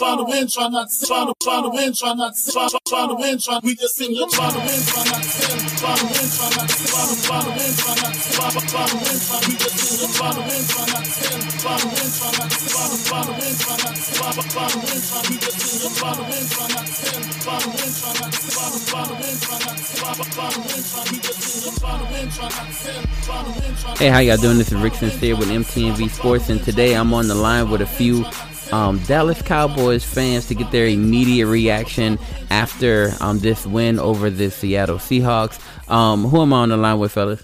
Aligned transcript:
trying 0.00 0.16
to 0.16 0.24
win, 0.24 0.48
trying 0.48 0.72
not 0.72 0.88
to 0.88 1.06
trying 1.06 1.26
to 1.28 1.34
trying 1.44 1.62
to 1.62 1.68
win, 1.68 1.92
trying 1.92 2.16
not 2.16 2.32
to 2.32 2.52
trying 2.52 2.72
trying 2.88 3.08
to 3.12 3.16
win, 3.20 3.36
trying 3.36 3.60
we 3.62 3.76
just 3.76 4.00
sing 4.00 4.16
trying 4.16 4.56
to 4.56 4.60
win, 4.64 4.80
trying 4.88 5.12
not 5.12 5.20
to 5.20 5.28
sin, 5.28 5.60
trying 5.76 6.00
to 6.00 6.06
win, 6.08 6.24
trying 6.24 6.56
not 6.56 6.68
to 6.72 6.76
trying 6.88 7.10
to 7.12 7.16
trying 7.20 7.44
to 7.44 7.52
win, 7.52 7.72
trying 7.76 8.00
not 8.00 8.14
to 8.16 8.32
trying 8.32 8.56
trying 8.64 8.88
to 8.88 8.96
win, 8.96 9.16
trying 9.20 9.44
we 9.44 9.54
just 9.60 9.76
sing 9.76 10.08
trying 10.16 10.32
to 10.32 10.40
win, 10.40 10.62
trying 10.64 10.88
not 10.88 11.04
to 11.04 11.12
sin, 11.20 11.36
trying 11.60 11.80
to 11.84 11.88
win, 11.92 12.08
trying 12.16 12.36
not 12.40 12.48
to 12.48 12.64
trying 12.64 12.96
trying 12.96 13.28
to 13.28 13.34
win, 13.36 13.52
trying 13.60 13.82
not 13.84 13.92
to 13.92 14.08
trying 14.16 14.40
trying 14.40 14.72
to 14.72 14.80
win, 14.80 15.00
trying 15.04 15.28
we 15.28 15.36
just 15.36 15.60
sing 15.60 15.92
trying 16.00 16.16
to 16.16 16.24
win, 16.24 16.44
trying 16.48 16.72
not 16.72 16.86
to 16.88 16.94
sin, 16.96 17.20
trying 17.44 17.60
to 17.60 17.68
win, 17.76 17.90
trying 18.00 18.18
not 18.24 18.32
to 18.32 18.40
trying 18.40 18.80
trying 18.88 19.04
to 19.04 19.16
win, 19.20 19.36
trying 19.36 19.64
not 19.68 19.76
to 19.76 19.92
trying 20.00 20.16
trying 20.32 20.56
to 20.56 20.60
win, 20.64 20.80
trying 20.80 21.08
we 21.12 21.18
just 21.20 21.40
sing 21.44 21.76
trying 21.76 22.00
to 22.00 22.06
win, 22.08 22.26
trying 22.32 22.56
not 22.56 22.64
to 22.64 22.72
sin, 22.72 23.00
trying 23.20 23.44
to 23.44 23.52
win, 23.52 23.72
trying 23.76 23.96
Hey, 24.00 24.08
how 24.08 24.24
y'all 24.24 24.40
doing? 24.40 24.56
This 24.56 24.72
is 24.72 24.80
Rick 24.80 24.96
Sincere 24.96 25.36
with 25.36 25.52
MTNV 25.52 26.08
Sports, 26.08 26.48
and 26.48 26.64
today 26.64 26.96
I'm 26.96 27.12
on 27.12 27.28
the 27.28 27.36
line 27.36 27.68
with 27.68 27.84
a 27.84 27.86
few 27.86 28.24
um, 28.72 28.98
Dallas 29.00 29.42
Cowboys 29.42 30.04
fans 30.04 30.46
to 30.46 30.54
get 30.54 30.70
their 30.70 30.86
immediate 30.86 31.46
reaction 31.46 32.18
after 32.50 33.12
um, 33.20 33.38
this 33.38 33.66
win 33.66 33.98
over 33.98 34.30
the 34.30 34.50
Seattle 34.50 34.98
Seahawks. 34.98 35.60
Um, 35.90 36.24
who 36.24 36.42
am 36.42 36.52
I 36.52 36.58
on 36.58 36.68
the 36.70 36.76
line 36.76 36.98
with, 36.98 37.12
fellas? 37.12 37.42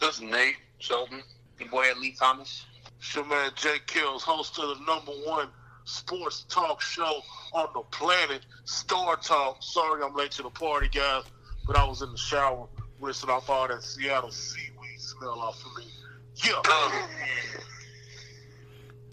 This 0.00 0.16
is 0.16 0.20
Nate 0.22 0.56
Shelton, 0.78 1.22
your 1.58 1.68
boy 1.68 1.84
Lee 2.00 2.14
Thomas. 2.18 2.64
It's 2.98 3.14
your 3.14 3.24
man 3.26 3.50
Jake 3.54 3.86
Kills, 3.86 4.22
host 4.22 4.58
of 4.58 4.78
the 4.78 4.84
number 4.84 5.12
one 5.24 5.48
sports 5.84 6.44
talk 6.48 6.80
show 6.80 7.20
on 7.52 7.68
the 7.74 7.80
planet, 7.90 8.44
Star 8.64 9.16
Talk. 9.16 9.58
Sorry 9.60 10.02
I'm 10.02 10.14
late 10.14 10.32
to 10.32 10.42
the 10.42 10.50
party, 10.50 10.88
guys, 10.88 11.24
but 11.66 11.76
I 11.76 11.84
was 11.84 12.02
in 12.02 12.10
the 12.10 12.18
shower 12.18 12.68
rinsing 13.00 13.30
off 13.30 13.48
all 13.48 13.68
that 13.68 13.82
Seattle 13.82 14.30
seaweed 14.30 15.00
smell 15.00 15.38
off 15.38 15.64
of 15.64 15.76
me. 15.76 15.90
Yeah. 16.44 16.62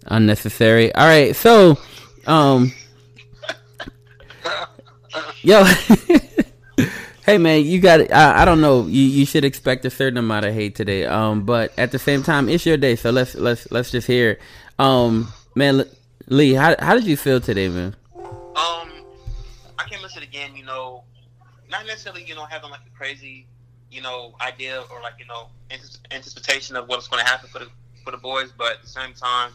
Unnecessary. 0.08 0.94
All 0.94 1.06
right, 1.06 1.34
so, 1.34 1.78
um, 2.26 2.72
yo, 5.42 5.64
hey 7.24 7.38
man, 7.38 7.64
you 7.64 7.80
got. 7.80 8.12
I, 8.12 8.42
I 8.42 8.44
don't 8.44 8.60
know. 8.60 8.86
You 8.86 9.02
you 9.02 9.26
should 9.26 9.44
expect 9.44 9.84
a 9.84 9.90
certain 9.90 10.16
amount 10.16 10.46
of 10.46 10.54
hate 10.54 10.74
today. 10.74 11.06
Um, 11.06 11.44
but 11.44 11.72
at 11.78 11.92
the 11.92 11.98
same 11.98 12.22
time, 12.22 12.48
it's 12.48 12.64
your 12.64 12.76
day, 12.76 12.96
so 12.96 13.10
let's 13.10 13.34
let's 13.34 13.70
let's 13.70 13.90
just 13.90 14.06
hear. 14.06 14.38
Um, 14.78 15.32
man, 15.54 15.84
Lee, 16.28 16.54
how 16.54 16.76
how 16.78 16.94
did 16.94 17.04
you 17.04 17.16
feel 17.16 17.40
today, 17.40 17.68
man? 17.68 17.96
Um, 18.14 18.90
I 19.78 19.84
came 19.88 20.02
into 20.04 20.20
the 20.20 20.26
game, 20.26 20.56
you 20.56 20.64
know, 20.64 21.02
not 21.70 21.86
necessarily, 21.86 22.24
you 22.24 22.34
know, 22.34 22.44
having 22.44 22.70
like 22.70 22.80
a 22.86 22.96
crazy, 22.96 23.46
you 23.90 24.02
know, 24.02 24.34
idea 24.40 24.82
or 24.90 25.00
like 25.02 25.14
you 25.18 25.26
know 25.26 25.48
anticipation 26.10 26.76
of 26.76 26.88
what's 26.88 27.08
going 27.08 27.24
to 27.24 27.28
happen 27.28 27.48
for 27.48 27.58
the 27.58 27.68
for 28.04 28.12
the 28.12 28.16
boys, 28.16 28.52
but 28.56 28.72
at 28.72 28.82
the 28.82 28.88
same 28.88 29.12
time 29.12 29.50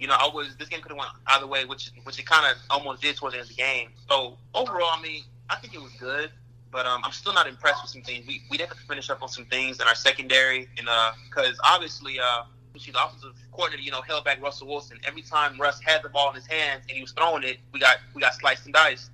you 0.00 0.06
know, 0.06 0.16
I 0.18 0.28
was 0.32 0.56
this 0.58 0.68
game 0.68 0.80
could 0.80 0.90
have 0.90 0.98
went 0.98 1.10
either 1.26 1.46
way, 1.46 1.66
which 1.66 1.90
which 2.04 2.18
it 2.18 2.26
kind 2.26 2.50
of 2.50 2.60
almost 2.70 3.02
did 3.02 3.16
towards 3.16 3.34
the 3.34 3.40
end 3.40 3.50
of 3.50 3.54
the 3.54 3.62
game. 3.62 3.90
So 4.08 4.38
overall, 4.54 4.90
I 4.90 5.00
mean, 5.02 5.22
I 5.50 5.56
think 5.56 5.74
it 5.74 5.80
was 5.80 5.92
good, 6.00 6.30
but 6.72 6.86
um, 6.86 7.02
I'm 7.04 7.12
still 7.12 7.34
not 7.34 7.46
impressed 7.46 7.82
with 7.82 7.90
some 7.90 8.02
things. 8.02 8.26
We 8.26 8.42
we 8.50 8.56
definitely 8.56 8.84
finish 8.88 9.10
up 9.10 9.22
on 9.22 9.28
some 9.28 9.44
things 9.44 9.78
in 9.78 9.86
our 9.86 9.94
secondary, 9.94 10.68
and 10.78 10.88
uh, 10.88 11.12
because 11.28 11.58
obviously, 11.62 12.18
uh, 12.18 12.44
she's 12.76 12.94
the 12.94 13.04
offensive 13.04 13.34
coordinator, 13.52 13.82
you 13.82 13.90
know, 13.90 14.00
held 14.00 14.24
back 14.24 14.42
Russell 14.42 14.68
Wilson. 14.68 14.98
Every 15.04 15.22
time 15.22 15.60
Russ 15.60 15.80
had 15.84 16.02
the 16.02 16.08
ball 16.08 16.30
in 16.30 16.36
his 16.36 16.46
hands 16.46 16.84
and 16.88 16.96
he 16.96 17.02
was 17.02 17.12
throwing 17.12 17.44
it, 17.44 17.58
we 17.72 17.78
got 17.78 17.98
we 18.14 18.22
got 18.22 18.34
sliced 18.34 18.64
and 18.64 18.74
diced. 18.74 19.10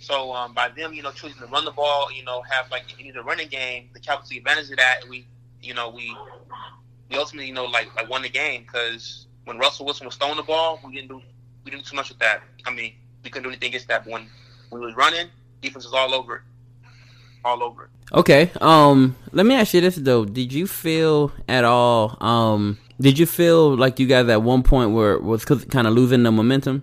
So 0.00 0.32
um, 0.32 0.54
by 0.54 0.70
them, 0.70 0.94
you 0.94 1.02
know, 1.02 1.10
choosing 1.10 1.38
to 1.38 1.46
run 1.46 1.66
the 1.66 1.70
ball, 1.70 2.10
you 2.10 2.24
know, 2.24 2.40
have 2.42 2.70
like 2.70 2.84
either 2.98 3.22
running 3.22 3.48
game, 3.48 3.90
the 3.92 4.00
Cowboys 4.00 4.30
took 4.30 4.38
advantage 4.38 4.70
of 4.70 4.78
that, 4.78 5.02
and 5.02 5.10
we, 5.10 5.26
you 5.62 5.74
know, 5.74 5.90
we 5.90 6.16
we 7.10 7.18
ultimately, 7.18 7.46
you 7.46 7.54
know, 7.54 7.66
like 7.66 7.94
like 7.94 8.08
won 8.08 8.22
the 8.22 8.30
game 8.30 8.62
because 8.62 9.26
when 9.48 9.58
Russell 9.58 9.86
Wilson 9.86 10.06
was 10.06 10.16
throwing 10.16 10.36
the 10.36 10.42
ball, 10.42 10.78
we 10.84 10.94
didn't 10.94 11.08
do 11.08 11.22
we 11.64 11.70
didn't 11.70 11.84
do 11.84 11.90
too 11.90 11.96
much 11.96 12.10
with 12.10 12.18
that. 12.18 12.42
I 12.66 12.70
mean, 12.70 12.92
we 13.24 13.30
couldn't 13.30 13.44
do 13.44 13.48
anything 13.48 13.70
against 13.70 13.88
that. 13.88 14.06
When 14.06 14.28
we 14.70 14.78
was 14.78 14.94
running, 14.94 15.28
defense 15.62 15.84
was 15.84 15.94
all 15.94 16.14
over 16.14 16.36
it, 16.36 16.42
all 17.44 17.62
over 17.62 17.84
it. 17.84 17.90
Okay. 18.12 18.50
Um, 18.60 19.16
let 19.32 19.46
me 19.46 19.54
ask 19.54 19.72
you 19.72 19.80
this 19.80 19.96
though: 19.96 20.26
Did 20.26 20.52
you 20.52 20.66
feel 20.66 21.32
at 21.48 21.64
all? 21.64 22.18
Um, 22.20 22.78
did 23.00 23.18
you 23.18 23.24
feel 23.24 23.74
like 23.74 23.98
you 23.98 24.06
guys 24.06 24.28
at 24.28 24.42
one 24.42 24.62
point 24.62 24.90
were 24.90 25.18
was 25.18 25.46
kind 25.46 25.86
of 25.86 25.94
losing 25.94 26.22
the 26.22 26.30
momentum? 26.30 26.82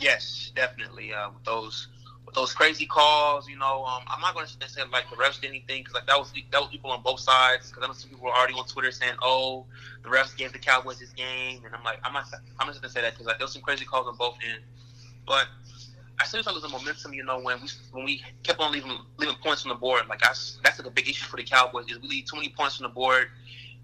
Yes, 0.00 0.50
definitely. 0.56 1.14
Uh, 1.14 1.30
with 1.30 1.44
those 1.44 1.86
those 2.34 2.52
crazy 2.52 2.86
calls, 2.86 3.48
you 3.48 3.56
know, 3.56 3.84
um, 3.84 4.02
I'm 4.08 4.20
not 4.20 4.34
going 4.34 4.46
to 4.46 4.68
say 4.68 4.82
like 4.92 5.08
the 5.08 5.16
refs 5.16 5.40
did 5.40 5.50
anything 5.50 5.82
because 5.82 5.94
like 5.94 6.06
that 6.06 6.18
was 6.18 6.32
that 6.52 6.60
was 6.60 6.68
people 6.70 6.90
on 6.90 7.02
both 7.02 7.20
sides. 7.20 7.70
Because 7.70 7.84
I 7.84 7.86
know 7.86 7.92
some 7.92 8.10
people 8.10 8.24
were 8.24 8.32
already 8.32 8.54
on 8.54 8.66
Twitter 8.66 8.90
saying, 8.90 9.14
"Oh, 9.22 9.64
the 10.02 10.10
refs 10.10 10.36
gave 10.36 10.52
the 10.52 10.58
Cowboys 10.58 10.98
this 10.98 11.10
game," 11.10 11.62
and 11.64 11.74
I'm 11.74 11.84
like, 11.84 12.00
I'm 12.04 12.12
not, 12.12 12.26
I'm 12.58 12.66
just 12.66 12.80
going 12.80 12.88
to 12.88 12.94
say 12.94 13.02
that 13.02 13.12
because 13.12 13.26
like 13.26 13.38
there 13.38 13.44
was 13.44 13.52
some 13.52 13.62
crazy 13.62 13.84
calls 13.84 14.06
on 14.08 14.16
both 14.16 14.36
ends. 14.46 14.64
But 15.26 15.46
I 16.20 16.24
still 16.24 16.42
thought 16.42 16.56
it 16.56 16.62
was 16.62 16.64
a 16.64 16.68
momentum, 16.68 17.14
you 17.14 17.24
know, 17.24 17.40
when 17.40 17.60
we 17.60 17.68
when 17.92 18.04
we 18.04 18.22
kept 18.42 18.60
on 18.60 18.72
leaving 18.72 18.98
leaving 19.16 19.36
points 19.42 19.64
on 19.64 19.68
the 19.68 19.76
board. 19.76 20.02
Like 20.08 20.20
that's 20.20 20.58
that's 20.64 20.78
like 20.78 20.88
a 20.88 20.90
big 20.90 21.08
issue 21.08 21.26
for 21.26 21.36
the 21.36 21.44
Cowboys 21.44 21.86
is 21.88 22.00
we 22.00 22.08
leave 22.08 22.26
too 22.26 22.36
many 22.36 22.48
points 22.48 22.80
on 22.80 22.82
the 22.84 22.94
board, 22.94 23.28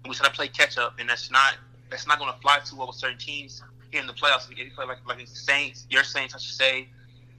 and 0.03 0.09
we 0.09 0.15
try 0.15 0.27
to 0.27 0.33
play 0.33 0.47
catch 0.49 0.77
up, 0.77 0.95
and 0.99 1.09
that's 1.09 1.31
not 1.31 1.55
that's 1.89 2.05
not 2.05 2.19
going 2.19 2.31
to 2.31 2.39
fly 2.39 2.59
too 2.65 2.77
well 2.77 2.87
with 2.87 2.97
certain 2.97 3.17
teams 3.17 3.63
here 3.91 4.01
in 4.01 4.07
the 4.07 4.13
playoffs. 4.13 4.49
If 4.51 4.57
you 4.57 4.71
play 4.75 4.85
like 4.85 5.05
like 5.07 5.19
the 5.19 5.25
Saints, 5.25 5.87
your 5.89 6.03
Saints, 6.03 6.35
I 6.35 6.37
should 6.37 6.55
say 6.55 6.89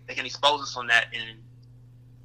they 0.06 0.14
can 0.14 0.26
expose 0.26 0.62
us 0.62 0.76
on 0.76 0.86
that. 0.88 1.06
And 1.12 1.38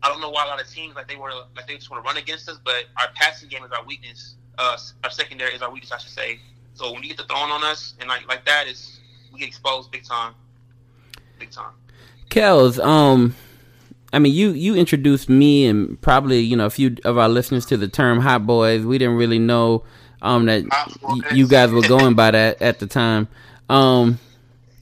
I 0.03 0.09
don't 0.09 0.21
know 0.21 0.29
why 0.29 0.45
a 0.45 0.47
lot 0.47 0.61
of 0.61 0.69
teams 0.69 0.95
like 0.95 1.07
they 1.07 1.15
were 1.15 1.31
like 1.55 1.67
they 1.67 1.75
just 1.75 1.89
want 1.89 2.03
to 2.03 2.07
run 2.07 2.17
against 2.17 2.49
us, 2.49 2.59
but 2.63 2.85
our 2.99 3.07
passing 3.15 3.49
game 3.49 3.63
is 3.63 3.71
our 3.71 3.83
weakness. 3.83 4.35
Uh, 4.57 4.77
our 5.03 5.11
secondary 5.11 5.53
is 5.53 5.61
our 5.61 5.71
weakness, 5.71 5.91
I 5.91 5.97
should 5.97 6.11
say. 6.11 6.39
So 6.73 6.91
when 6.91 7.01
you 7.03 7.09
get 7.09 7.17
the 7.17 7.23
throwing 7.23 7.51
on 7.51 7.63
us 7.63 7.95
and 7.99 8.07
like 8.09 8.27
like 8.27 8.45
that, 8.45 8.67
is 8.67 8.99
we 9.33 9.39
get 9.39 9.47
exposed 9.47 9.91
big 9.91 10.03
time, 10.03 10.33
big 11.39 11.51
time. 11.51 11.73
Kels, 12.29 12.83
um, 12.83 13.35
I 14.13 14.19
mean, 14.19 14.33
you 14.33 14.51
you 14.51 14.75
introduced 14.75 15.29
me 15.29 15.65
and 15.65 15.99
probably 16.01 16.39
you 16.39 16.55
know 16.55 16.65
a 16.65 16.69
few 16.69 16.95
of 17.03 17.17
our 17.17 17.29
listeners 17.29 17.65
to 17.67 17.77
the 17.77 17.87
term 17.87 18.19
"hot 18.19 18.45
boys." 18.45 18.85
We 18.85 18.97
didn't 18.97 19.15
really 19.15 19.39
know 19.39 19.83
um 20.21 20.45
that 20.45 20.63
y- 21.01 21.21
you 21.33 21.47
guys 21.47 21.71
were 21.71 21.81
going 21.87 22.15
by 22.15 22.31
that 22.31 22.61
at 22.61 22.79
the 22.79 22.87
time, 22.87 23.27
um, 23.69 24.19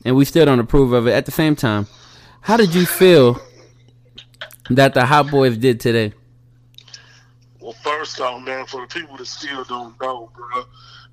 and 0.04 0.16
we 0.16 0.26
still 0.26 0.46
don't 0.46 0.60
approve 0.60 0.94
of 0.94 1.08
it. 1.08 1.12
At 1.12 1.26
the 1.26 1.32
same 1.32 1.56
time, 1.56 1.88
how 2.46 2.58
did 2.58 2.76
you 2.76 2.86
feel 2.86 3.42
that 4.70 4.94
the 4.94 5.04
Hot 5.04 5.32
Boys 5.32 5.58
did 5.58 5.80
today? 5.80 6.14
Well, 7.60 7.74
first 7.74 8.22
off, 8.22 8.46
man, 8.46 8.68
for 8.68 8.82
the 8.82 8.88
people 8.88 9.18
that 9.18 9.26
still 9.26 9.64
don't 9.64 10.00
know, 10.00 10.30
bro, 10.36 10.64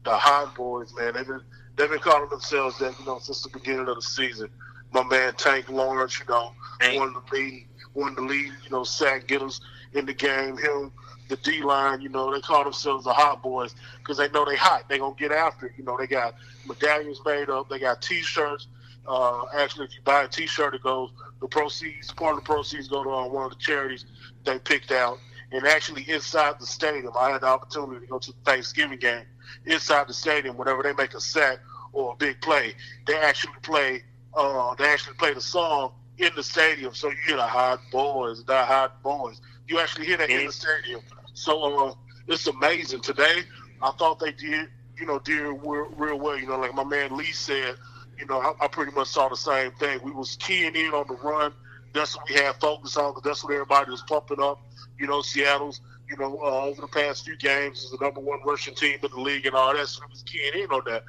the 0.05 0.15
Hot 0.15 0.55
Boys, 0.55 0.93
man, 0.95 1.15
they've 1.15 1.27
been 1.27 1.41
they've 1.77 1.89
been 1.89 2.01
calling 2.01 2.29
themselves 2.29 2.79
that, 2.81 2.99
you 3.01 3.07
know, 3.07 3.19
since 3.19 3.43
the 3.43 3.49
beginning 3.49 3.89
of 3.89 3.95
the 3.95 4.03
season. 4.03 4.51
My 4.93 5.03
man 5.05 5.33
Tank 5.37 5.71
Lawrence, 5.71 6.21
you 6.21 6.27
know, 6.29 6.53
one 6.99 7.09
of 7.09 7.15
the 7.15 7.35
lead, 7.35 7.67
one 7.95 8.11
of 8.11 8.17
the 8.17 8.23
lead, 8.23 8.53
you 8.65 8.71
know, 8.71 8.85
sack 8.85 9.27
getters 9.27 9.63
in 9.95 10.05
the 10.05 10.13
game. 10.13 10.59
Him, 10.59 10.93
the 11.31 11.37
D 11.37 11.63
line, 11.63 12.03
you 12.03 12.11
know, 12.11 12.31
they 12.31 12.43
call 12.43 12.63
themselves 12.65 13.07
the 13.07 13.13
Hot 13.15 13.43
Boys 13.43 13.75
because 14.01 14.19
they 14.19 14.29
know 14.29 14.45
they 14.45 14.57
hot. 14.57 14.87
They 14.87 14.99
gonna 14.99 15.15
get 15.15 15.33
after 15.33 15.65
it. 15.65 15.73
You 15.79 15.85
know, 15.85 15.97
they 15.97 16.07
got 16.07 16.35
medallions 16.69 17.23
made 17.25 17.49
up. 17.49 17.71
They 17.71 17.79
got 17.79 18.03
T-shirts. 18.03 18.67
Uh, 19.07 19.45
actually, 19.55 19.87
if 19.87 19.95
you 19.95 20.01
buy 20.05 20.23
a 20.25 20.29
T-shirt, 20.29 20.75
it 20.75 20.83
goes 20.83 21.11
the 21.41 21.49
proceeds. 21.49 22.13
Part 22.13 22.39
of 22.39 22.45
the 22.45 22.47
proceeds 22.47 22.89
go 22.89 23.03
to 23.03 23.11
uh, 23.11 23.29
one 23.29 23.45
of 23.45 23.51
the 23.51 23.57
charities 23.59 24.07
they 24.45 24.59
picked 24.59 24.93
out. 24.93 25.19
And 25.51 25.67
actually, 25.67 26.09
inside 26.09 26.59
the 26.59 26.67
stadium, 26.67 27.13
I 27.19 27.31
had 27.31 27.43
the 27.43 27.47
opportunity 27.47 28.01
to 28.01 28.11
go 28.11 28.19
to 28.19 28.33
the 28.33 28.39
Thanksgiving 28.45 28.99
game. 28.99 29.25
Inside 29.67 30.09
the 30.09 30.15
stadium, 30.15 30.57
whenever 30.57 30.83
they 30.83 30.95
make 30.95 31.15
a 31.15 31.21
sack 31.21 31.59
or 31.93 32.13
a 32.13 32.17
big 32.17 32.41
play, 32.41 32.75
they 33.07 33.17
actually 33.17 33.53
play. 33.63 34.03
Uh, 34.35 34.75
they 34.77 34.87
actually 34.87 35.15
play 35.17 35.35
the 35.35 35.41
song 35.43 35.93
in 36.17 36.31
the 36.37 36.43
stadium, 36.43 36.95
so 36.95 37.11
you 37.11 37.17
hear 37.27 37.37
the 37.37 37.47
hot 37.47 37.81
boys, 37.91 38.43
the 38.45 38.65
hot 38.65 39.03
boys. 39.03 39.41
You 39.69 39.79
actually 39.79 40.07
hear 40.07 40.17
that 40.17 40.31
in 40.31 40.47
the 40.47 40.53
stadium. 40.53 41.01
So 41.35 41.89
uh, 41.89 41.95
it's 42.29 42.47
amazing. 42.47 43.01
Today, 43.01 43.43
I 43.83 43.91
thought 43.93 44.21
they 44.21 44.33
did, 44.33 44.69
you 44.97 45.07
know, 45.07 45.19
did 45.19 45.41
real, 45.41 45.89
real 45.97 46.19
well. 46.19 46.39
You 46.39 46.47
know, 46.47 46.59
like 46.59 46.75
my 46.75 46.85
man 46.85 47.17
Lee 47.17 47.33
said, 47.33 47.75
you 48.23 48.29
know, 48.29 48.41
I, 48.41 48.53
I, 48.61 48.69
pretty 48.69 48.93
much 48.93 49.09
saw 49.09 49.29
the 49.29 49.37
same 49.37 49.73
thing. 49.73 49.99
We 50.05 50.13
was 50.13 50.37
keying 50.37 50.77
in 50.77 50.93
on 50.93 51.09
the 51.09 51.15
run. 51.15 51.53
That's 51.93 52.17
what 52.17 52.29
we 52.29 52.37
had 52.37 52.55
focus 52.61 52.97
on. 52.97 53.17
That's 53.25 53.43
what 53.43 53.53
everybody 53.53 53.91
was 53.91 54.03
pumping 54.03 54.41
up. 54.41 54.61
You 54.97 55.09
know, 55.09 55.23
Seattle's, 55.23 55.81
you 56.09 56.17
know, 56.17 56.39
uh, 56.41 56.67
over 56.67 56.83
the 56.83 56.87
past 56.87 57.25
few 57.25 57.37
games 57.37 57.83
is 57.83 57.91
the 57.91 57.99
number 58.01 58.21
one 58.21 58.39
rushing 58.45 58.77
team 58.77 59.01
in 59.03 59.11
the 59.11 59.21
league 59.21 59.45
and 59.45 59.57
all 59.57 59.75
that. 59.75 59.89
So 59.89 60.03
we 60.07 60.13
was 60.13 60.23
keying 60.23 60.55
in 60.55 60.71
on 60.71 60.83
that. 60.87 61.03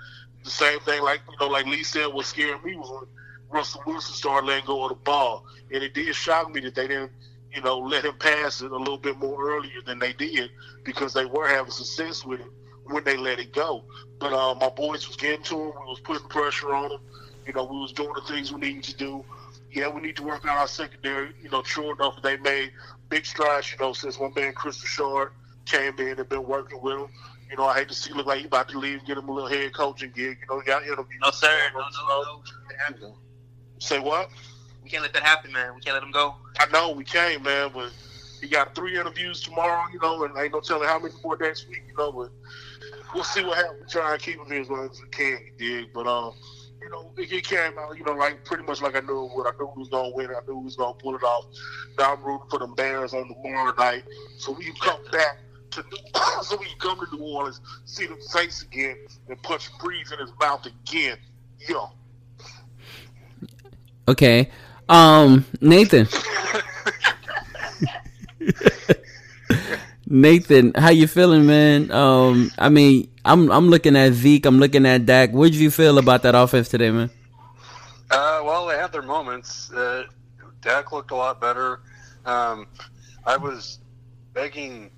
The 0.44 0.50
same 0.50 0.80
thing, 0.80 1.04
like 1.04 1.22
you 1.30 1.38
know, 1.40 1.52
like 1.52 1.68
Lee 1.68 1.84
said, 1.84 2.08
what 2.08 2.26
scared 2.26 2.66
me 2.66 2.76
was 2.76 2.90
when 2.90 3.08
Russell 3.52 3.84
Wilson 3.86 4.16
started 4.16 4.48
letting 4.48 4.66
go 4.66 4.84
of 4.84 4.90
the 4.90 4.96
ball, 4.96 5.46
and 5.72 5.84
it 5.84 5.94
did 5.94 6.16
shock 6.16 6.52
me 6.52 6.62
that 6.62 6.74
they 6.74 6.88
didn't, 6.88 7.12
you 7.54 7.62
know, 7.62 7.78
let 7.78 8.06
him 8.06 8.16
pass 8.18 8.62
it 8.62 8.72
a 8.72 8.76
little 8.76 8.98
bit 8.98 9.20
more 9.20 9.56
earlier 9.56 9.82
than 9.86 10.00
they 10.00 10.14
did 10.14 10.50
because 10.84 11.14
they 11.14 11.26
were 11.26 11.48
having 11.48 11.72
success 11.72 12.26
with 12.26 12.42
it 12.42 12.48
when 12.86 13.04
they 13.04 13.18
let 13.18 13.40
it 13.40 13.54
go. 13.54 13.84
But 14.20 14.34
uh, 14.34 14.56
my 14.56 14.70
boys 14.70 15.08
was 15.08 15.18
getting 15.18 15.44
to 15.46 15.56
him. 15.56 15.72
We 15.80 15.86
was 15.90 16.00
putting 16.04 16.28
pressure 16.28 16.74
on 16.74 16.92
him. 16.92 17.00
You 17.46 17.54
know, 17.54 17.66
we 17.66 17.80
was 17.80 17.92
doing 17.92 18.14
the 18.14 18.22
things 18.22 18.54
we 18.54 18.62
needed 18.62 18.84
to 18.84 18.96
do. 18.96 19.26
Yeah, 19.72 19.90
we 19.90 20.02
need 20.02 20.16
to 20.18 20.24
work 20.24 20.44
on 20.44 20.52
our 20.52 20.68
secondary. 20.68 21.34
You 21.42 21.50
know, 21.50 21.64
sure 21.64 21.94
enough, 21.94 22.22
they 22.22 22.38
made 22.38 22.72
big 23.10 23.26
strides. 23.26 23.72
You 23.72 23.78
know, 23.80 23.94
since 23.94 24.20
one 24.20 24.34
man 24.36 24.54
Kris 24.54 24.82
Richard 24.82 25.32
came 25.66 25.98
in 26.00 26.20
and 26.20 26.30
been 26.30 26.46
working 26.46 26.82
with 26.82 27.00
him. 27.00 27.08
You 27.50 27.58
know, 27.58 27.66
I 27.66 27.76
hate 27.80 27.90
to 27.90 27.94
see 27.94 28.14
look 28.14 28.26
like 28.26 28.40
he 28.40 28.46
about 28.46 28.70
to 28.70 28.80
leave, 28.80 29.06
get 29.06 29.18
him 29.18 29.30
a 29.30 29.32
little 29.32 29.50
head 29.50 29.74
coaching 29.74 30.12
gig. 30.16 30.38
You 30.42 30.48
know, 30.50 30.60
he 30.60 30.66
got 30.66 30.84
interviews. 30.84 31.20
No, 31.22 31.32
sir. 31.32 31.56
No, 31.74 31.82
no, 31.82 32.42
no. 33.00 33.16
Say 33.80 34.00
what? 34.00 34.30
We 34.84 34.90
can't 34.90 35.04
let 35.04 35.14
that 35.14 35.24
happen, 35.24 35.52
man. 35.52 35.76
We 35.76 35.82
can't 35.82 35.96
let 35.96 36.04
him 36.04 36.12
go. 36.12 36.36
I 36.60 36.66
know 36.72 36.92
we 36.92 37.04
can't, 37.04 37.44
man, 37.44 37.72
but 37.74 37.92
he 38.42 38.50
got 38.50 38.76
three 38.76 39.00
interviews 39.00 39.42
tomorrow, 39.42 39.84
you 39.94 40.00
know, 40.00 40.24
and 40.24 40.38
ain't 40.38 40.52
no 40.54 40.60
telling 40.60 40.88
how 40.88 41.00
many 41.00 41.14
more 41.24 41.38
next 41.38 41.68
week, 41.70 41.84
you 41.88 41.96
know, 41.96 42.12
but 42.12 42.32
we'll 43.14 43.24
see 43.24 43.44
what 43.44 43.58
happens. 43.58 43.92
Try 43.92 44.14
and 44.14 44.22
keep 44.22 44.38
him 44.38 44.46
here 44.48 44.62
as 44.62 44.70
long 44.70 44.90
as 44.90 45.02
we 45.02 45.08
can, 45.10 45.40
you 45.58 45.82
dig? 45.82 45.94
But 45.94 46.08
um, 46.08 46.34
you 46.82 46.90
know, 46.90 47.12
it 47.18 47.46
came 47.46 47.78
out, 47.80 47.98
you 47.98 48.04
know, 48.04 48.14
like 48.14 48.44
pretty 48.44 48.64
much 48.64 48.82
like 48.82 48.96
I 48.96 49.00
knew 49.02 49.30
what 49.34 49.48
I 49.48 49.58
knew 49.58 49.68
who 49.68 49.80
was 49.80 49.90
gonna 49.90 50.14
win. 50.14 50.28
I 50.28 50.40
knew 50.46 50.56
who 50.56 50.60
was 50.62 50.76
gonna 50.76 50.94
pull 50.96 51.16
it 51.16 51.24
off. 51.24 51.46
Now 51.98 52.14
I'm 52.14 52.24
rooting 52.24 52.48
for 52.50 52.60
them 52.60 52.76
Bears 52.76 53.14
on 53.14 53.28
tomorrow 53.28 53.74
night, 53.78 54.04
so 54.38 54.52
we 54.52 54.66
can 54.66 54.76
come 54.76 55.00
back 55.12 55.38
to 55.72 55.82
New, 55.82 56.22
so 56.44 56.58
we 56.58 56.66
can 56.66 56.80
come 56.80 57.00
to 57.00 57.16
New 57.16 57.24
Orleans, 57.24 57.62
see 57.86 58.06
them 58.06 58.22
Saints 58.22 58.64
again, 58.64 58.98
and 59.30 59.42
punch 59.44 59.72
Brees 59.74 60.12
in 60.12 60.20
his 60.20 60.32
mouth 60.40 60.66
again. 60.66 61.18
Yo. 61.68 61.92
Okay. 64.08 64.52
Um, 64.90 65.46
Nathan. 65.62 66.08
Nathan, 70.14 70.74
how 70.76 70.92
you 70.92 71.08
feeling, 71.08 71.48
man? 71.48 71.90
Um, 71.90 72.52
I 72.60 72.70
mean, 72.70 73.10
I'm 73.26 73.52
I'm 73.52 73.70
looking 73.70 73.96
at 73.96 74.14
Zeke, 74.14 74.46
I'm 74.46 74.60
looking 74.60 74.86
at 74.86 75.08
Dak. 75.08 75.32
What 75.32 75.46
did 75.46 75.56
you 75.56 75.72
feel 75.72 75.98
about 75.98 76.22
that 76.22 76.36
offense 76.36 76.70
today, 76.70 76.92
man? 76.92 77.10
Uh, 78.12 78.42
well, 78.46 78.68
they 78.68 78.76
had 78.76 78.92
their 78.92 79.02
moments. 79.02 79.72
Uh, 79.72 80.04
Dak 80.62 80.92
looked 80.92 81.10
a 81.10 81.16
lot 81.16 81.42
better. 81.42 81.80
Um, 82.28 82.68
I 83.26 83.38
was 83.38 83.80
begging 84.36 84.92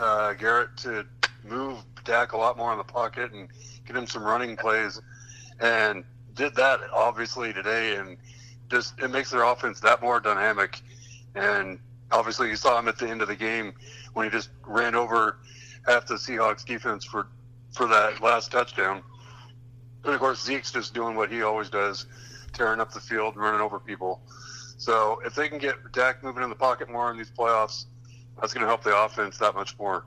uh, 0.00 0.32
Garrett 0.32 0.76
to 0.78 1.06
move 1.44 1.84
Dak 2.04 2.32
a 2.32 2.36
lot 2.36 2.56
more 2.56 2.72
in 2.72 2.78
the 2.78 2.82
pocket 2.82 3.32
and 3.32 3.48
get 3.86 3.94
him 3.94 4.08
some 4.08 4.24
running 4.24 4.56
plays, 4.56 5.00
and 5.60 6.02
did 6.34 6.56
that 6.56 6.80
obviously 6.92 7.52
today, 7.52 7.94
and 7.94 8.16
just 8.68 8.98
it 8.98 9.12
makes 9.12 9.30
their 9.30 9.44
offense 9.44 9.78
that 9.78 10.02
more 10.02 10.18
dynamic. 10.18 10.80
And 11.36 11.78
obviously, 12.10 12.48
you 12.48 12.56
saw 12.56 12.76
him 12.80 12.88
at 12.88 12.98
the 12.98 13.08
end 13.08 13.22
of 13.22 13.28
the 13.28 13.36
game 13.36 13.74
when 14.14 14.26
he 14.26 14.30
just 14.30 14.50
ran 14.66 14.94
over 14.94 15.38
half 15.86 16.06
the 16.06 16.14
Seahawks 16.14 16.64
defense 16.64 17.04
for 17.04 17.28
for 17.72 17.86
that 17.86 18.20
last 18.20 18.50
touchdown. 18.50 19.02
And 20.04 20.14
of 20.14 20.20
course, 20.20 20.42
Zeke's 20.42 20.72
just 20.72 20.94
doing 20.94 21.14
what 21.14 21.30
he 21.30 21.42
always 21.42 21.68
does, 21.68 22.06
tearing 22.52 22.80
up 22.80 22.92
the 22.92 23.00
field 23.00 23.36
running 23.36 23.60
over 23.60 23.78
people. 23.78 24.22
So 24.76 25.20
if 25.24 25.34
they 25.34 25.48
can 25.48 25.58
get 25.58 25.76
Dak 25.92 26.22
moving 26.22 26.42
in 26.42 26.48
the 26.48 26.56
pocket 26.56 26.90
more 26.90 27.10
in 27.10 27.18
these 27.18 27.30
playoffs, 27.30 27.84
that's 28.40 28.54
going 28.54 28.62
to 28.62 28.66
help 28.66 28.82
the 28.82 28.96
offense 28.96 29.36
that 29.38 29.54
much 29.54 29.78
more. 29.78 30.04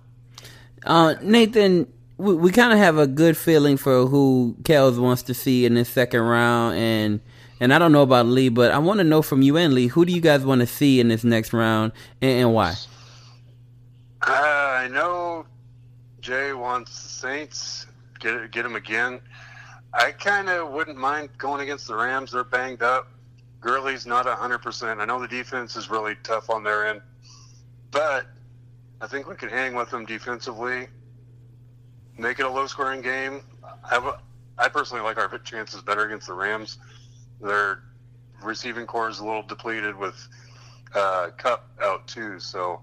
Uh, 0.84 1.14
Nathan, 1.22 1.88
we, 2.18 2.34
we 2.34 2.52
kind 2.52 2.74
of 2.74 2.80
have 2.80 2.98
a 2.98 3.08
good 3.08 3.38
feeling 3.38 3.78
for 3.78 4.08
who 4.08 4.56
Kels 4.64 5.00
wants 5.00 5.22
to 5.24 5.34
see 5.34 5.66
in 5.66 5.76
this 5.76 5.90
second 5.90 6.22
round, 6.22 6.76
and 6.76 7.22
and 7.60 7.74
I 7.74 7.80
don't 7.80 7.92
know 7.92 8.02
about 8.02 8.26
Lee, 8.26 8.50
but 8.50 8.72
I 8.72 8.80
want 8.80 8.98
to 8.98 9.04
know 9.04 9.22
from 9.22 9.42
you 9.42 9.58
and 9.58 9.74
Lee, 9.74 9.88
who 9.88 10.06
do 10.06 10.12
you 10.12 10.22
guys 10.22 10.44
want 10.44 10.62
to 10.62 10.68
see 10.68 11.00
in 11.00 11.08
this 11.08 11.24
next 11.24 11.54
round, 11.54 11.92
and, 12.22 12.32
and 12.32 12.54
why? 12.54 12.74
Uh, 14.26 14.32
I 14.32 14.88
know 14.88 15.46
Jay 16.22 16.54
wants 16.54 17.04
the 17.04 17.10
Saints. 17.10 17.88
Get 18.20 18.52
get 18.52 18.64
them 18.64 18.76
again. 18.76 19.20
I 19.94 20.12
kind 20.12 20.50
of 20.50 20.72
wouldn't 20.72 20.98
mind 20.98 21.30
going 21.38 21.62
against 21.62 21.88
the 21.88 21.96
Rams. 21.96 22.32
They're 22.32 22.46
banged 22.46 22.82
up. 22.82 23.10
Gurley's 23.60 24.06
not 24.06 24.26
hundred 24.26 24.60
percent. 24.60 25.02
I 25.02 25.06
know 25.06 25.20
the 25.20 25.28
defense 25.28 25.76
is 25.76 25.90
really 25.90 26.16
tough 26.24 26.50
on 26.50 26.64
their 26.64 26.88
end, 26.88 27.02
but 27.92 28.28
I 29.02 29.08
think 29.08 29.28
we 29.28 29.36
could 29.36 29.52
hang 29.52 29.76
with 29.76 29.90
them 29.90 30.06
defensively. 30.06 30.88
Make 32.18 32.40
it 32.40 32.46
a 32.46 32.50
low-scoring 32.50 33.02
game. 33.02 33.42
I, 33.84 33.96
have 34.60 34.74
personally 34.74 35.04
like 35.04 35.18
our 35.18 35.38
chances 35.40 35.82
better 35.82 36.06
against 36.06 36.28
the 36.28 36.34
Rams. 36.34 36.78
Their 37.42 37.84
receiving 38.42 38.86
corps 38.86 39.10
is 39.10 39.20
a 39.20 39.26
little 39.26 39.44
depleted 39.44 39.98
with 39.98 40.16
uh, 40.96 41.32
Kupp 41.38 41.68
out 41.82 42.08
too, 42.08 42.40
so 42.40 42.82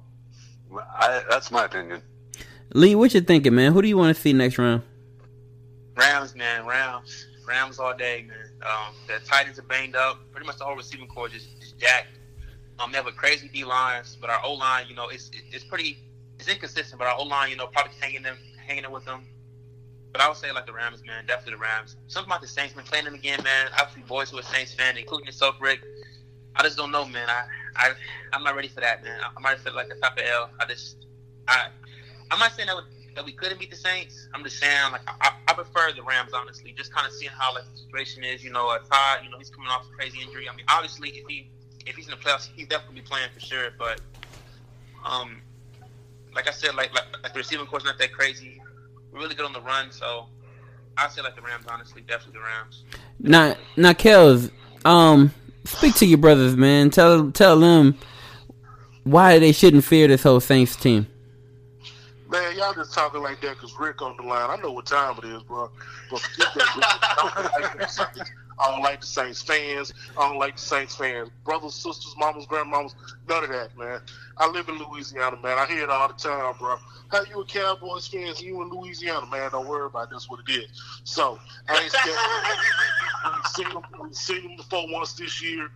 I, 0.78 1.22
that's 1.28 1.50
my 1.50 1.64
opinion. 1.64 2.02
Lee, 2.74 2.94
what 2.94 3.12
you 3.14 3.20
thinking, 3.20 3.54
man? 3.54 3.72
Who 3.72 3.82
do 3.82 3.88
you 3.88 3.96
want 3.96 4.14
to 4.14 4.20
see 4.20 4.32
next 4.32 4.58
round? 4.58 4.82
Rams, 5.96 6.34
man. 6.34 6.66
Rams. 6.66 7.26
Rams 7.46 7.78
all 7.78 7.96
day, 7.96 8.24
man. 8.28 8.50
Um, 8.62 8.94
the 9.06 9.18
Titans 9.26 9.58
are 9.58 9.62
banged 9.62 9.96
up. 9.96 10.20
Pretty 10.30 10.46
much 10.46 10.58
the 10.58 10.64
whole 10.64 10.76
receiving 10.76 11.08
corps 11.08 11.28
just, 11.28 11.60
just 11.60 11.78
jacked. 11.78 12.18
Um, 12.78 12.92
they 12.92 12.98
have 12.98 13.06
a 13.06 13.12
crazy 13.12 13.48
D 13.48 13.64
lines, 13.64 14.16
but 14.20 14.30
our 14.30 14.40
O 14.44 14.54
line, 14.54 14.86
you 14.88 14.94
know, 14.94 15.08
it's 15.08 15.30
it's 15.52 15.64
pretty 15.64 15.98
it's 16.38 16.48
inconsistent. 16.48 16.98
But 16.98 17.08
our 17.08 17.18
O 17.18 17.24
line, 17.24 17.50
you 17.50 17.56
know, 17.56 17.66
probably 17.66 17.92
hanging 18.00 18.22
them 18.22 18.36
hanging 18.64 18.84
it 18.84 18.90
with 18.90 19.04
them. 19.04 19.26
But 20.12 20.20
I 20.20 20.28
would 20.28 20.36
say 20.36 20.50
like 20.52 20.66
the 20.66 20.72
Rams, 20.72 21.02
man, 21.04 21.26
definitely 21.26 21.54
the 21.54 21.58
Rams. 21.58 21.96
Something 22.06 22.30
about 22.30 22.40
the 22.40 22.48
Saints, 22.48 22.74
man, 22.74 22.84
playing 22.84 23.04
them 23.04 23.14
again, 23.14 23.40
man. 23.44 23.68
Obviously, 23.78 24.02
boys 24.02 24.30
who 24.30 24.38
are 24.38 24.42
Saints 24.42 24.72
fan, 24.74 24.96
including 24.96 25.26
yourself, 25.26 25.56
Rick. 25.60 25.80
I 26.56 26.62
just 26.62 26.76
don't 26.76 26.90
know, 26.90 27.04
man. 27.04 27.28
I 27.28 27.44
I 27.76 27.92
I'm 28.32 28.42
not 28.42 28.54
ready 28.56 28.68
for 28.68 28.80
that, 28.80 29.02
man. 29.02 29.20
I'm 29.36 29.44
ready 29.44 29.60
for 29.60 29.70
like 29.70 29.88
the 29.88 29.96
type 29.96 30.16
of 30.16 30.24
L. 30.24 30.50
I 30.58 30.66
just 30.66 31.06
I 31.48 31.68
I'm 32.30 32.38
not 32.38 32.52
saying 32.52 32.68
that, 32.68 32.76
we, 32.76 33.14
that 33.14 33.24
we 33.24 33.32
couldn't 33.32 33.58
beat 33.58 33.70
the 33.70 33.76
Saints. 33.76 34.28
I'm 34.32 34.44
just 34.44 34.58
saying 34.58 34.92
like 34.92 35.02
I, 35.06 35.32
I 35.48 35.52
prefer 35.54 35.92
the 35.92 36.02
Rams 36.02 36.32
honestly. 36.32 36.72
Just 36.76 36.92
kind 36.92 37.06
of 37.06 37.12
seeing 37.12 37.32
how 37.36 37.54
like 37.54 37.64
the 37.72 37.80
situation 37.80 38.24
is. 38.24 38.44
You 38.44 38.52
know, 38.52 38.66
Todd, 38.90 39.20
you 39.24 39.30
know, 39.30 39.38
he's 39.38 39.50
coming 39.50 39.68
off 39.68 39.86
a 39.90 39.96
crazy 39.96 40.20
injury. 40.22 40.48
I 40.48 40.56
mean, 40.56 40.66
obviously 40.68 41.10
if 41.10 41.26
he 41.26 41.50
if 41.86 41.96
he's 41.96 42.06
in 42.06 42.12
the 42.12 42.16
playoffs, 42.16 42.48
he's 42.54 42.68
definitely 42.68 43.00
be 43.00 43.06
playing 43.06 43.30
for 43.32 43.40
sure. 43.40 43.70
But 43.78 44.00
um, 45.04 45.42
like 46.34 46.48
I 46.48 46.52
said, 46.52 46.74
like 46.74 46.92
like, 46.94 47.04
like 47.22 47.32
the 47.32 47.38
receiving 47.38 47.66
course 47.66 47.84
not 47.84 47.98
that 47.98 48.12
crazy. 48.12 48.60
We're 49.12 49.20
really 49.20 49.34
good 49.34 49.46
on 49.46 49.52
the 49.52 49.60
run, 49.60 49.90
so 49.90 50.26
I 50.96 51.08
say 51.08 51.22
like 51.22 51.34
the 51.34 51.42
Rams. 51.42 51.64
Honestly, 51.68 52.02
definitely 52.02 52.40
the 52.40 52.44
Rams. 52.44 52.84
Now, 53.18 53.56
now, 53.76 53.92
Kels, 53.92 54.50
um, 54.84 55.32
speak 55.64 55.94
to 55.96 56.06
your 56.06 56.18
brothers, 56.18 56.56
man. 56.56 56.90
Tell 56.90 57.30
tell 57.32 57.58
them 57.58 57.96
why 59.04 59.38
they 59.38 59.52
shouldn't 59.52 59.84
fear 59.84 60.08
this 60.08 60.22
whole 60.22 60.40
Saints 60.40 60.76
team. 60.76 61.06
Man, 62.28 62.56
y'all 62.56 62.72
just 62.74 62.94
talking 62.94 63.22
like 63.22 63.40
that 63.40 63.56
because 63.56 63.76
Rick 63.78 64.02
on 64.02 64.16
the 64.16 64.22
line. 64.22 64.50
I 64.50 64.62
know 64.62 64.70
what 64.70 64.86
time 64.86 65.18
it 65.18 65.24
is, 65.24 65.42
bro. 65.42 65.68
But 66.10 66.20
forget 66.20 66.48
that. 66.54 68.30
I 68.60 68.70
don't 68.70 68.82
like 68.82 69.00
the 69.00 69.06
Saints 69.06 69.42
fans. 69.42 69.92
I 70.18 70.28
don't 70.28 70.38
like 70.38 70.56
the 70.56 70.62
Saints 70.62 70.94
fans. 70.94 71.30
Brothers, 71.44 71.74
sisters, 71.74 72.14
mamas, 72.18 72.46
grandmamas, 72.46 72.94
none 73.28 73.44
of 73.44 73.50
that, 73.50 73.76
man. 73.78 74.00
I 74.36 74.48
live 74.48 74.68
in 74.68 74.78
Louisiana, 74.78 75.38
man. 75.42 75.58
I 75.58 75.66
hear 75.66 75.84
it 75.84 75.90
all 75.90 76.08
the 76.08 76.14
time, 76.14 76.54
bro. 76.58 76.76
How 77.08 77.24
you 77.24 77.40
a 77.40 77.44
Cowboys 77.44 78.06
fans? 78.06 78.40
You 78.40 78.62
in 78.62 78.68
Louisiana, 78.68 79.26
man? 79.26 79.50
Don't 79.50 79.66
worry 79.66 79.86
about 79.86 80.04
it. 80.04 80.10
That's 80.12 80.28
what 80.28 80.40
it 80.46 80.52
is. 80.52 80.68
So 81.04 81.38
I 81.68 81.82
ain't 81.82 81.92
scared. 81.92 82.16
We've 83.36 83.46
seen 83.46 83.74
them. 83.74 83.82
We've 84.00 84.14
seen 84.14 84.42
them 84.42 84.56
before 84.56 84.86
once 84.90 85.14
this 85.14 85.42
year. 85.42 85.68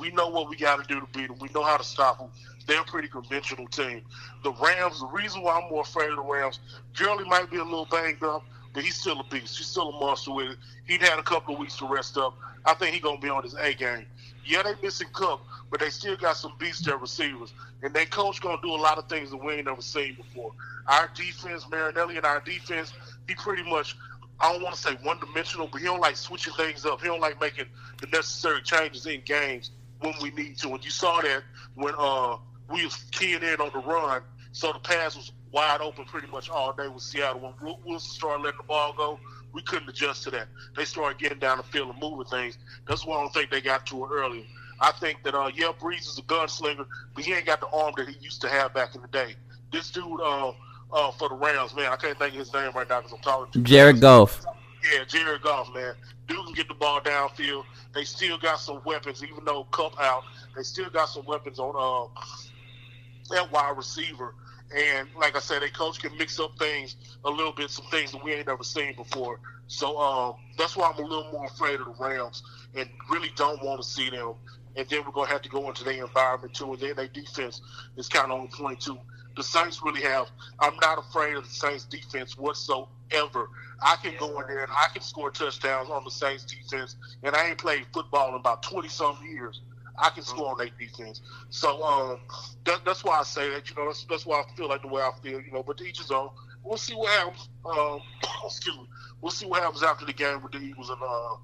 We 0.00 0.10
know 0.10 0.28
what 0.28 0.48
we 0.48 0.56
got 0.56 0.86
to 0.86 0.94
do 0.94 1.00
to 1.00 1.06
beat 1.12 1.28
them. 1.28 1.38
We 1.40 1.48
know 1.54 1.62
how 1.62 1.76
to 1.76 1.84
stop 1.84 2.18
them. 2.18 2.28
They're 2.66 2.80
a 2.80 2.84
pretty 2.84 3.08
conventional 3.08 3.66
team. 3.68 4.02
The 4.42 4.52
Rams. 4.52 5.00
The 5.00 5.06
reason 5.06 5.42
why 5.42 5.60
I'm 5.60 5.70
more 5.70 5.82
afraid 5.82 6.10
of 6.10 6.16
the 6.16 6.22
Rams, 6.22 6.60
Gurley 6.96 7.24
might 7.24 7.50
be 7.50 7.58
a 7.58 7.64
little 7.64 7.86
banged 7.90 8.22
up, 8.22 8.44
but 8.72 8.82
he's 8.82 8.96
still 8.96 9.20
a 9.20 9.24
beast. 9.24 9.58
He's 9.58 9.66
still 9.66 9.90
a 9.90 10.00
monster 10.00 10.32
with 10.32 10.52
it. 10.52 10.58
He'd 10.86 11.02
had 11.02 11.18
a 11.18 11.22
couple 11.22 11.54
of 11.54 11.60
weeks 11.60 11.76
to 11.78 11.86
rest 11.86 12.16
up. 12.16 12.36
I 12.64 12.74
think 12.74 12.94
he's 12.94 13.02
gonna 13.02 13.20
be 13.20 13.28
on 13.28 13.42
his 13.42 13.54
A 13.54 13.74
game. 13.74 14.06
Yeah, 14.44 14.62
they 14.62 14.74
missing 14.82 15.08
Kupp, 15.12 15.40
but 15.70 15.80
they 15.80 15.90
still 15.90 16.16
got 16.16 16.36
some 16.36 16.52
beast 16.58 16.86
at 16.88 17.00
receivers, 17.00 17.52
and 17.82 17.94
their 17.94 18.06
coach 18.06 18.40
gonna 18.40 18.60
do 18.62 18.74
a 18.74 18.76
lot 18.76 18.98
of 18.98 19.08
things 19.08 19.30
that 19.30 19.36
we 19.36 19.54
ain't 19.54 19.66
never 19.66 19.82
seen 19.82 20.14
before. 20.14 20.52
Our 20.88 21.08
defense, 21.14 21.66
Marinelli, 21.70 22.16
and 22.16 22.26
our 22.26 22.40
defense, 22.40 22.92
he 23.28 23.34
pretty 23.34 23.62
much. 23.68 23.96
I 24.40 24.52
don't 24.52 24.62
want 24.62 24.74
to 24.74 24.80
say 24.80 24.94
one 25.02 25.20
dimensional, 25.20 25.68
but 25.68 25.80
he 25.80 25.86
don't 25.86 26.00
like 26.00 26.16
switching 26.16 26.52
things 26.54 26.84
up. 26.84 27.00
He 27.00 27.06
don't 27.06 27.20
like 27.20 27.40
making 27.40 27.66
the 28.00 28.08
necessary 28.08 28.60
changes 28.62 29.06
in 29.06 29.20
games 29.20 29.70
when 30.00 30.14
we 30.20 30.32
need 30.32 30.58
to. 30.58 30.70
And 30.74 30.84
you 30.84 30.90
saw 30.90 31.20
that 31.20 31.42
when 31.74 31.94
uh 31.96 32.38
we 32.68 32.84
was 32.84 32.96
keying 33.12 33.42
in 33.42 33.60
on 33.60 33.70
the 33.72 33.78
run, 33.78 34.22
so 34.50 34.72
the 34.72 34.80
pass 34.80 35.14
was 35.14 35.30
wide 35.52 35.80
open 35.80 36.04
pretty 36.04 36.26
much 36.28 36.50
all 36.50 36.72
day 36.72 36.88
with 36.88 37.02
Seattle. 37.02 37.54
When 37.60 37.76
Wilson 37.84 38.10
started 38.10 38.42
letting 38.42 38.58
the 38.58 38.64
ball 38.64 38.94
go, 38.96 39.20
we 39.52 39.62
couldn't 39.62 39.88
adjust 39.88 40.24
to 40.24 40.30
that. 40.30 40.48
They 40.76 40.84
started 40.84 41.18
getting 41.18 41.38
down 41.38 41.58
the 41.58 41.62
field 41.62 41.90
and 41.90 42.00
moving 42.00 42.24
things. 42.26 42.58
That's 42.88 43.06
why 43.06 43.16
I 43.16 43.20
don't 43.20 43.32
think 43.32 43.50
they 43.50 43.60
got 43.60 43.86
to 43.86 44.04
it 44.04 44.08
earlier. 44.10 44.44
I 44.80 44.90
think 44.92 45.22
that 45.22 45.34
uh, 45.34 45.50
yeah, 45.54 45.70
Brees 45.78 46.08
is 46.08 46.18
a 46.18 46.22
gunslinger, 46.22 46.86
but 47.14 47.24
he 47.24 47.32
ain't 47.34 47.46
got 47.46 47.60
the 47.60 47.68
arm 47.68 47.94
that 47.96 48.08
he 48.08 48.16
used 48.20 48.40
to 48.40 48.48
have 48.48 48.74
back 48.74 48.94
in 48.94 49.02
the 49.02 49.08
day. 49.08 49.36
This 49.70 49.90
dude, 49.90 50.20
uh, 50.20 50.52
uh, 50.92 51.10
for 51.12 51.28
the 51.28 51.34
Rams, 51.34 51.74
man, 51.74 51.92
I 51.92 51.96
can't 51.96 52.18
think 52.18 52.32
of 52.32 52.38
his 52.38 52.52
name 52.52 52.72
right 52.74 52.88
now 52.88 53.00
because 53.00 53.12
I'm 53.12 53.22
talking 53.22 53.52
to 53.52 53.68
Jared 53.68 54.00
Goff. 54.00 54.44
Yeah, 54.92 55.04
Jared 55.04 55.42
Goff, 55.42 55.72
man. 55.72 55.94
Dude 56.26 56.44
can 56.44 56.54
get 56.54 56.68
the 56.68 56.74
ball 56.74 57.00
downfield. 57.00 57.64
They 57.94 58.04
still 58.04 58.38
got 58.38 58.58
some 58.58 58.80
weapons, 58.84 59.22
even 59.22 59.44
though 59.44 59.64
Kupp 59.70 60.00
out. 60.00 60.24
They 60.56 60.62
still 60.62 60.90
got 60.90 61.08
some 61.08 61.24
weapons 61.26 61.58
on 61.58 61.74
uh, 61.76 62.20
that 63.30 63.50
wide 63.52 63.76
receiver. 63.76 64.34
And 64.76 65.08
like 65.18 65.36
I 65.36 65.40
said, 65.40 65.62
a 65.62 65.70
coach 65.70 66.00
can 66.00 66.16
mix 66.18 66.40
up 66.40 66.52
things 66.58 66.96
a 67.24 67.30
little 67.30 67.52
bit, 67.52 67.70
some 67.70 67.86
things 67.90 68.12
that 68.12 68.24
we 68.24 68.34
ain't 68.34 68.48
never 68.48 68.64
seen 68.64 68.94
before. 68.96 69.40
So 69.68 69.98
um, 69.98 70.34
that's 70.58 70.76
why 70.76 70.90
I'm 70.92 71.04
a 71.04 71.08
little 71.08 71.30
more 71.32 71.46
afraid 71.46 71.80
of 71.80 71.86
the 71.86 71.94
Rams 72.00 72.42
and 72.74 72.88
really 73.10 73.30
don't 73.36 73.62
want 73.64 73.82
to 73.82 73.88
see 73.88 74.10
them. 74.10 74.34
And 74.76 74.88
then 74.90 75.02
we're 75.06 75.12
gonna 75.12 75.30
have 75.30 75.42
to 75.42 75.50
go 75.50 75.68
into 75.68 75.84
their 75.84 76.04
environment 76.04 76.54
too, 76.54 76.72
and 76.72 76.80
then 76.80 76.96
their 76.96 77.08
defense 77.08 77.60
is 77.96 78.08
kind 78.08 78.32
of 78.32 78.40
on 78.40 78.48
point 78.48 78.80
too. 78.80 78.98
the 79.36 79.42
Saints 79.44 79.80
really 79.84 80.02
have. 80.02 80.28
I'm 80.60 80.76
not 80.82 80.98
afraid 80.98 81.36
of 81.36 81.44
the 81.44 81.50
Saints 81.50 81.86
defense 81.86 82.36
whatsoever. 82.38 83.48
I 83.82 83.96
can 84.02 84.14
go 84.18 84.40
in 84.40 84.46
there 84.48 84.64
and 84.64 84.72
I 84.72 84.88
can 84.92 85.02
score 85.02 85.30
touchdowns 85.30 85.90
on 85.90 86.04
the 86.04 86.10
Saints 86.10 86.44
defense, 86.46 86.96
and 87.22 87.36
I 87.36 87.48
ain't 87.50 87.58
played 87.58 87.86
football 87.94 88.30
in 88.30 88.34
about 88.36 88.62
20 88.64 88.88
some 88.88 89.18
years. 89.28 89.62
I 90.02 90.10
can 90.10 90.22
score 90.24 90.50
on 90.50 90.58
their 90.58 90.68
defense. 90.78 91.20
So 91.50 91.82
um, 91.82 92.18
that, 92.64 92.80
that's 92.84 93.04
why 93.04 93.18
I 93.20 93.22
say 93.22 93.48
that. 93.50 93.70
You 93.70 93.76
know, 93.76 93.86
that's, 93.86 94.04
that's 94.04 94.26
why 94.26 94.40
I 94.42 94.56
feel 94.56 94.68
like 94.68 94.82
the 94.82 94.88
way 94.88 95.00
I 95.02 95.10
feel. 95.22 95.40
You 95.40 95.52
know, 95.52 95.62
but 95.62 95.78
to 95.78 95.84
each 95.84 95.98
his 95.98 96.10
own. 96.10 96.30
We'll 96.64 96.76
see 96.78 96.94
what 96.94 97.10
happens. 97.10 97.48
Um, 97.64 98.00
excuse 98.44 98.76
me. 98.76 98.86
We'll 99.20 99.30
see 99.32 99.46
what 99.46 99.62
happens 99.62 99.82
after 99.82 100.04
the 100.04 100.12
game 100.12 100.42
with 100.42 100.52
the 100.52 100.58
Eagles 100.58 100.90
and 100.90 100.98
uh, 101.02 101.36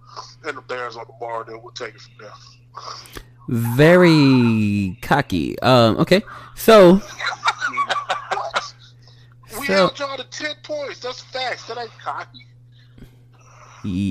and 0.49 0.57
the 0.59 0.63
Bears 0.63 0.97
on 0.97 1.07
tomorrow. 1.07 1.45
Then 1.45 1.61
we'll 1.63 1.73
take 1.73 1.95
it 1.95 2.01
from 2.01 2.13
there. 2.21 2.33
Very 3.49 4.99
cocky. 5.03 5.59
Um, 5.61 5.97
okay, 5.99 6.23
so 6.55 6.95
we 9.59 9.67
So- 9.67 9.73
held 9.73 9.99
y'all 9.99 10.17
to 10.17 10.25
ten 10.25 10.55
points. 10.63 11.01
That's 11.01 11.23
facts. 11.23 11.67
That 11.69 11.79
ain't 11.79 11.91
cocky. 11.99 12.47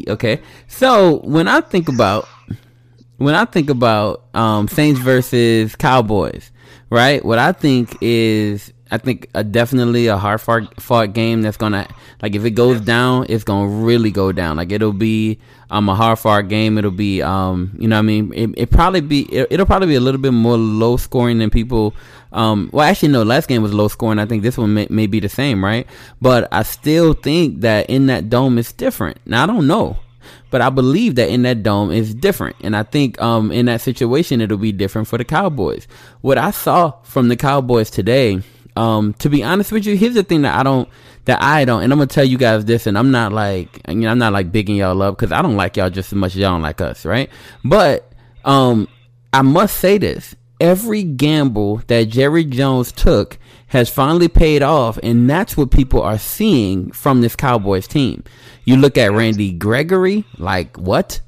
Okay. 0.10 0.42
So 0.68 1.18
when 1.20 1.48
I 1.48 1.62
think 1.62 1.88
about 1.89 2.27
when 3.17 3.36
I 3.36 3.45
think 3.45 3.69
about 3.69 4.24
um, 4.33 4.67
Saints 4.67 5.00
versus 5.00 5.75
Cowboys, 5.75 6.51
right? 6.89 7.24
What 7.24 7.39
I 7.39 7.51
think 7.51 7.95
is 8.01 8.74
I 8.89 8.97
think 8.97 9.29
a, 9.33 9.43
definitely 9.43 10.07
a 10.07 10.17
hard 10.17 10.39
fought, 10.41 11.13
game 11.13 11.41
that's 11.41 11.57
gonna 11.57 11.88
like 12.21 12.36
if 12.36 12.45
it 12.45 12.51
goes 12.51 12.81
down, 12.81 13.25
it's 13.29 13.43
gonna 13.43 13.67
really 13.67 14.12
go 14.12 14.31
down. 14.31 14.57
Like 14.57 14.71
it'll 14.71 14.93
be 14.93 15.39
um 15.69 15.89
a 15.89 15.95
hard 15.95 16.19
fought 16.19 16.47
game. 16.47 16.77
It'll 16.77 16.91
be 16.91 17.21
um 17.21 17.75
you 17.79 17.88
know 17.88 18.00
I 18.00 18.01
mean 18.01 18.31
it 18.33 18.50
it 18.57 18.69
probably 18.69 19.01
be 19.01 19.21
it, 19.24 19.47
it'll 19.50 19.65
probably 19.65 19.88
be 19.88 19.95
a 19.95 20.00
little 20.00 20.21
bit 20.21 20.31
more 20.31 20.57
low 20.57 20.97
scoring 20.97 21.39
than 21.39 21.50
people. 21.50 21.93
Um, 22.31 22.69
well, 22.74 22.86
actually, 22.86 23.09
no. 23.09 23.24
Last 23.24 23.47
game 23.47 23.63
was 23.63 23.74
low 23.74 23.88
scoring. 23.88 24.19
I 24.19 24.25
think 24.25 24.43
this 24.43 24.57
one 24.57 24.74
may, 24.74 24.86
may 24.89 25.07
be 25.07 25.19
the 25.19 25.29
same, 25.29 25.63
right? 25.63 25.88
But 26.21 26.47
I 26.51 26.63
still 26.63 27.13
think 27.13 27.62
that 27.62 27.89
in 27.89 28.07
that 28.07 28.29
dome 28.29 28.57
it's 28.57 28.74
different. 28.74 29.17
Now 29.25 29.43
I 29.43 29.47
don't 29.47 29.65
know, 29.65 29.97
but 30.50 30.62
I 30.62 30.69
believe 30.69 31.15
that 31.15 31.29
in 31.29 31.43
that 31.43 31.63
dome 31.63 31.91
is 31.91 32.13
different, 32.13 32.55
and 32.62 32.75
I 32.75 32.84
think 32.84 33.22
um 33.22 33.51
in 33.51 33.65
that 33.67 33.81
situation 33.81 34.41
it'll 34.41 34.57
be 34.57 34.72
different 34.72 35.07
for 35.07 35.17
the 35.17 35.25
Cowboys. 35.25 35.88
What 36.22 36.38
I 36.38 36.51
saw 36.51 36.91
from 37.03 37.27
the 37.27 37.36
Cowboys 37.36 37.89
today, 37.89 38.41
um, 38.75 39.13
to 39.15 39.29
be 39.29 39.43
honest 39.43 39.72
with 39.72 39.86
you, 39.86 39.98
here's 39.98 40.13
the 40.13 40.24
thing 40.24 40.43
that 40.43 40.57
I 40.57 40.63
don't 40.63 40.89
that 41.25 41.41
I 41.41 41.65
don't, 41.65 41.84
and 41.84 41.91
I'm 41.91 42.00
gonna 42.00 42.07
tell 42.07 42.24
you 42.24 42.38
guys 42.38 42.65
this, 42.65 42.88
and 42.88 42.98
I'm 42.98 43.12
not 43.12 43.34
like 43.34 43.81
you 43.88 43.96
know 43.96 44.10
I'm 44.10 44.19
not 44.19 44.34
like 44.34 44.51
bigging 44.51 44.75
y'all 44.75 45.01
up 45.01 45.17
because 45.17 45.31
I 45.31 45.41
don't 45.41 45.57
like 45.57 45.77
y'all 45.77 45.89
just 45.89 46.12
as 46.12 46.15
much 46.15 46.31
as 46.31 46.38
y'all 46.38 46.51
don't 46.51 46.62
like 46.62 46.81
us, 46.81 47.05
right? 47.05 47.29
But 47.63 48.12
um, 48.46 48.88
I 49.34 49.41
must 49.41 49.77
say 49.77 49.98
this: 49.98 50.36
every 50.60 51.03
gamble 51.03 51.81
that 51.88 52.10
Jerry 52.10 52.43
Jones 52.46 52.91
took 52.91 53.38
has 53.67 53.89
finally 53.89 54.27
paid 54.27 54.63
off, 54.63 54.97
and 55.03 55.29
that's 55.29 55.57
what 55.57 55.71
people 55.71 56.01
are 56.01 56.17
seeing 56.17 56.91
from 56.91 57.21
this 57.21 57.36
Cowboys 57.36 57.88
team. 57.88 58.24
You 58.63 58.77
look 58.77 58.97
at 58.97 59.12
Randy 59.12 59.51
Gregory, 59.51 60.25
like 60.38 60.77
what? 60.77 61.21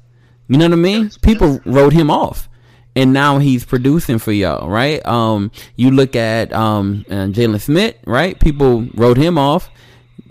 You 0.48 0.58
know 0.58 0.66
what 0.66 0.72
I 0.72 0.76
mean? 0.76 1.10
People 1.22 1.60
wrote 1.64 1.92
him 1.92 2.10
off. 2.10 2.48
And 2.96 3.12
now 3.12 3.38
he's 3.38 3.64
producing 3.64 4.18
for 4.18 4.32
y'all, 4.32 4.68
right? 4.68 5.04
Um, 5.06 5.52
you 5.76 5.92
look 5.92 6.16
at 6.16 6.52
um, 6.52 7.04
uh, 7.08 7.30
Jaylon 7.30 7.60
Smith, 7.60 7.94
right? 8.04 8.38
People 8.40 8.88
wrote 8.94 9.16
him 9.16 9.38
off 9.38 9.70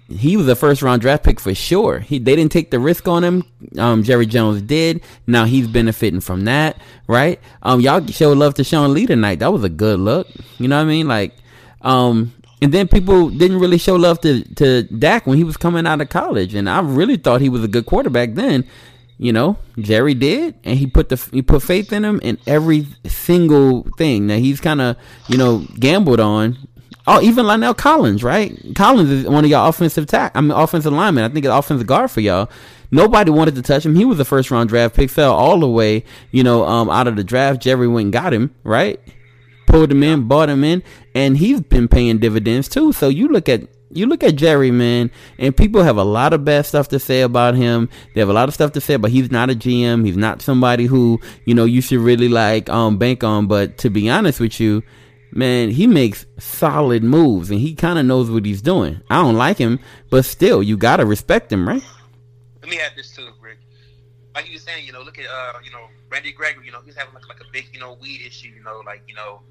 he 0.10 0.38
was 0.38 0.48
a 0.48 0.56
first 0.56 0.82
round 0.82 1.02
draft 1.02 1.24
pick 1.24 1.40
for 1.40 1.54
sure. 1.54 2.00
He 2.00 2.18
they 2.20 2.36
didn't 2.36 2.52
take 2.52 2.72
the 2.72 2.80
risk 2.80 3.08
on 3.08 3.24
him. 3.24 3.44
Um, 3.78 4.04
Jerry 4.04 4.26
Jones 4.26 4.62
did. 4.62 5.02
Now 5.28 5.46
he's 5.46 5.68
benefiting 5.68 6.22
from 6.22 6.46
that, 6.46 6.82
right? 7.08 7.40
Um, 7.62 7.80
y'all 7.80 8.06
showed 8.08 8.38
love 8.38 8.56
to 8.56 8.64
Sean 8.64 8.94
Lee 8.94 9.06
tonight. 9.06 9.40
That 9.40 9.54
was 9.54 9.64
a 9.64 9.70
good 9.70 10.00
look. 10.00 10.28
You 10.58 10.68
know 10.68 10.78
what 10.78 10.84
I 10.84 10.86
mean? 10.86 11.08
Like, 11.08 11.36
um, 11.82 12.34
and 12.62 12.74
then 12.74 12.88
people 12.88 13.30
didn't 13.30 13.60
really 13.60 13.78
show 13.78 13.96
love 13.96 14.20
to 14.22 14.44
to 14.56 14.84
Dak 14.84 15.26
when 15.26 15.38
he 15.38 15.44
was 15.44 15.58
coming 15.58 15.88
out 15.88 16.02
of 16.02 16.10
college, 16.10 16.54
and 16.56 16.70
I 16.70 16.82
really 16.82 17.18
thought 17.18 17.42
he 17.42 17.50
was 17.50 17.64
a 17.64 17.68
good 17.68 17.86
quarterback 17.86 18.34
then. 18.34 18.66
You 19.18 19.34
know, 19.34 19.58
Jerry 19.78 20.14
did, 20.14 20.56
and 20.64 20.80
he 20.80 20.88
put 20.88 21.10
the 21.10 21.18
he 21.32 21.42
put 21.42 21.62
faith 21.62 21.92
in 21.92 22.06
him 22.06 22.20
in 22.24 22.38
every 22.48 22.88
single 23.06 23.84
thing 23.98 24.28
that 24.28 24.40
he's 24.40 24.62
kind 24.62 24.82
of 24.82 24.96
you 25.28 25.38
know 25.38 25.66
gambled 25.80 26.20
on. 26.20 26.58
Oh, 27.08 27.22
even 27.22 27.48
Lionel 27.48 27.74
Collins, 27.74 28.24
right? 28.24 28.56
Collins 28.76 29.10
is 29.10 29.26
one 29.26 29.44
of 29.44 29.50
y'all 29.50 29.68
offensive 29.68 30.06
tack. 30.06 30.32
I 30.36 30.42
mean, 30.42 30.52
offensive 30.52 30.94
lineman. 30.94 31.24
I 31.24 31.34
think 31.34 31.46
it's 31.46 31.54
offensive 31.54 31.88
guard 31.88 32.12
for 32.12 32.22
y'all. 32.22 32.50
Nobody 32.92 33.32
wanted 33.32 33.56
to 33.56 33.62
touch 33.62 33.86
him. 33.86 33.96
He 33.96 34.06
was 34.06 34.20
a 34.20 34.26
first 34.26 34.52
round 34.52 34.70
draft 34.70 34.96
pick. 34.96 35.10
Fell 35.10 35.34
all 35.34 35.60
the 35.60 35.68
way, 35.68 36.04
you 36.32 36.44
know, 36.44 36.66
um, 36.66 36.90
out 36.90 37.08
of 37.08 37.16
the 37.16 37.24
draft. 37.24 37.62
Jerry 37.62 37.88
went 37.88 38.06
and 38.06 38.14
got 38.14 38.34
him, 38.34 38.54
right? 38.64 39.00
Pulled 39.68 39.92
him 39.92 40.04
in, 40.04 40.28
bought 40.28 40.50
him 40.50 40.64
in, 40.64 40.82
and 41.20 41.38
he's 41.38 41.60
been 41.60 41.90
paying 41.90 42.18
dividends 42.20 42.70
too. 42.70 42.94
So 42.94 43.10
you 43.10 43.28
look 43.28 43.50
at 43.50 43.64
you 43.92 44.06
look 44.06 44.24
at 44.24 44.36
Jerry, 44.36 44.72
man, 44.72 45.12
and 45.38 45.58
people 45.58 45.84
have 45.84 45.98
a 45.98 46.04
lot 46.04 46.32
of 46.32 46.46
bad 46.46 46.66
stuff 46.66 46.88
to 46.90 47.00
say 47.00 47.22
about 47.22 47.56
him. 47.56 47.90
They 48.14 48.22
have 48.22 48.30
a 48.30 48.34
lot 48.34 48.48
of 48.48 48.54
stuff 48.54 48.72
to 48.74 48.82
say, 48.82 48.96
but 48.96 49.12
he's 49.12 49.30
not 49.30 49.50
a 49.50 49.54
GM. 49.54 50.06
He's 50.06 50.16
not 50.16 50.42
somebody 50.42 50.86
who 50.86 51.20
you 51.44 51.54
know 51.54 51.66
you 51.66 51.82
should 51.82 52.00
really 52.00 52.30
like 52.30 52.70
um 52.70 52.98
bank 52.98 53.24
on. 53.24 53.48
But 53.48 53.78
to 53.80 53.90
be 53.90 54.10
honest 54.10 54.40
with 54.40 54.62
you, 54.62 54.82
man, 55.32 55.72
he 55.72 55.88
makes 55.88 56.26
solid 56.38 57.04
moves 57.04 57.52
and 57.52 57.60
he 57.60 57.76
kind 57.76 58.00
of 58.00 58.06
knows 58.06 58.32
what 58.32 58.46
he's 58.46 58.62
doing. 58.62 59.02
I 59.10 59.22
don't 59.22 59.36
like 59.36 59.58
him, 59.58 59.80
but 60.10 60.24
still, 60.24 60.64
you 60.64 60.78
gotta 60.78 61.06
respect 61.06 61.52
him, 61.52 61.68
right? 61.68 61.84
Let 62.62 62.72
me 62.72 62.80
add 62.80 62.94
this 62.96 63.14
too, 63.14 63.28
Rick. 63.42 63.58
Like 64.36 64.48
you 64.48 64.54
were 64.54 64.60
saying, 64.60 64.86
you 64.86 64.94
know, 64.94 65.02
look 65.02 65.20
at 65.20 65.26
uh, 65.26 65.60
you 65.66 65.72
know, 65.72 65.88
Randy 66.10 66.32
Gregory. 66.32 66.66
You 66.66 66.72
know, 66.72 66.82
he's 66.86 66.96
having 66.96 67.14
like, 67.14 67.28
like 67.28 67.42
a 67.42 67.52
big, 67.52 67.68
you 67.74 67.80
know, 67.82 67.98
weed 68.00 68.22
issue. 68.26 68.52
You 68.56 68.64
know, 68.64 68.82
like 68.86 69.04
you 69.06 69.16
know, 69.16 69.42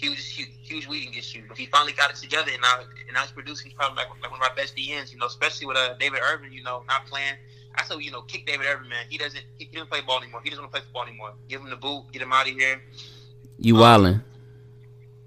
huge, 0.00 0.32
huge, 0.34 0.50
huge 0.62 0.86
weeding 0.86 1.14
issue. 1.14 1.42
But 1.48 1.58
he 1.58 1.66
finally 1.66 1.92
got 1.92 2.10
it 2.10 2.16
together, 2.16 2.50
and 2.52 2.60
now, 2.62 2.80
and 2.80 3.14
now 3.14 3.22
he's 3.22 3.30
producing. 3.32 3.70
He's 3.70 3.76
probably 3.76 3.96
like, 3.96 4.08
like 4.22 4.30
one 4.30 4.40
of 4.40 4.46
my 4.48 4.54
best 4.56 4.76
DNs. 4.76 5.12
You 5.12 5.18
know, 5.18 5.26
especially 5.26 5.66
with 5.66 5.76
uh, 5.76 5.94
David 5.98 6.20
Irving. 6.22 6.52
You 6.52 6.62
know, 6.62 6.82
not 6.88 7.06
playing. 7.06 7.34
I 7.76 7.84
said, 7.84 7.98
you 8.00 8.10
know, 8.10 8.22
kick 8.22 8.46
David 8.46 8.66
Irving, 8.66 8.88
man. 8.88 9.04
He 9.08 9.18
doesn't. 9.18 9.42
He, 9.58 9.66
he 9.66 9.72
doesn't 9.72 9.90
play 9.90 10.00
ball 10.00 10.20
anymore. 10.22 10.40
He 10.42 10.50
doesn't 10.50 10.62
want 10.62 10.72
to 10.74 10.80
play 10.80 10.84
football 10.86 11.04
anymore. 11.06 11.32
Give 11.48 11.60
him 11.60 11.70
the 11.70 11.76
boot. 11.76 12.10
Get 12.12 12.22
him 12.22 12.32
out 12.32 12.48
of 12.48 12.54
here. 12.54 12.80
You 13.58 13.76
Um, 13.76 13.82
wildin'. 13.82 14.22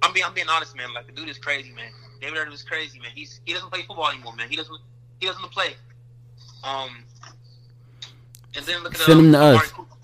I'm 0.02 0.12
being, 0.12 0.26
I'm 0.26 0.34
being 0.34 0.50
honest, 0.50 0.76
man. 0.76 0.94
Like 0.94 1.06
the 1.06 1.14
dude 1.14 1.30
is 1.30 1.38
crazy, 1.38 1.72
man. 1.72 1.92
David 2.20 2.38
Irving 2.38 2.54
is 2.54 2.64
crazy, 2.64 3.00
man. 3.00 3.12
He's 3.14 3.40
he 3.46 3.54
doesn't 3.54 3.70
play 3.70 3.84
football 3.84 4.10
anymore, 4.10 4.36
man. 4.36 4.50
He 4.50 4.56
doesn't 4.56 4.78
he 5.20 5.28
doesn't 5.28 5.52
play. 5.52 5.76
Um, 6.64 7.04
and 8.56 8.66
then 8.66 8.84
look 8.84 8.94
at 8.96 9.02
Send 9.02 9.20
him 9.20 9.32
to 9.34 9.40
us. 9.40 9.56
Amari 9.56 9.68
Cooper. 9.70 9.96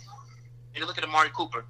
And 0.75 0.81
then 0.81 0.87
look 0.87 0.97
at 0.97 1.03
Amari 1.03 1.29
Cooper. 1.33 1.65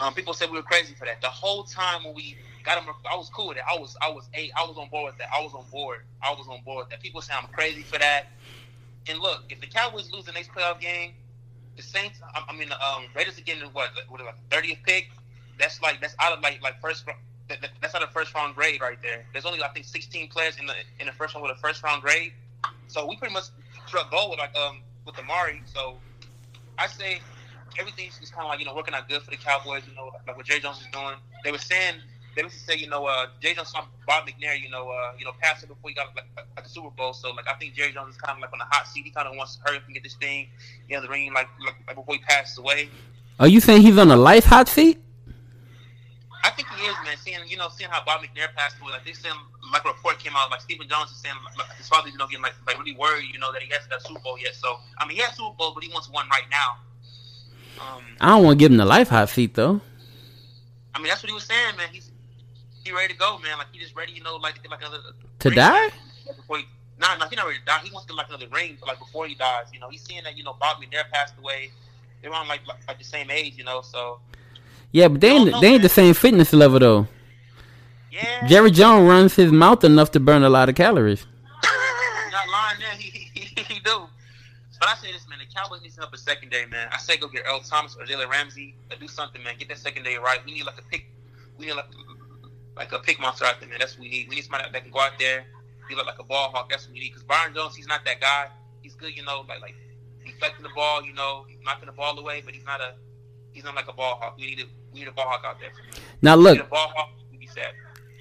Um, 0.00 0.14
people 0.14 0.34
said 0.34 0.50
we 0.50 0.56
were 0.56 0.62
crazy 0.62 0.94
for 0.94 1.04
that. 1.04 1.20
The 1.20 1.28
whole 1.28 1.64
time 1.64 2.04
when 2.04 2.14
we 2.14 2.36
got 2.64 2.82
him, 2.82 2.92
I 3.10 3.16
was 3.16 3.30
cool 3.30 3.48
with 3.48 3.58
it. 3.58 3.62
I 3.70 3.78
was 3.78 3.96
I 4.02 4.10
was 4.10 4.28
eight. 4.34 4.50
I 4.56 4.64
was 4.64 4.76
on 4.76 4.88
board 4.88 5.12
with 5.12 5.18
that. 5.18 5.28
I 5.34 5.42
was 5.42 5.54
on 5.54 5.64
board. 5.70 6.02
I 6.22 6.30
was 6.30 6.46
on 6.48 6.62
board 6.64 6.84
with 6.84 6.90
that. 6.90 7.00
People 7.00 7.20
say 7.20 7.34
I'm 7.40 7.48
crazy 7.48 7.82
for 7.82 7.98
that. 7.98 8.26
And 9.08 9.18
look, 9.18 9.44
if 9.50 9.60
the 9.60 9.66
Cowboys 9.66 10.10
lose 10.12 10.24
the 10.24 10.32
next 10.32 10.50
playoff 10.50 10.80
game, 10.80 11.12
the 11.76 11.82
Saints, 11.82 12.20
I, 12.34 12.42
I 12.48 12.56
mean, 12.56 12.70
the 12.70 12.84
um, 12.84 13.04
Raiders 13.14 13.38
are 13.38 13.42
getting 13.42 13.62
what, 13.70 13.90
what, 14.08 14.24
like 14.24 14.34
thirtieth 14.50 14.78
pick. 14.84 15.10
That's 15.58 15.80
like 15.82 16.00
that's 16.00 16.16
out 16.20 16.36
of 16.36 16.42
like 16.42 16.62
like 16.62 16.80
first. 16.80 17.04
That, 17.48 17.60
that, 17.60 17.72
that's 17.82 17.94
out 17.94 18.02
of 18.02 18.10
first 18.10 18.34
round 18.34 18.54
grade 18.54 18.80
right 18.80 18.96
there. 19.02 19.26
There's 19.32 19.44
only 19.44 19.62
I 19.62 19.68
think 19.68 19.84
16 19.84 20.28
players 20.30 20.56
in 20.58 20.64
the 20.64 20.72
in 20.98 21.06
the 21.06 21.12
first 21.12 21.34
round 21.34 21.46
with 21.46 21.54
a 21.54 21.60
first 21.60 21.82
round 21.82 22.00
grade. 22.02 22.32
So 22.86 23.06
we 23.06 23.16
pretty 23.16 23.34
much 23.34 23.44
struck 23.86 24.10
gold 24.10 24.30
with 24.30 24.38
like 24.38 24.56
um 24.56 24.80
with 25.04 25.18
Amari. 25.18 25.62
So 25.66 25.98
I 26.78 26.86
say 26.86 27.20
everything's 27.78 28.18
just 28.18 28.32
kind 28.32 28.44
of 28.44 28.50
like 28.50 28.60
you 28.60 28.66
know 28.66 28.74
working 28.74 28.94
out 28.94 29.08
good 29.08 29.22
for 29.22 29.30
the 29.30 29.36
Cowboys. 29.36 29.82
You 29.88 29.94
know, 29.94 30.10
like 30.26 30.36
what 30.36 30.46
Jay 30.46 30.60
Jones 30.60 30.80
is 30.80 30.86
doing. 30.92 31.14
They 31.44 31.52
were 31.52 31.58
saying 31.58 31.94
they 32.36 32.42
used 32.42 32.58
to 32.58 32.64
say 32.64 32.76
you 32.76 32.88
know 32.88 33.06
uh, 33.06 33.26
Jay 33.40 33.54
Jones 33.54 33.68
saw 33.68 33.84
Bob 34.06 34.26
McNair 34.26 34.60
you 34.60 34.70
know 34.70 34.90
uh, 34.90 35.12
you 35.18 35.24
know 35.24 35.32
pass 35.40 35.62
it 35.62 35.68
before 35.68 35.90
he 35.90 35.94
got 35.94 36.14
like, 36.16 36.26
like, 36.36 36.46
like 36.56 36.64
the 36.64 36.70
Super 36.70 36.90
Bowl. 36.90 37.12
So 37.12 37.32
like 37.32 37.48
I 37.48 37.54
think 37.54 37.74
Jerry 37.74 37.92
Jones 37.92 38.14
is 38.14 38.20
kind 38.20 38.36
of 38.36 38.42
like 38.42 38.52
on 38.52 38.58
the 38.58 38.66
hot 38.70 38.86
seat. 38.86 39.04
He 39.04 39.10
kind 39.10 39.28
of 39.28 39.36
wants 39.36 39.56
to 39.56 39.62
hurry 39.64 39.76
up 39.78 39.84
and 39.86 39.94
get 39.94 40.02
this 40.02 40.14
thing 40.14 40.48
you 40.88 40.96
know 40.96 41.02
the 41.02 41.08
ring 41.08 41.32
like, 41.32 41.48
like 41.64 41.76
like 41.86 41.96
before 41.96 42.14
he 42.14 42.20
passes 42.20 42.58
away. 42.58 42.88
Are 43.40 43.48
you 43.48 43.60
saying 43.60 43.82
he's 43.82 43.98
on 43.98 44.10
a 44.10 44.16
life 44.16 44.44
hot 44.44 44.68
seat? 44.68 45.00
I 46.44 46.50
think 46.50 46.68
he 46.76 46.84
is, 46.84 46.94
man. 47.02 47.16
Seeing 47.16 47.40
you 47.48 47.56
know, 47.56 47.68
seeing 47.72 47.88
how 47.88 48.04
Bob 48.04 48.20
McNair 48.20 48.52
passed 48.54 48.76
away, 48.78 48.92
like 48.92 49.04
they 49.04 49.14
saying, 49.14 49.34
like 49.72 49.82
a 49.86 49.88
report 49.88 50.18
came 50.18 50.36
out, 50.36 50.50
like 50.50 50.60
Stephen 50.60 50.86
Jones 50.86 51.10
is 51.10 51.16
saying, 51.16 51.34
like, 51.56 51.72
his 51.78 51.88
father's 51.88 52.12
you 52.12 52.18
know 52.18 52.26
getting 52.28 52.42
like 52.42 52.52
like 52.66 52.78
really 52.78 52.94
worried, 52.94 53.32
you 53.32 53.40
know, 53.40 53.50
that 53.50 53.62
he 53.62 53.72
hasn't 53.72 53.88
got 53.88 54.00
a 54.00 54.04
Super 54.04 54.20
Bowl 54.20 54.38
yet. 54.38 54.54
So 54.54 54.76
I 54.98 55.08
mean, 55.08 55.16
he 55.16 55.22
has 55.22 55.34
Super 55.34 55.56
Bowl, 55.56 55.72
but 55.72 55.82
he 55.82 55.88
wants 55.88 56.10
one 56.10 56.28
right 56.28 56.44
now. 56.50 56.76
Um, 57.80 58.02
I 58.20 58.28
don't 58.30 58.44
want 58.44 58.58
to 58.58 58.62
give 58.62 58.70
him 58.72 58.78
the 58.78 58.84
life 58.86 59.08
hot 59.08 59.28
seat 59.28 59.54
though. 59.54 59.80
I 60.94 60.98
mean, 60.98 61.08
that's 61.08 61.22
what 61.22 61.28
he 61.28 61.34
was 61.34 61.44
saying, 61.44 61.76
man. 61.76 61.88
He's 61.92 62.10
he 62.84 62.92
ready 62.92 63.12
to 63.14 63.18
go, 63.18 63.38
man. 63.38 63.58
Like 63.58 63.68
he 63.72 63.78
just 63.80 63.96
ready, 63.96 64.12
you 64.12 64.22
know, 64.22 64.36
like 64.36 64.54
to 64.54 64.60
get 64.60 64.70
like 64.70 64.80
another 64.80 64.98
To 65.40 65.48
ring 65.48 65.56
die? 65.56 65.88
Before 66.36 66.58
he, 66.58 66.64
nah, 67.00 67.16
nah, 67.16 67.28
he 67.28 67.36
not 67.36 67.46
ready 67.46 67.58
to 67.58 67.64
die. 67.64 67.80
He 67.82 67.90
wants 67.90 68.06
to 68.06 68.12
get 68.12 68.16
like 68.18 68.28
another 68.28 68.48
ring, 68.48 68.76
like 68.86 68.98
before 68.98 69.26
he 69.26 69.34
dies. 69.34 69.66
You 69.72 69.80
know, 69.80 69.88
he's 69.88 70.02
seeing 70.02 70.22
that 70.24 70.36
you 70.36 70.44
know 70.44 70.56
Bob 70.60 70.78
McNair 70.82 71.08
passed 71.12 71.34
away. 71.38 71.70
They're 72.22 72.30
around 72.30 72.48
like 72.48 72.66
like, 72.66 72.78
like 72.86 72.98
the 72.98 73.04
same 73.04 73.30
age, 73.30 73.54
you 73.56 73.64
know. 73.64 73.80
So 73.82 74.20
Yeah, 74.92 75.08
but 75.08 75.20
they 75.20 75.30
ain't, 75.30 75.50
know, 75.50 75.60
they 75.60 75.68
ain't 75.74 75.82
the 75.82 75.88
same 75.88 76.14
fitness 76.14 76.52
level 76.52 76.78
though. 76.78 77.08
yeah, 78.12 78.46
Jerry 78.46 78.70
Jones 78.70 79.08
runs 79.08 79.34
his 79.34 79.50
mouth 79.50 79.82
enough 79.84 80.10
to 80.12 80.20
burn 80.20 80.42
a 80.42 80.48
lot 80.50 80.68
of 80.68 80.74
calories. 80.74 81.26
not 82.32 82.48
lying 82.48 82.78
there. 82.80 82.90
He, 82.98 83.10
he, 83.34 83.62
he 83.62 83.80
do. 83.80 84.06
But 84.78 84.88
I 84.90 84.94
say 84.96 85.12
this. 85.12 85.23
Cowboys 85.54 85.82
need 85.82 85.92
to 85.92 86.00
help 86.00 86.12
a 86.12 86.18
secondary, 86.18 86.66
man. 86.66 86.88
I 86.92 86.98
say 86.98 87.16
go 87.16 87.28
get 87.28 87.44
Earl 87.48 87.60
Thomas 87.60 87.96
or 87.96 88.04
Jalen 88.04 88.28
Ramsey. 88.28 88.74
Or 88.90 88.96
do 88.96 89.08
something, 89.08 89.42
man. 89.42 89.54
Get 89.58 89.68
that 89.68 89.78
secondary 89.78 90.18
right. 90.18 90.40
We 90.44 90.52
need 90.52 90.64
like 90.64 90.78
a 90.78 90.82
pick. 90.82 91.06
We 91.58 91.66
need 91.66 91.74
like 91.74 91.86
like 92.76 92.92
a 92.92 92.98
pick 92.98 93.20
monster 93.20 93.44
out 93.44 93.60
there, 93.60 93.68
man. 93.68 93.78
That's 93.78 93.94
what 93.94 94.02
we 94.02 94.08
need. 94.10 94.28
We 94.28 94.36
need 94.36 94.44
somebody 94.44 94.64
that 94.70 94.82
can 94.82 94.90
go 94.90 95.00
out 95.00 95.12
there, 95.18 95.44
be 95.88 95.94
like, 95.94 96.06
like 96.06 96.18
a 96.18 96.24
ball 96.24 96.50
hawk. 96.50 96.70
That's 96.70 96.86
what 96.86 96.94
we 96.94 97.00
need. 97.00 97.10
Because 97.10 97.22
Byron 97.22 97.54
Jones, 97.54 97.76
he's 97.76 97.86
not 97.86 98.04
that 98.04 98.20
guy. 98.20 98.48
He's 98.82 98.94
good, 98.94 99.16
you 99.16 99.24
know, 99.24 99.44
like 99.48 99.60
like 99.60 99.74
deflecting 100.24 100.62
the 100.62 100.70
ball, 100.74 101.04
you 101.04 101.12
know, 101.12 101.46
knocking 101.64 101.86
the 101.86 101.92
ball 101.92 102.18
away, 102.18 102.42
but 102.44 102.54
he's 102.54 102.64
not 102.64 102.80
a 102.80 102.94
he's 103.52 103.64
not 103.64 103.74
like 103.74 103.88
a 103.88 103.92
ball 103.92 104.18
hawk. 104.20 104.36
We 104.36 104.46
need 104.46 104.60
a 104.60 104.64
we 104.92 105.00
need 105.00 105.08
a 105.08 105.12
ball 105.12 105.26
hawk 105.28 105.42
out 105.44 105.60
there. 105.60 105.70
Now 106.20 106.34
look, 106.34 106.58
a 106.58 106.64
ball 106.64 106.92
hawk, 106.94 107.10
be 107.38 107.46
sad. 107.46 107.72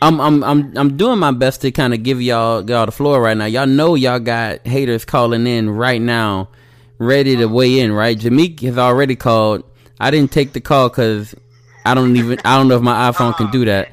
I'm 0.02 0.20
I'm 0.20 0.44
I'm 0.44 0.78
I'm 0.78 0.98
doing 0.98 1.20
my 1.20 1.32
best 1.32 1.62
to 1.62 1.72
kind 1.72 1.94
of 1.94 2.04
give 2.04 2.22
y'all 2.22 2.68
y'all 2.70 2.86
the 2.86 2.92
floor 2.92 3.22
right 3.22 3.38
now. 3.38 3.46
Y'all 3.46 3.68
know 3.68 3.96
y'all 3.96 4.20
got 4.20 4.66
haters 4.68 5.06
calling 5.06 5.48
in 5.48 5.70
right 5.70 6.02
now, 6.02 6.50
ready 6.98 7.36
to 7.38 7.48
weigh 7.48 7.80
in. 7.80 7.92
Right, 7.92 8.18
Jameek 8.18 8.62
has 8.62 8.78
already 8.78 9.16
called. 9.16 9.64
I 10.00 10.12
didn't 10.12 10.32
take 10.32 10.54
the 10.54 10.62
call 10.62 10.90
because 10.90 11.36
I 11.86 11.94
don't 11.94 12.16
even 12.16 12.40
I 12.46 12.58
don't 12.58 12.68
know 12.68 12.78
if 12.78 12.82
my 12.82 13.12
iPhone 13.12 13.36
can 13.36 13.52
do 13.52 13.66
that. 13.66 13.90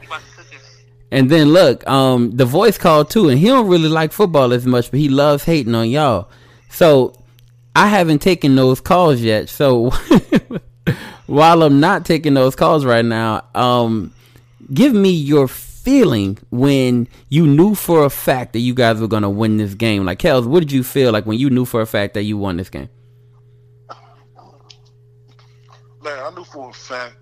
And 1.13 1.29
then 1.29 1.49
look, 1.49 1.87
um, 1.89 2.31
the 2.37 2.45
voice 2.45 2.79
called 2.79 3.11
too, 3.11 3.29
and 3.29 3.39
he 3.39 3.47
don't 3.47 3.69
really 3.69 3.89
like 3.89 4.13
football 4.13 4.53
as 4.53 4.65
much, 4.65 4.91
but 4.91 5.01
he 5.01 5.09
loves 5.09 5.45
hating 5.45 5.75
on 5.75 5.91
y'all. 5.91 6.29
So 6.69 7.15
I 7.75 7.89
haven't 7.89 8.21
taken 8.21 8.55
those 8.55 8.81
calls 8.81 9.21
yet. 9.21 9.49
So 9.49 9.91
while 11.27 11.63
I'm 11.63 11.81
not 11.81 12.05
taking 12.05 12.35
those 12.35 12.55
calls 12.55 12.85
right 12.85 13.05
now, 13.05 13.45
um, 13.55 14.15
give 14.73 14.95
me 14.95 15.11
your 15.11 15.49
feeling 15.83 16.39
when 16.51 17.09
you 17.29 17.47
knew 17.47 17.75
for 17.75 18.05
a 18.05 18.11
fact 18.11 18.53
that 18.53 18.61
you 18.61 18.75
guys 18.75 19.01
were 19.01 19.09
going 19.09 19.23
to 19.23 19.31
win 19.31 19.57
this 19.57 19.75
game. 19.75 20.05
Like, 20.05 20.19
Kels, 20.19 20.47
what 20.47 20.61
did 20.61 20.73
you 20.73 20.83
feel 20.83 21.13
like 21.13 21.27
when 21.27 21.39
you 21.39 21.51
knew 21.51 21.65
for 21.65 21.81
a 21.81 21.87
fact 21.87 22.15
that 22.15 22.23
you 22.25 22.37
won 22.37 22.57
this 22.57 22.69
game? 22.69 22.89
Man, 26.03 26.19
I 26.19 26.31
knew 26.35 26.45
for 26.45 26.71
a 26.71 26.73
fact 26.73 27.17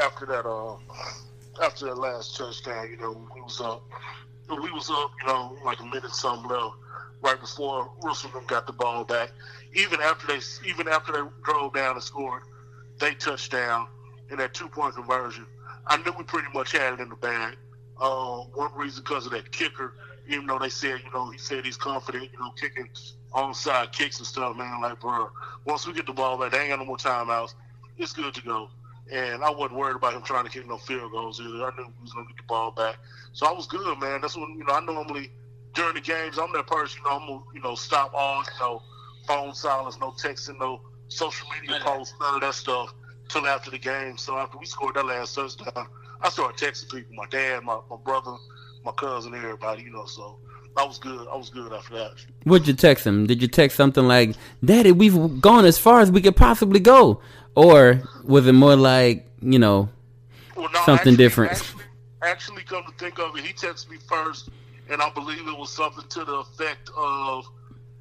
after 0.00 0.26
that, 0.26 0.46
uh, 0.46 0.76
after 1.62 1.86
that 1.86 1.96
last 1.96 2.36
touchdown, 2.36 2.90
you 2.90 2.96
know, 2.96 3.28
we 3.34 3.40
was 3.40 3.60
up, 3.60 3.82
we 4.48 4.70
was 4.70 4.90
up, 4.90 5.10
you 5.20 5.26
know, 5.28 5.56
like 5.64 5.80
a 5.80 5.84
minute 5.84 6.10
something 6.10 6.50
left, 6.50 6.74
right 7.22 7.40
before 7.40 7.90
Russell 8.02 8.30
got 8.46 8.66
the 8.66 8.72
ball 8.72 9.04
back. 9.04 9.32
Even 9.74 10.00
after 10.00 10.26
they, 10.26 10.40
even 10.68 10.88
after 10.88 11.12
they 11.12 11.20
drove 11.42 11.74
down 11.74 11.94
and 11.94 12.02
scored, 12.02 12.42
they 12.98 13.14
touchdown 13.14 13.88
in 14.30 14.38
that 14.38 14.54
two 14.54 14.68
point 14.68 14.94
conversion. 14.94 15.46
I 15.86 15.96
knew 15.98 16.12
we 16.16 16.24
pretty 16.24 16.48
much 16.54 16.72
had 16.72 16.94
it 16.94 17.00
in 17.00 17.08
the 17.08 17.16
bag. 17.16 17.56
Uh, 18.00 18.38
one 18.54 18.70
reason 18.76 19.02
because 19.04 19.26
of 19.26 19.32
that 19.32 19.50
kicker, 19.52 19.94
even 20.28 20.46
though 20.46 20.58
they 20.58 20.68
said, 20.68 21.00
you 21.04 21.12
know, 21.12 21.30
he 21.30 21.38
said 21.38 21.64
he's 21.64 21.76
confident, 21.76 22.30
you 22.32 22.38
know, 22.38 22.50
kicking 22.50 22.88
onside 23.32 23.92
kicks 23.92 24.18
and 24.18 24.26
stuff, 24.26 24.56
man. 24.56 24.80
Like, 24.80 25.00
bro, 25.00 25.30
once 25.64 25.86
we 25.86 25.92
get 25.92 26.06
the 26.06 26.12
ball 26.12 26.38
back, 26.38 26.52
they 26.52 26.60
ain't 26.60 26.70
got 26.70 26.78
no 26.78 26.84
more 26.84 26.96
timeouts. 26.96 27.54
It's 27.98 28.12
good 28.12 28.34
to 28.34 28.42
go. 28.42 28.68
And 29.12 29.44
I 29.44 29.50
wasn't 29.50 29.78
worried 29.78 29.96
about 29.96 30.14
him 30.14 30.22
trying 30.22 30.44
to 30.44 30.50
kick 30.50 30.66
no 30.66 30.78
field 30.78 31.12
goals 31.12 31.40
either. 31.40 31.64
I 31.64 31.76
knew 31.76 31.84
he 31.84 32.02
was 32.02 32.12
going 32.12 32.26
to 32.26 32.32
get 32.32 32.38
the 32.38 32.46
ball 32.48 32.70
back. 32.70 32.96
So 33.32 33.46
I 33.46 33.52
was 33.52 33.66
good, 33.66 33.98
man. 34.00 34.20
That's 34.22 34.36
when, 34.36 34.56
you 34.56 34.64
know, 34.64 34.74
I 34.74 34.80
normally, 34.80 35.30
during 35.74 35.94
the 35.94 36.00
games, 36.00 36.38
I'm 36.38 36.52
that 36.54 36.66
person, 36.66 37.00
you 37.04 37.10
know, 37.10 37.18
I'm 37.18 37.26
going 37.26 37.40
to, 37.40 37.44
you 37.54 37.60
know, 37.60 37.74
stop 37.74 38.12
all, 38.14 38.42
you 38.42 38.60
know, 38.60 38.82
phone 39.26 39.54
silence, 39.54 39.98
no 40.00 40.10
texting, 40.12 40.58
no 40.58 40.80
social 41.08 41.46
media 41.60 41.80
posts, 41.82 42.14
none 42.20 42.36
of 42.36 42.40
that 42.40 42.54
stuff 42.54 42.94
till 43.28 43.46
after 43.46 43.70
the 43.70 43.78
game. 43.78 44.16
So 44.16 44.38
after 44.38 44.58
we 44.58 44.66
scored 44.66 44.94
that 44.94 45.06
last 45.06 45.34
touchdown, 45.34 45.86
I 46.20 46.28
started 46.30 46.56
texting 46.56 46.90
people, 46.90 47.14
my 47.14 47.26
dad, 47.30 47.64
my, 47.64 47.78
my 47.90 47.96
brother, 47.96 48.34
my 48.84 48.92
cousin, 48.92 49.34
everybody, 49.34 49.82
you 49.82 49.90
know, 49.90 50.06
so 50.06 50.38
I 50.76 50.84
was 50.84 50.98
good. 50.98 51.28
I 51.28 51.36
was 51.36 51.50
good 51.50 51.72
after 51.72 51.94
that. 51.94 52.12
What'd 52.44 52.66
you 52.66 52.74
text 52.74 53.06
him? 53.06 53.26
Did 53.26 53.40
you 53.40 53.48
text 53.48 53.76
something 53.76 54.06
like, 54.06 54.36
Daddy, 54.64 54.92
we've 54.92 55.40
gone 55.40 55.64
as 55.64 55.78
far 55.78 56.00
as 56.00 56.10
we 56.10 56.20
could 56.20 56.36
possibly 56.36 56.80
go? 56.80 57.20
Or 57.54 58.02
was 58.24 58.46
it 58.46 58.52
more 58.52 58.74
like, 58.74 59.26
you 59.40 59.58
know, 59.58 59.88
well, 60.56 60.68
no, 60.72 60.80
something 60.84 61.12
actually, 61.12 61.16
different? 61.16 61.52
Actually, 61.52 61.82
actually, 62.22 62.62
come 62.64 62.82
to 62.84 62.92
think 62.98 63.18
of 63.18 63.36
it, 63.36 63.44
he 63.44 63.52
texted 63.52 63.90
me 63.90 63.98
first, 64.08 64.48
and 64.90 65.00
I 65.00 65.10
believe 65.10 65.46
it 65.46 65.56
was 65.56 65.70
something 65.70 66.04
to 66.08 66.24
the 66.24 66.34
effect 66.34 66.90
of 66.96 67.46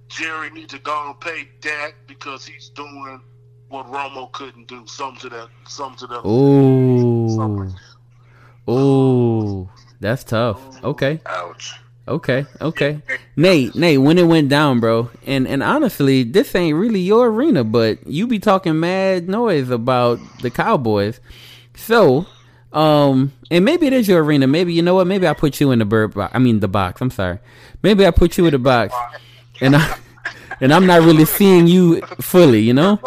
Jerry 0.08 0.50
needs 0.50 0.74
to 0.74 0.80
go 0.80 1.10
and 1.10 1.20
pay 1.20 1.48
Dak 1.62 1.96
because 2.08 2.46
he's 2.46 2.70
doing 2.70 3.22
what 3.70 3.92
Romo 3.92 4.32
couldn't 4.32 4.68
do. 4.68 4.86
Something 4.88 5.30
to 5.30 5.36
that. 5.36 5.50
Something 5.68 6.08
to 6.08 6.08
that. 6.08 6.28
Ooh. 6.28 7.74
Ooh. 8.70 9.70
That's 10.00 10.24
tough. 10.24 10.84
Okay. 10.84 11.20
Ouch. 11.26 11.74
Okay, 12.06 12.46
okay. 12.60 13.02
Nate, 13.38 13.76
Nate, 13.76 14.02
when 14.02 14.18
it 14.18 14.24
went 14.24 14.50
down, 14.50 14.82
bro, 14.82 15.10
and 15.26 15.48
and 15.48 15.64
honestly, 15.64 16.24
this 16.24 16.54
ain't 16.54 16.78
really 16.78 17.00
your 17.00 17.30
arena, 17.30 17.64
but 17.64 18.06
you 18.06 18.28
be 18.28 18.40
talking 18.40 18.78
mad 18.80 19.30
noise 19.30 19.70
about 19.70 20.20
the 20.42 20.50
Cowboys. 20.50 21.22
So, 21.76 22.26
um, 22.74 23.32
and 23.50 23.64
maybe 23.64 23.88
it 23.88 23.94
is 23.94 24.10
your 24.10 24.22
arena. 24.22 24.48
Maybe 24.48 24.74
you 24.74 24.82
know 24.82 24.96
what? 24.96 25.08
Maybe 25.08 25.26
I 25.26 25.34
put 25.34 25.62
you 25.62 25.72
in 25.72 25.80
the 25.80 25.86
bird 25.86 26.14
box. 26.14 26.34
I 26.36 26.40
mean 26.40 26.60
the 26.60 26.68
box. 26.68 27.00
I'm 27.00 27.10
sorry. 27.10 27.40
Maybe 27.82 28.06
I 28.06 28.12
put 28.12 28.38
you 28.38 28.46
in 28.48 28.52
the 28.52 28.60
box, 28.60 28.94
and 29.62 29.78
I 29.78 29.98
and 30.60 30.74
I'm 30.74 30.86
not 30.86 31.04
really 31.04 31.26
seeing 31.26 31.68
you 31.68 32.02
fully. 32.20 32.60
You 32.60 32.74
know. 32.74 33.00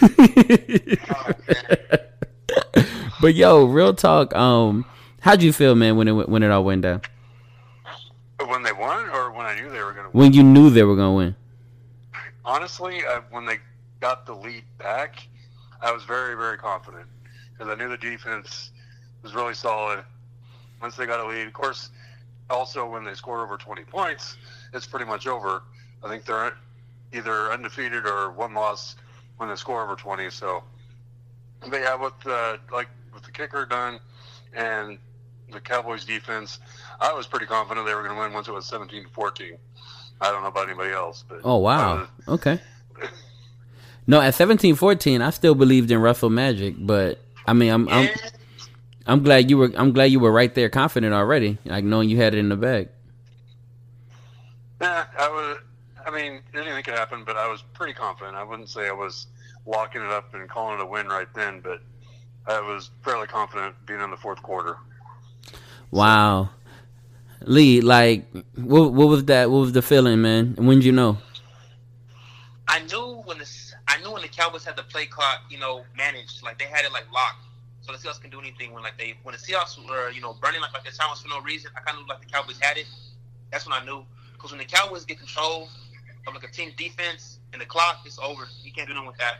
but 3.20 3.34
yo, 3.34 3.64
real 3.64 3.94
talk. 3.94 4.34
Um, 4.34 4.84
how'd 5.20 5.42
you 5.42 5.52
feel, 5.52 5.74
man, 5.74 5.96
when 5.96 6.08
it 6.08 6.28
when 6.28 6.42
it 6.42 6.50
all 6.50 6.64
went 6.64 6.82
down? 6.82 7.02
When 8.46 8.62
they 8.62 8.72
won, 8.72 9.08
or 9.10 9.30
when 9.30 9.46
I 9.46 9.54
knew 9.54 9.70
they 9.70 9.82
were 9.82 9.92
going 9.92 10.10
to 10.10 10.16
win? 10.16 10.20
When 10.20 10.32
you 10.32 10.42
knew 10.42 10.70
they 10.70 10.82
were 10.82 10.96
going 10.96 11.10
to 11.10 11.16
win. 11.16 11.36
Honestly, 12.44 13.02
I, 13.06 13.20
when 13.30 13.46
they 13.46 13.58
got 14.00 14.26
the 14.26 14.34
lead 14.34 14.64
back, 14.78 15.26
I 15.80 15.92
was 15.92 16.02
very, 16.04 16.36
very 16.36 16.58
confident 16.58 17.06
because 17.52 17.72
I 17.72 17.76
knew 17.76 17.88
the 17.88 17.96
defense 17.96 18.70
was 19.22 19.34
really 19.34 19.54
solid. 19.54 20.04
Once 20.80 20.96
they 20.96 21.06
got 21.06 21.20
a 21.20 21.26
lead, 21.26 21.46
of 21.46 21.52
course, 21.52 21.90
also 22.50 22.88
when 22.88 23.04
they 23.04 23.14
score 23.14 23.42
over 23.42 23.56
20 23.56 23.84
points, 23.84 24.36
it's 24.74 24.86
pretty 24.86 25.06
much 25.06 25.26
over. 25.26 25.62
I 26.02 26.08
think 26.08 26.24
they're 26.24 26.54
either 27.12 27.52
undefeated 27.52 28.06
or 28.06 28.30
one 28.32 28.54
loss 28.54 28.96
when 29.36 29.48
they 29.48 29.56
score 29.56 29.82
over 29.82 29.94
20. 29.94 30.30
So, 30.30 30.62
but 31.68 31.80
yeah, 31.80 31.94
with 31.94 32.14
uh, 32.26 32.56
like 32.72 32.88
with 33.12 33.22
the 33.22 33.30
kicker 33.30 33.66
done 33.66 34.00
and 34.54 34.98
the 35.50 35.60
Cowboys 35.60 36.04
defense, 36.04 36.60
I 37.00 37.12
was 37.12 37.26
pretty 37.26 37.46
confident 37.46 37.86
they 37.86 37.94
were 37.94 38.02
going 38.02 38.14
to 38.14 38.20
win 38.20 38.32
once 38.32 38.48
it 38.48 38.52
was 38.52 38.66
17 38.66 39.04
to 39.04 39.08
14. 39.10 39.56
I 40.20 40.30
don't 40.30 40.42
know 40.42 40.48
about 40.48 40.68
anybody 40.68 40.92
else, 40.92 41.24
but 41.28 41.40
oh 41.44 41.58
wow, 41.58 42.06
okay. 42.28 42.60
No, 44.04 44.20
at 44.20 44.34
17-14, 44.34 45.24
I 45.24 45.30
still 45.30 45.54
believed 45.54 45.90
in 45.92 45.98
Russell 46.00 46.28
Magic, 46.28 46.74
but 46.76 47.20
I 47.46 47.52
mean, 47.52 47.70
I'm, 47.70 47.88
I'm 47.88 48.08
I'm 49.06 49.22
glad 49.22 49.50
you 49.50 49.58
were 49.58 49.72
I'm 49.76 49.92
glad 49.92 50.06
you 50.06 50.20
were 50.20 50.32
right 50.32 50.54
there, 50.54 50.68
confident 50.68 51.14
already, 51.14 51.58
like 51.64 51.84
knowing 51.84 52.08
you 52.08 52.16
had 52.16 52.34
it 52.34 52.38
in 52.38 52.48
the 52.48 52.56
bag. 52.56 52.88
Yeah, 54.80 55.06
I 55.18 55.28
was. 55.28 55.58
I 56.04 56.10
mean, 56.10 56.40
anything 56.54 56.82
could 56.82 56.94
happen, 56.94 57.22
but 57.24 57.36
I 57.36 57.48
was 57.48 57.62
pretty 57.74 57.92
confident. 57.92 58.36
I 58.36 58.42
wouldn't 58.42 58.68
say 58.68 58.88
I 58.88 58.92
was 58.92 59.26
locking 59.66 60.02
it 60.02 60.10
up 60.10 60.34
and 60.34 60.48
calling 60.48 60.78
it 60.78 60.82
a 60.82 60.86
win 60.86 61.08
right 61.08 61.28
then, 61.34 61.60
but 61.60 61.82
I 62.46 62.60
was 62.60 62.90
fairly 63.04 63.26
confident 63.26 63.74
being 63.86 64.00
in 64.00 64.10
the 64.10 64.16
fourth 64.16 64.42
quarter. 64.42 64.76
Wow. 65.90 66.50
Lee, 67.44 67.80
like, 67.80 68.26
what, 68.56 68.92
what 68.92 69.08
was 69.08 69.24
that? 69.26 69.50
What 69.50 69.58
was 69.58 69.72
the 69.72 69.82
feeling, 69.82 70.22
man? 70.22 70.54
When 70.56 70.78
did 70.78 70.84
you 70.84 70.92
know? 70.92 71.18
I 72.68 72.80
knew 72.84 73.22
when 73.24 73.38
the 73.38 73.48
I 73.88 74.00
knew 74.00 74.12
when 74.12 74.22
the 74.22 74.28
Cowboys 74.28 74.64
had 74.64 74.76
the 74.76 74.84
play 74.84 75.06
clock, 75.06 75.42
you 75.50 75.58
know, 75.58 75.84
managed, 75.96 76.42
like 76.42 76.58
they 76.58 76.64
had 76.64 76.84
it 76.84 76.92
like 76.92 77.10
locked, 77.12 77.44
so 77.82 77.92
the 77.92 77.98
Seahawks 77.98 78.20
can 78.20 78.30
do 78.30 78.40
anything. 78.40 78.72
When 78.72 78.82
like 78.82 78.96
they 78.96 79.14
when 79.24 79.34
the 79.34 79.38
Seahawks 79.38 79.76
were, 79.88 80.10
you 80.10 80.20
know, 80.20 80.34
burning 80.40 80.60
like 80.60 80.72
like 80.72 80.84
the 80.84 80.90
timeless 80.90 81.20
for 81.20 81.28
no 81.28 81.40
reason, 81.40 81.70
I 81.76 81.80
kind 81.80 81.98
of 81.98 82.04
knew 82.04 82.08
like 82.08 82.20
the 82.20 82.32
Cowboys 82.32 82.58
had 82.60 82.78
it. 82.78 82.86
That's 83.50 83.66
when 83.66 83.74
I 83.74 83.84
knew 83.84 84.04
because 84.32 84.52
when 84.52 84.58
the 84.58 84.64
Cowboys 84.64 85.04
get 85.04 85.18
control 85.18 85.68
of 86.26 86.34
like 86.34 86.44
a 86.44 86.50
team 86.50 86.72
defense 86.78 87.40
and 87.52 87.60
the 87.60 87.66
clock, 87.66 88.06
is 88.06 88.18
over. 88.18 88.48
You 88.62 88.72
can't 88.72 88.88
do 88.88 88.94
nothing 88.94 89.08
with 89.08 89.18
that. 89.18 89.38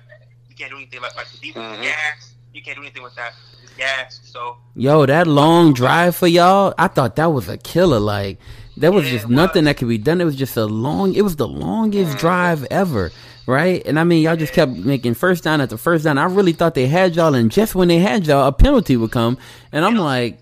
You 0.48 0.56
can't 0.56 0.70
do 0.70 0.76
anything 0.76 1.00
like 1.00 1.16
like 1.16 1.28
the 1.28 1.38
defense 1.38 1.74
mm-hmm. 1.74 1.82
gas. 1.82 2.34
You 2.52 2.62
can't 2.62 2.76
do 2.76 2.82
anything 2.82 3.02
with 3.02 3.14
that. 3.16 3.32
It's 3.62 3.72
gas. 3.74 4.20
So 4.24 4.58
yo, 4.74 5.06
that 5.06 5.26
long 5.26 5.72
drive 5.72 6.14
for 6.14 6.26
y'all, 6.26 6.74
I 6.78 6.88
thought 6.88 7.16
that 7.16 7.26
was 7.26 7.48
a 7.48 7.56
killer. 7.56 8.00
Like 8.00 8.38
there 8.76 8.92
was 8.92 9.06
yeah, 9.06 9.12
just 9.12 9.28
nothing 9.28 9.64
was. 9.64 9.70
that 9.70 9.76
could 9.78 9.88
be 9.88 9.98
done. 9.98 10.20
It 10.20 10.24
was 10.24 10.36
just 10.36 10.56
a 10.56 10.66
long. 10.66 11.14
It 11.14 11.22
was 11.22 11.36
the 11.36 11.48
longest 11.48 12.10
mm-hmm. 12.10 12.20
drive 12.20 12.66
ever. 12.70 13.10
Right, 13.44 13.84
and 13.86 13.98
I 13.98 14.04
mean, 14.04 14.22
y'all 14.22 14.36
just 14.36 14.52
kept 14.52 14.70
making 14.70 15.14
first 15.14 15.42
down 15.42 15.60
after 15.60 15.76
first 15.76 16.04
down. 16.04 16.16
I 16.16 16.26
really 16.26 16.52
thought 16.52 16.76
they 16.76 16.86
had 16.86 17.16
y'all, 17.16 17.34
and 17.34 17.50
just 17.50 17.74
when 17.74 17.88
they 17.88 17.98
had 17.98 18.24
y'all, 18.24 18.46
a 18.46 18.52
penalty 18.52 18.96
would 18.96 19.10
come, 19.10 19.36
and 19.72 19.84
I'm 19.84 19.96
like, 19.96 20.38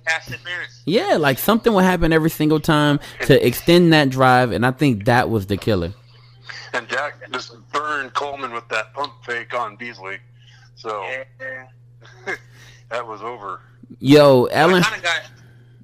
yeah, 0.85 1.16
like 1.16 1.38
something 1.38 1.72
would 1.72 1.85
happen 1.85 2.12
every 2.12 2.28
single 2.28 2.61
time 2.61 3.00
to 3.22 3.46
extend 3.46 3.94
that 3.94 4.11
drive, 4.11 4.52
and 4.52 4.66
I 4.66 4.72
think 4.72 5.06
that 5.06 5.30
was 5.30 5.46
the 5.46 5.56
killer 5.56 5.94
and 6.74 6.88
Jack 6.88 7.14
just 7.33 7.54
burned 7.72 8.14
Coleman 8.14 8.52
with 8.52 8.68
that 8.68 8.92
pump 8.94 9.12
fake 9.24 9.54
on 9.54 9.76
Beasley. 9.76 10.18
So 10.76 11.04
yeah. 11.04 12.37
that 12.88 13.06
was 13.06 13.22
over. 13.22 13.61
Yo, 13.98 14.48
Allen. 14.50 14.83
I 14.83 14.87
kind 14.87 14.96
of 14.96 15.02
got. 15.02 15.20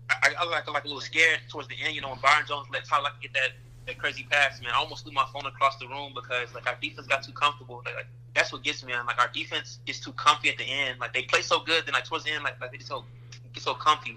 I, 0.09 0.35
I 0.39 0.45
like 0.49 0.71
like 0.71 0.85
a 0.85 0.87
little 0.87 1.01
scared 1.01 1.41
towards 1.49 1.69
the 1.69 1.75
end. 1.85 1.95
You 1.95 2.01
know, 2.01 2.11
when 2.11 2.19
Byron 2.21 2.45
Jones 2.47 2.69
let 2.73 2.85
Tyler 2.85 3.11
get 3.21 3.33
that 3.35 3.51
that 3.87 3.99
crazy 3.99 4.27
pass, 4.31 4.61
man, 4.61 4.71
I 4.73 4.79
almost 4.79 5.05
threw 5.05 5.13
my 5.13 5.27
phone 5.33 5.47
across 5.47 5.77
the 5.79 5.89
room 5.89 6.13
because 6.15 6.55
like 6.55 6.67
our 6.67 6.77
defense 6.81 7.07
got 7.07 7.23
too 7.23 7.33
comfortable. 7.33 7.83
Like, 7.85 7.97
like 7.97 8.07
that's 8.35 8.53
what 8.53 8.63
gets 8.63 8.85
me. 8.85 8.93
Man. 8.93 9.07
Like 9.07 9.19
our 9.21 9.31
defense 9.33 9.79
gets 9.87 10.01
too 10.01 10.13
comfy 10.13 10.51
at 10.51 10.59
the 10.59 10.65
end. 10.65 11.01
Like 11.01 11.13
they 11.13 11.23
play 11.23 11.43
so 11.43 11.61
good, 11.61 11.85
then 11.87 11.95
like 11.95 12.05
towards 12.05 12.25
the 12.25 12.31
end, 12.31 12.45
like, 12.45 12.61
like 12.61 12.71
they 12.71 12.79
just 12.79 12.89
so 12.89 13.05
get 13.53 13.63
so 13.63 13.75
comfy. 13.75 14.17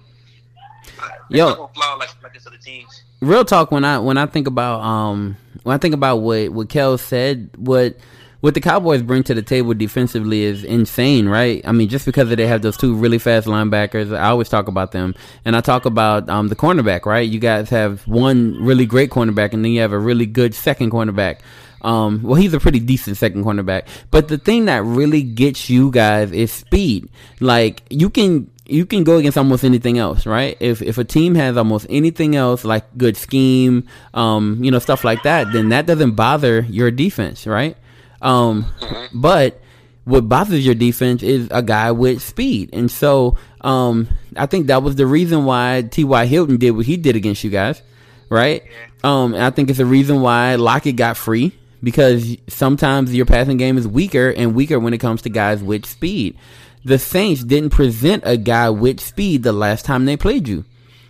Yo, 1.29 1.69
like 1.75 2.09
like 2.23 2.61
teams. 2.61 3.03
real 3.21 3.45
talk 3.45 3.71
when 3.71 3.85
I 3.85 3.99
when 3.99 4.17
I 4.17 4.25
think 4.25 4.47
about 4.47 4.81
um 4.81 5.37
when 5.63 5.73
I 5.75 5.77
think 5.77 5.93
about 5.93 6.17
what 6.17 6.49
what 6.49 6.69
Kel 6.69 6.97
said, 6.97 7.49
what 7.57 7.97
what 8.41 8.53
the 8.53 8.61
Cowboys 8.61 9.01
bring 9.01 9.23
to 9.23 9.33
the 9.33 9.41
table 9.41 9.73
defensively 9.73 10.43
is 10.43 10.63
insane, 10.63 11.27
right? 11.27 11.61
I 11.65 11.73
mean, 11.73 11.89
just 11.89 12.05
because 12.05 12.29
they 12.29 12.47
have 12.47 12.61
those 12.61 12.77
two 12.77 12.95
really 12.95 13.19
fast 13.19 13.47
linebackers, 13.47 14.15
I 14.17 14.29
always 14.29 14.47
talk 14.47 14.67
about 14.69 14.91
them, 14.93 15.13
and 15.43 15.55
I 15.55 15.61
talk 15.61 15.85
about 15.85 16.29
um 16.29 16.47
the 16.47 16.55
cornerback, 16.55 17.05
right? 17.05 17.27
You 17.27 17.39
guys 17.39 17.69
have 17.69 18.07
one 18.07 18.63
really 18.63 18.85
great 18.85 19.09
cornerback, 19.11 19.53
and 19.53 19.63
then 19.63 19.71
you 19.71 19.81
have 19.81 19.91
a 19.93 19.99
really 19.99 20.25
good 20.25 20.55
second 20.55 20.91
cornerback. 20.91 21.39
Um, 21.81 22.23
well, 22.23 22.35
he's 22.35 22.53
a 22.53 22.59
pretty 22.59 22.79
decent 22.79 23.15
second 23.17 23.45
cornerback, 23.45 23.83
but 24.11 24.27
the 24.27 24.37
thing 24.37 24.65
that 24.65 24.83
really 24.83 25.23
gets 25.23 25.69
you 25.69 25.91
guys 25.91 26.31
is 26.31 26.51
speed. 26.51 27.09
Like 27.39 27.83
you 27.89 28.09
can 28.09 28.49
you 28.69 28.85
can 28.85 29.03
go 29.03 29.17
against 29.17 29.37
almost 29.37 29.63
anything 29.63 29.97
else, 29.97 30.25
right? 30.25 30.55
If 30.59 30.81
if 30.81 30.97
a 30.97 31.03
team 31.03 31.35
has 31.35 31.57
almost 31.57 31.87
anything 31.89 32.35
else, 32.35 32.63
like 32.63 32.85
good 32.97 33.17
scheme, 33.17 33.87
um, 34.13 34.63
you 34.63 34.71
know, 34.71 34.79
stuff 34.79 35.03
like 35.03 35.23
that, 35.23 35.51
then 35.51 35.69
that 35.69 35.85
doesn't 35.85 36.11
bother 36.11 36.61
your 36.61 36.91
defense, 36.91 37.47
right? 37.47 37.75
Um, 38.21 38.65
but 39.13 39.61
what 40.05 40.27
bothers 40.29 40.65
your 40.65 40.75
defense 40.75 41.23
is 41.23 41.47
a 41.51 41.61
guy 41.61 41.91
with 41.91 42.21
speed, 42.21 42.69
and 42.73 42.89
so 42.89 43.37
um, 43.61 44.07
I 44.35 44.45
think 44.45 44.67
that 44.67 44.83
was 44.83 44.95
the 44.95 45.05
reason 45.05 45.45
why 45.45 45.87
T.Y. 45.89 46.25
Hilton 46.25 46.57
did 46.57 46.71
what 46.71 46.85
he 46.85 46.97
did 46.97 47.15
against 47.15 47.43
you 47.43 47.49
guys, 47.49 47.81
right? 48.29 48.63
Um, 49.03 49.33
and 49.33 49.43
I 49.43 49.49
think 49.49 49.69
it's 49.69 49.77
the 49.77 49.85
reason 49.85 50.21
why 50.21 50.55
Lockett 50.55 50.95
got 50.95 51.17
free 51.17 51.53
because 51.81 52.35
sometimes 52.47 53.13
your 53.15 53.25
passing 53.25 53.57
game 53.57 53.77
is 53.77 53.87
weaker 53.87 54.29
and 54.29 54.53
weaker 54.53 54.79
when 54.79 54.93
it 54.93 54.97
comes 54.97 55.21
to 55.23 55.29
guys 55.29 55.63
with 55.63 55.85
speed. 55.85 56.37
The 56.83 56.99
Saints 56.99 57.43
didn't 57.43 57.71
present 57.71 58.23
a 58.25 58.37
guy 58.37 58.69
with 58.69 58.99
speed 58.99 59.43
the 59.43 59.51
last 59.51 59.85
time 59.85 60.05
they 60.05 60.17
played 60.17 60.47
you. 60.47 60.65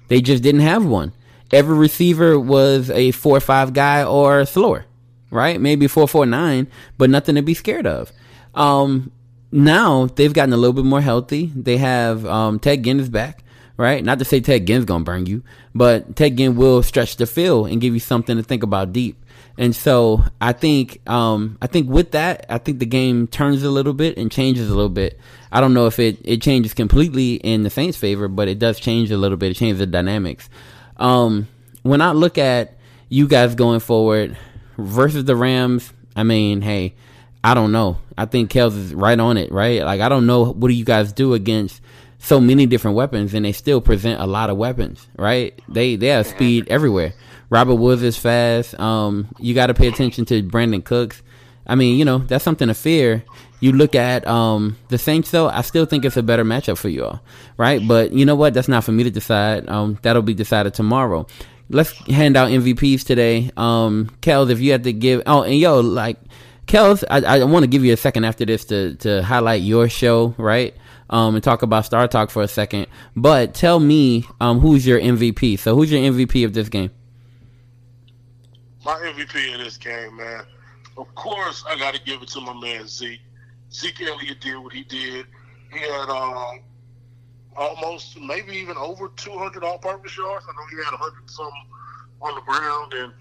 They 0.07 0.21
just 0.21 0.41
didn't 0.43 0.61
have 0.61 0.85
one. 0.85 1.13
Every 1.51 1.77
receiver 1.77 2.39
was 2.39 2.89
a 2.89 3.11
four 3.11 3.37
or 3.37 3.41
five 3.41 3.73
guy 3.73 4.03
or 4.03 4.45
slower, 4.45 4.85
right? 5.31 5.59
Maybe 5.59 5.87
four 5.87 6.07
four 6.07 6.25
nine, 6.25 6.67
but 6.97 7.09
nothing 7.09 7.35
to 7.35 7.41
be 7.41 7.53
scared 7.53 7.87
of. 7.87 8.11
Um, 8.53 9.11
now 9.51 10.07
they've 10.07 10.33
gotten 10.33 10.53
a 10.53 10.57
little 10.57 10.73
bit 10.73 10.85
more 10.85 11.01
healthy. 11.01 11.51
They 11.55 11.77
have 11.77 12.25
um, 12.25 12.59
Ted 12.59 12.83
Ginn 12.83 12.99
is 12.99 13.09
back, 13.09 13.43
right? 13.77 14.03
Not 14.03 14.19
to 14.19 14.25
say 14.25 14.41
Ted 14.41 14.65
Ginn's 14.65 14.85
gonna 14.85 15.03
burn 15.03 15.25
you, 15.25 15.43
but 15.73 16.15
Ted 16.15 16.37
Ginn 16.37 16.55
will 16.55 16.83
stretch 16.83 17.17
the 17.17 17.25
field 17.25 17.69
and 17.69 17.81
give 17.81 17.93
you 17.93 17.99
something 17.99 18.37
to 18.37 18.43
think 18.43 18.63
about 18.63 18.93
deep. 18.93 19.23
And 19.59 19.75
so 19.75 20.23
I 20.39 20.53
think 20.53 21.07
um, 21.07 21.57
I 21.61 21.67
think 21.67 21.89
with 21.89 22.11
that, 22.11 22.45
I 22.47 22.59
think 22.59 22.79
the 22.79 22.85
game 22.85 23.27
turns 23.27 23.61
a 23.61 23.69
little 23.69 23.91
bit 23.93 24.17
and 24.17 24.31
changes 24.31 24.69
a 24.69 24.73
little 24.73 24.87
bit. 24.87 25.19
I 25.51 25.59
don't 25.59 25.73
know 25.73 25.85
if 25.85 25.99
it, 25.99 26.17
it 26.23 26.41
changes 26.41 26.73
completely 26.73 27.33
in 27.33 27.63
the 27.63 27.69
Saints' 27.69 27.97
favor, 27.97 28.29
but 28.29 28.47
it 28.47 28.57
does 28.57 28.79
change 28.79 29.11
a 29.11 29.17
little 29.17 29.35
bit. 29.35 29.51
It 29.51 29.55
changes 29.55 29.79
the 29.79 29.85
dynamics. 29.85 30.49
Um, 30.95 31.49
when 31.83 31.99
I 31.99 32.13
look 32.13 32.37
at 32.37 32.77
you 33.09 33.27
guys 33.27 33.53
going 33.53 33.81
forward 33.81 34.37
versus 34.77 35.25
the 35.25 35.35
Rams, 35.35 35.91
I 36.15 36.23
mean, 36.23 36.61
hey, 36.61 36.95
I 37.43 37.53
don't 37.53 37.73
know. 37.73 37.97
I 38.17 38.27
think 38.27 38.51
Kels 38.51 38.77
is 38.77 38.93
right 38.93 39.19
on 39.19 39.35
it, 39.35 39.51
right? 39.51 39.83
Like 39.83 39.99
I 39.99 40.07
don't 40.07 40.25
know 40.25 40.53
what 40.53 40.69
do 40.69 40.73
you 40.73 40.85
guys 40.85 41.11
do 41.11 41.33
against 41.33 41.81
so 42.17 42.39
many 42.39 42.65
different 42.65 42.95
weapons, 42.95 43.33
and 43.33 43.43
they 43.43 43.51
still 43.51 43.81
present 43.81 44.21
a 44.21 44.25
lot 44.25 44.49
of 44.49 44.55
weapons, 44.55 45.05
right? 45.17 45.59
They 45.67 45.97
they 45.97 46.07
have 46.07 46.27
speed 46.27 46.69
everywhere. 46.69 47.13
Robert 47.49 47.75
Woods 47.75 48.03
is 48.03 48.17
fast. 48.17 48.79
Um, 48.79 49.27
you 49.39 49.53
got 49.53 49.67
to 49.67 49.73
pay 49.73 49.87
attention 49.87 50.25
to 50.25 50.43
Brandin 50.43 50.83
Cooks. 50.83 51.21
I 51.65 51.75
mean, 51.75 51.97
you 51.97 52.05
know, 52.05 52.19
that's 52.19 52.43
something 52.43 52.67
to 52.67 52.73
fear. 52.73 53.23
You 53.59 53.73
look 53.73 53.93
at 53.93 54.25
um, 54.27 54.77
the 54.87 54.97
Saints, 54.97 55.31
though. 55.31 55.49
I 55.49 55.61
still 55.61 55.85
think 55.85 56.05
it's 56.05 56.17
a 56.17 56.23
better 56.23 56.43
matchup 56.43 56.77
for 56.77 56.89
you 56.89 57.05
all, 57.05 57.21
right? 57.57 57.85
But 57.85 58.13
you 58.13 58.25
know 58.25 58.35
what? 58.35 58.53
That's 58.53 58.67
not 58.67 58.83
for 58.83 58.91
me 58.91 59.03
to 59.03 59.11
decide. 59.11 59.67
Um, 59.69 59.99
that'll 60.01 60.21
be 60.21 60.33
decided 60.33 60.73
tomorrow. 60.73 61.27
Let's 61.69 61.91
hand 62.07 62.35
out 62.37 62.49
MVPs 62.49 63.05
today. 63.05 63.51
Um, 63.55 64.09
Kels, 64.21 64.49
if 64.49 64.59
you 64.59 64.71
had 64.71 64.83
to 64.85 64.93
give, 64.93 65.21
oh, 65.27 65.43
and 65.43 65.57
yo, 65.57 65.79
like 65.81 66.17
Kels, 66.65 67.03
I, 67.09 67.39
I 67.39 67.43
want 67.43 67.63
to 67.63 67.67
give 67.67 67.83
you 67.83 67.93
a 67.93 67.97
second 67.97 68.25
after 68.25 68.45
this 68.45 68.65
to 68.65 68.95
to 68.95 69.21
highlight 69.21 69.61
your 69.61 69.89
show, 69.89 70.33
right? 70.37 70.75
Um, 71.11 71.35
and 71.35 71.43
talk 71.43 71.61
about 71.61 71.85
Star 71.85 72.07
Talk 72.07 72.29
for 72.29 72.41
a 72.41 72.47
second. 72.47 72.87
But 73.15 73.53
tell 73.53 73.79
me, 73.79 74.25
um, 74.39 74.59
who's 74.59 74.87
your 74.87 74.99
MVP? 74.99 75.59
So, 75.59 75.75
who's 75.75 75.91
your 75.91 76.01
MVP 76.01 76.45
of 76.45 76.53
this 76.53 76.69
game? 76.69 76.91
My 78.85 78.93
MVP 78.93 79.53
in 79.53 79.59
this 79.59 79.77
game, 79.77 80.17
man. 80.17 80.43
Of 80.97 81.13
course, 81.15 81.63
I 81.67 81.77
got 81.77 81.93
to 81.93 82.01
give 82.01 82.21
it 82.21 82.29
to 82.29 82.41
my 82.41 82.53
man 82.53 82.87
Zeke. 82.87 83.21
Zeke 83.71 84.01
Elliott 84.01 84.41
did 84.41 84.57
what 84.57 84.73
he 84.73 84.83
did. 84.83 85.25
He 85.71 85.79
had 85.79 86.09
um, 86.09 86.61
almost, 87.55 88.19
maybe 88.19 88.53
even 88.53 88.77
over 88.77 89.09
200 89.15 89.63
all-purpose 89.63 90.17
yards. 90.17 90.45
I 90.47 90.51
know 90.53 90.67
he 90.71 90.77
had 90.83 90.91
100 90.91 91.29
something 91.29 91.53
on 92.21 92.35
the 92.35 92.41
ground 92.41 92.93
and 92.93 93.13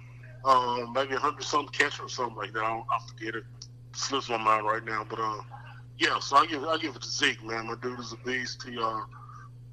um, 0.44 0.92
maybe 0.92 1.12
100 1.12 1.42
something 1.42 1.68
catch 1.68 2.01
or 2.01 2.09
something 2.09 2.37
like 2.37 2.53
that. 2.53 2.62
I, 2.62 2.79
I 2.79 2.99
forget 3.09 3.35
it. 3.35 3.44
Slips 3.92 4.29
my 4.29 4.37
mind 4.37 4.64
right 4.64 4.85
now, 4.85 5.05
but 5.09 5.18
uh, 5.18 5.40
yeah. 5.99 6.18
So 6.21 6.37
I 6.37 6.47
give 6.47 6.62
I 6.64 6.79
give 6.79 6.94
it 6.94 7.03
to 7.03 7.09
Zeke, 7.09 7.44
man. 7.44 7.66
My 7.66 7.75
dude 7.83 7.99
is 7.99 8.12
a 8.12 8.16
beast. 8.25 8.62
He 8.62 8.79
uh, 8.79 9.01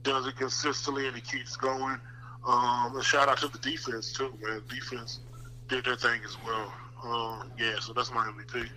does 0.04 0.26
it 0.26 0.36
consistently 0.36 1.08
and 1.08 1.16
he 1.16 1.22
keeps 1.22 1.56
going. 1.56 2.00
Um, 2.46 2.96
and 2.96 3.04
shout 3.04 3.30
out 3.30 3.38
to 3.40 3.48
the 3.48 3.60
defense 3.60 4.14
too, 4.14 4.34
man. 4.42 4.62
Defense 4.70 5.20
did 5.68 5.86
their 5.86 5.96
thing 5.96 6.22
as 6.26 6.38
well. 6.46 6.74
Um, 7.04 7.52
yeah, 7.58 7.80
so 7.80 7.94
that's 7.94 8.12
my 8.12 8.26
MVP. 8.26 8.68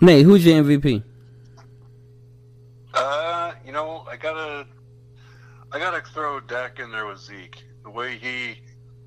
Nate, 0.00 0.24
who's 0.24 0.44
your 0.44 0.62
MVP? 0.62 1.02
Uh, 2.92 3.52
you 3.66 3.72
know, 3.72 4.06
I 4.10 4.16
gotta, 4.16 4.66
I 5.72 5.78
gotta 5.78 6.02
throw 6.12 6.40
Dak 6.40 6.78
in 6.78 6.90
there 6.90 7.06
with 7.06 7.18
Zeke. 7.18 7.64
The 7.82 7.90
way 7.90 8.16
he 8.16 8.60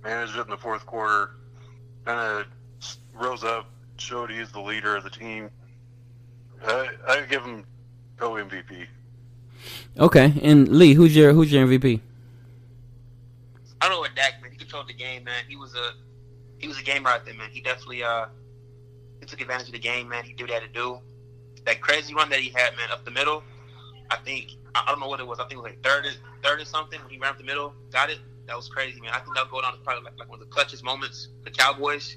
managed 0.03 0.35
it 0.35 0.41
in 0.41 0.49
the 0.49 0.57
fourth 0.57 0.85
quarter, 0.85 1.31
kind 2.05 2.19
of 2.19 2.45
rose 3.13 3.43
up, 3.43 3.69
showed 3.97 4.29
he's 4.29 4.51
the 4.51 4.61
leader 4.61 4.95
of 4.95 5.03
the 5.03 5.09
team. 5.09 5.49
I, 6.65 6.89
I 7.07 7.21
give 7.29 7.43
him 7.43 7.65
co 8.17 8.31
MVP. 8.31 8.87
Okay, 9.97 10.33
and 10.43 10.67
Lee, 10.67 10.93
who's 10.93 11.15
your 11.15 11.33
who's 11.33 11.51
your 11.51 11.65
MVP? 11.65 11.99
I 13.81 13.85
don't 13.87 13.95
know 13.95 13.99
what 13.99 14.15
Dak 14.15 14.41
man. 14.41 14.51
He 14.51 14.57
controlled 14.57 14.87
the 14.87 14.93
game, 14.93 15.23
man. 15.23 15.43
He 15.47 15.55
was 15.55 15.73
a 15.75 15.93
he 16.57 16.67
was 16.67 16.79
a 16.79 16.83
gamer 16.83 17.09
out 17.09 17.25
there, 17.25 17.33
man. 17.33 17.49
He 17.51 17.61
definitely 17.61 18.03
uh 18.03 18.25
he 19.19 19.25
took 19.25 19.41
advantage 19.41 19.67
of 19.67 19.73
the 19.73 19.79
game, 19.79 20.09
man. 20.09 20.23
He 20.23 20.35
he 20.37 20.51
had 20.51 20.61
to 20.61 20.67
do. 20.67 20.99
That 21.65 21.81
crazy 21.81 22.13
run 22.13 22.29
that 22.29 22.39
he 22.39 22.49
had, 22.49 22.75
man, 22.77 22.91
up 22.91 23.03
the 23.03 23.11
middle. 23.11 23.43
I 24.09 24.17
think 24.17 24.51
I 24.73 24.85
don't 24.87 24.99
know 24.99 25.07
what 25.07 25.19
it 25.19 25.27
was. 25.27 25.39
I 25.39 25.43
think 25.43 25.53
it 25.53 25.57
was 25.57 25.71
like 25.71 25.83
third, 25.83 26.05
third 26.43 26.61
or 26.61 26.65
something. 26.65 26.99
When 27.01 27.09
he 27.09 27.17
ran 27.17 27.31
up 27.31 27.37
the 27.37 27.43
middle, 27.43 27.73
got 27.91 28.09
it. 28.09 28.19
That 28.45 28.55
was 28.55 28.69
crazy, 28.69 29.01
man. 29.01 29.11
I 29.13 29.19
think 29.19 29.35
that'll 29.35 29.49
go 29.49 29.61
down 29.61 29.73
as 29.73 29.79
probably 29.83 30.05
like, 30.05 30.17
like 30.17 30.29
one 30.29 30.41
of 30.41 30.49
the 30.49 30.55
clutchest 30.55 30.83
moments. 30.83 31.27
The 31.43 31.51
Cowboys, 31.51 32.15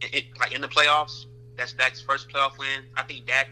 it, 0.00 0.14
it, 0.14 0.24
like 0.40 0.52
in 0.52 0.60
the 0.60 0.68
playoffs. 0.68 1.26
That's 1.56 1.72
Dak's 1.72 2.00
first 2.02 2.28
playoff 2.28 2.58
win. 2.58 2.84
I 2.96 3.02
think 3.02 3.26
Dak 3.26 3.48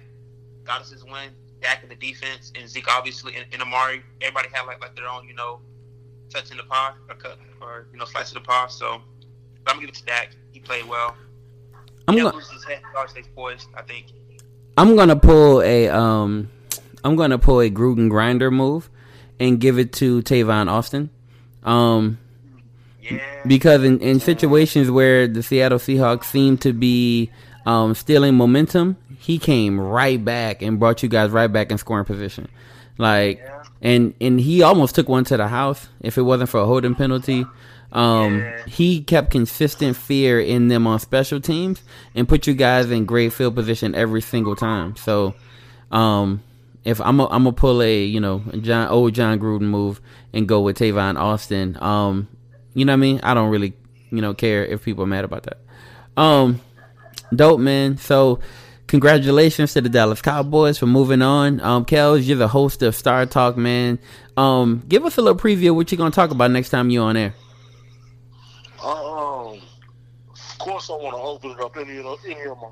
got 0.64 0.80
us 0.80 0.90
his 0.90 1.04
win. 1.04 1.30
Dak 1.62 1.82
and 1.82 1.90
the 1.90 1.96
defense, 1.96 2.52
and 2.54 2.68
Zeke 2.68 2.88
obviously, 2.88 3.36
and, 3.36 3.46
and 3.52 3.62
Amari. 3.62 4.02
Everybody 4.20 4.48
had 4.52 4.64
like 4.66 4.80
like 4.80 4.96
their 4.96 5.08
own, 5.08 5.26
you 5.26 5.34
know, 5.34 5.60
touch 6.28 6.50
in 6.50 6.56
the 6.56 6.64
pie 6.64 6.92
or 7.08 7.14
cut 7.14 7.38
or 7.60 7.86
you 7.92 7.98
know 7.98 8.04
slice 8.04 8.28
of 8.28 8.34
the 8.34 8.40
pie. 8.40 8.66
So 8.68 9.00
but 9.64 9.72
I'm 9.72 9.76
gonna 9.76 9.86
give 9.86 9.94
it 9.94 9.98
to 10.00 10.04
Dak. 10.04 10.30
He 10.52 10.60
played 10.60 10.86
well. 10.88 11.16
I'm 12.06 12.16
gonna 12.16 12.34
loses 12.34 12.50
his 12.52 12.64
head, 12.64 12.80
stays 13.08 13.26
poised. 13.34 13.68
I 13.76 13.82
think. 13.82 14.06
I'm 14.76 14.96
gonna 14.96 15.16
pull 15.16 15.62
a 15.62 15.88
um 15.88 16.50
I'm 17.04 17.16
gonna 17.16 17.38
pull 17.38 17.60
a 17.60 17.70
Gruden 17.70 18.08
grinder 18.10 18.50
move 18.50 18.90
and 19.40 19.60
give 19.60 19.78
it 19.78 19.92
to 19.94 20.22
Tavon 20.22 20.70
Austin. 20.70 21.10
Um 21.62 22.18
Yeah. 23.02 23.18
because 23.46 23.84
in, 23.84 24.00
in 24.00 24.20
situations 24.20 24.90
where 24.90 25.26
the 25.28 25.42
Seattle 25.42 25.78
Seahawks 25.78 26.24
seem 26.24 26.56
to 26.58 26.72
be 26.72 27.30
um, 27.66 27.94
stealing 27.94 28.34
momentum, 28.34 28.96
he 29.18 29.38
came 29.38 29.80
right 29.80 30.22
back 30.22 30.60
and 30.62 30.78
brought 30.78 31.02
you 31.02 31.08
guys 31.08 31.30
right 31.30 31.50
back 31.50 31.70
in 31.70 31.78
scoring 31.78 32.04
position. 32.04 32.48
Like, 32.98 33.38
Yeah. 33.38 33.62
and 33.80 34.14
and 34.20 34.38
he 34.40 34.62
almost 34.62 34.94
took 34.94 35.08
one 35.08 35.24
to 35.24 35.36
the 35.38 35.48
house 35.48 35.88
if 36.00 36.18
it 36.18 36.22
wasn't 36.22 36.50
for 36.50 36.60
a 36.60 36.66
holding 36.66 36.94
penalty. 36.94 37.46
Um, 37.94 38.38
Yeah. 38.40 38.64
he 38.66 39.02
kept 39.02 39.30
consistent 39.30 39.96
fear 39.96 40.40
in 40.40 40.68
them 40.68 40.86
on 40.86 40.98
special 40.98 41.40
teams 41.40 41.82
and 42.14 42.28
put 42.28 42.46
you 42.46 42.54
guys 42.54 42.90
in 42.90 43.04
great 43.04 43.32
field 43.32 43.54
position 43.54 43.94
every 43.94 44.20
single 44.20 44.56
time. 44.56 44.96
So, 44.96 45.34
um, 45.92 46.42
if 46.84 47.00
I'm 47.00 47.20
a, 47.20 47.24
I'm 47.28 47.44
gonna 47.44 47.52
pull 47.52 47.80
a 47.82 48.04
you 48.04 48.20
know 48.20 48.42
Jon 48.60 48.88
old 48.88 49.14
Jon 49.14 49.38
Gruden 49.38 49.62
move 49.62 50.00
and 50.32 50.46
go 50.48 50.60
with 50.60 50.78
Tavon 50.78 51.16
Austin, 51.18 51.78
um, 51.80 52.28
you 52.74 52.84
know 52.84 52.92
what 52.92 52.96
I 52.98 53.00
mean? 53.00 53.20
I 53.22 53.32
don't 53.34 53.50
really 53.50 53.74
you 54.10 54.20
know 54.20 54.34
care 54.34 54.64
if 54.66 54.84
people 54.84 55.04
are 55.04 55.06
mad 55.06 55.24
about 55.24 55.44
that. 55.44 55.58
Um, 56.20 56.60
dope 57.34 57.60
man. 57.60 57.96
So 57.96 58.40
congratulations 58.86 59.72
to 59.74 59.80
the 59.80 59.88
Dallas 59.88 60.20
Cowboys 60.20 60.78
for 60.78 60.86
moving 60.86 61.22
on. 61.22 61.60
Um, 61.60 61.84
Kels, 61.84 62.26
you're 62.26 62.36
the 62.36 62.48
host 62.48 62.82
of 62.82 62.94
Star 62.94 63.24
Talk, 63.24 63.56
man. 63.56 63.98
Um, 64.36 64.82
give 64.88 65.04
us 65.04 65.16
a 65.16 65.22
little 65.22 65.38
preview 65.38 65.70
of 65.70 65.76
what 65.76 65.90
you're 65.92 65.96
gonna 65.96 66.10
talk 66.10 66.32
about 66.32 66.50
next 66.50 66.68
time 66.70 66.90
you're 66.90 67.04
on 67.04 67.16
air. 67.16 67.34
Um, 68.84 69.58
of 70.30 70.53
course, 70.64 70.88
I 70.88 70.94
want 70.94 71.14
to 71.14 71.22
open 71.22 71.50
it 71.50 71.60
up. 71.62 71.76
Any 71.76 71.98
of 71.98 72.18
any 72.24 72.48
of 72.48 72.56
my 72.56 72.70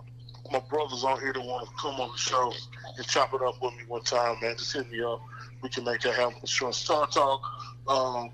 my 0.51 0.61
brothers 0.69 1.05
on 1.05 1.21
here 1.21 1.33
that 1.33 1.41
want 1.41 1.69
to 1.69 1.75
come 1.81 1.95
on 2.01 2.11
the 2.11 2.19
show 2.19 2.53
and 2.97 3.07
chop 3.07 3.33
it 3.33 3.43
up 3.43 3.55
with 3.63 3.75
me 3.75 3.85
one 3.87 4.03
time, 4.03 4.37
man, 4.43 4.57
just 4.57 4.73
hit 4.73 4.91
me 4.91 5.03
up. 5.03 5.21
We 5.63 5.69
can 5.69 5.85
make 5.85 6.01
that 6.01 6.15
happen 6.15 6.45
sure. 6.45 6.73
Star 6.73 7.07
Talk. 7.07 7.43
Um, 7.89 8.31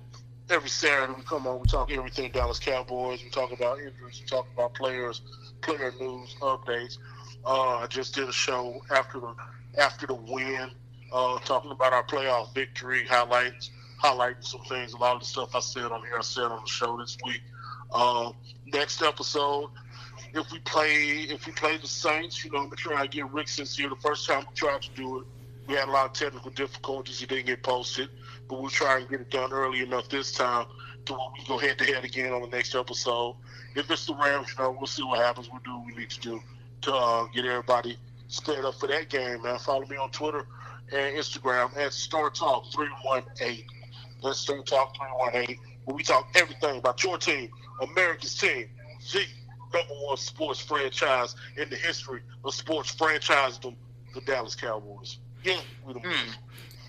every 0.48 0.68
Saturday 0.68 1.12
we 1.16 1.22
come 1.22 1.46
on, 1.46 1.60
we 1.60 1.66
talk 1.66 1.90
everything 1.90 2.30
Dallas 2.32 2.58
Cowboys. 2.58 3.22
We 3.22 3.30
talk 3.30 3.52
about 3.52 3.78
injuries. 3.78 4.20
We 4.20 4.26
talk 4.26 4.46
about 4.54 4.74
players, 4.74 5.22
player 5.60 5.92
news, 6.00 6.36
updates. 6.40 6.98
Uh, 7.44 7.78
I 7.78 7.86
just 7.88 8.14
did 8.14 8.28
a 8.28 8.32
show 8.32 8.80
after 8.90 9.20
the 9.20 9.34
after 9.78 10.06
the 10.06 10.14
win, 10.14 10.70
uh, 11.12 11.38
talking 11.40 11.72
about 11.72 11.92
our 11.92 12.04
playoff 12.04 12.54
victory, 12.54 13.06
highlights, 13.06 13.70
highlighting 14.02 14.44
some 14.44 14.62
things. 14.68 14.92
A 14.92 14.98
lot 14.98 15.14
of 15.14 15.20
the 15.20 15.26
stuff 15.26 15.54
I 15.54 15.60
said 15.60 15.90
on 15.90 16.02
here, 16.02 16.16
I 16.18 16.22
said 16.22 16.44
on 16.44 16.62
the 16.62 16.70
show 16.70 16.96
this 16.96 17.16
week. 17.24 17.42
Uh, 17.92 18.32
next 18.72 19.02
episode, 19.02 19.70
if 20.34 20.50
we 20.52 20.58
play 20.60 21.26
if 21.30 21.46
we 21.46 21.52
play 21.52 21.76
the 21.78 21.86
Saints, 21.86 22.44
you 22.44 22.50
know, 22.50 22.58
I'm 22.58 22.70
trying 22.70 23.02
to 23.02 23.08
get 23.08 23.30
Rick 23.32 23.48
Sincere. 23.48 23.88
The 23.88 23.96
first 23.96 24.26
time 24.26 24.44
we 24.48 24.54
tried 24.54 24.82
to 24.82 24.90
do 24.94 25.20
it, 25.20 25.26
we 25.66 25.74
had 25.74 25.88
a 25.88 25.90
lot 25.90 26.06
of 26.06 26.12
technical 26.12 26.50
difficulties. 26.50 27.22
It 27.22 27.28
didn't 27.28 27.46
get 27.46 27.62
posted, 27.62 28.08
but 28.48 28.60
we'll 28.60 28.70
try 28.70 28.98
and 28.98 29.08
get 29.08 29.20
it 29.20 29.30
done 29.30 29.52
early 29.52 29.80
enough 29.80 30.08
this 30.08 30.32
time 30.32 30.66
to 31.06 31.12
where 31.12 31.28
we 31.38 31.44
go 31.46 31.58
head 31.58 31.78
to 31.78 31.84
head 31.84 32.04
again 32.04 32.32
on 32.32 32.42
the 32.42 32.48
next 32.48 32.74
episode. 32.74 33.36
If 33.74 33.90
it's 33.90 34.06
the 34.06 34.14
Rams, 34.14 34.48
you 34.56 34.62
know, 34.62 34.70
we'll 34.70 34.86
see 34.86 35.02
what 35.02 35.20
happens. 35.20 35.48
We'll 35.50 35.62
do 35.64 35.76
what 35.76 35.86
we 35.86 35.94
need 35.94 36.10
to 36.10 36.20
do 36.20 36.40
to 36.82 36.94
uh, 36.94 37.26
get 37.34 37.44
everybody 37.44 37.98
squared 38.28 38.64
up 38.64 38.74
for 38.74 38.86
that 38.88 39.08
game, 39.08 39.42
man. 39.42 39.58
Follow 39.58 39.86
me 39.86 39.96
on 39.96 40.10
Twitter 40.10 40.46
and 40.92 41.16
Instagram 41.16 41.76
at 41.76 41.92
Star 41.92 42.30
Talk 42.30 42.64
318. 42.72 43.64
That's 44.22 44.38
Star 44.38 44.62
Talk 44.62 44.96
318, 44.96 45.58
where 45.84 45.96
we 45.96 46.02
talk 46.02 46.28
everything 46.34 46.78
about 46.78 47.02
your 47.02 47.18
team, 47.18 47.50
America's 47.80 48.36
team, 48.36 48.68
the 49.12 49.24
number 49.72 49.94
one 49.94 50.16
sports 50.16 50.60
franchise 50.60 51.34
in 51.56 51.68
the 51.70 51.76
history 51.76 52.20
of 52.44 52.54
sports 52.54 52.94
franchising 52.94 53.74
the 54.14 54.20
Dallas 54.22 54.54
Cowboys. 54.54 55.18
Yeah, 55.44 55.60
we 55.86 55.94
the 55.94 56.00
mm. 56.00 56.34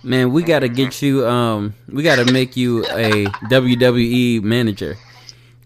Man, 0.01 0.31
we 0.31 0.43
gotta 0.43 0.69
get 0.69 1.01
you. 1.01 1.27
Um, 1.27 1.73
we 1.89 2.03
gotta 2.03 2.31
make 2.31 2.55
you 2.55 2.85
a 2.85 3.25
WWE 3.49 4.41
manager. 4.43 4.97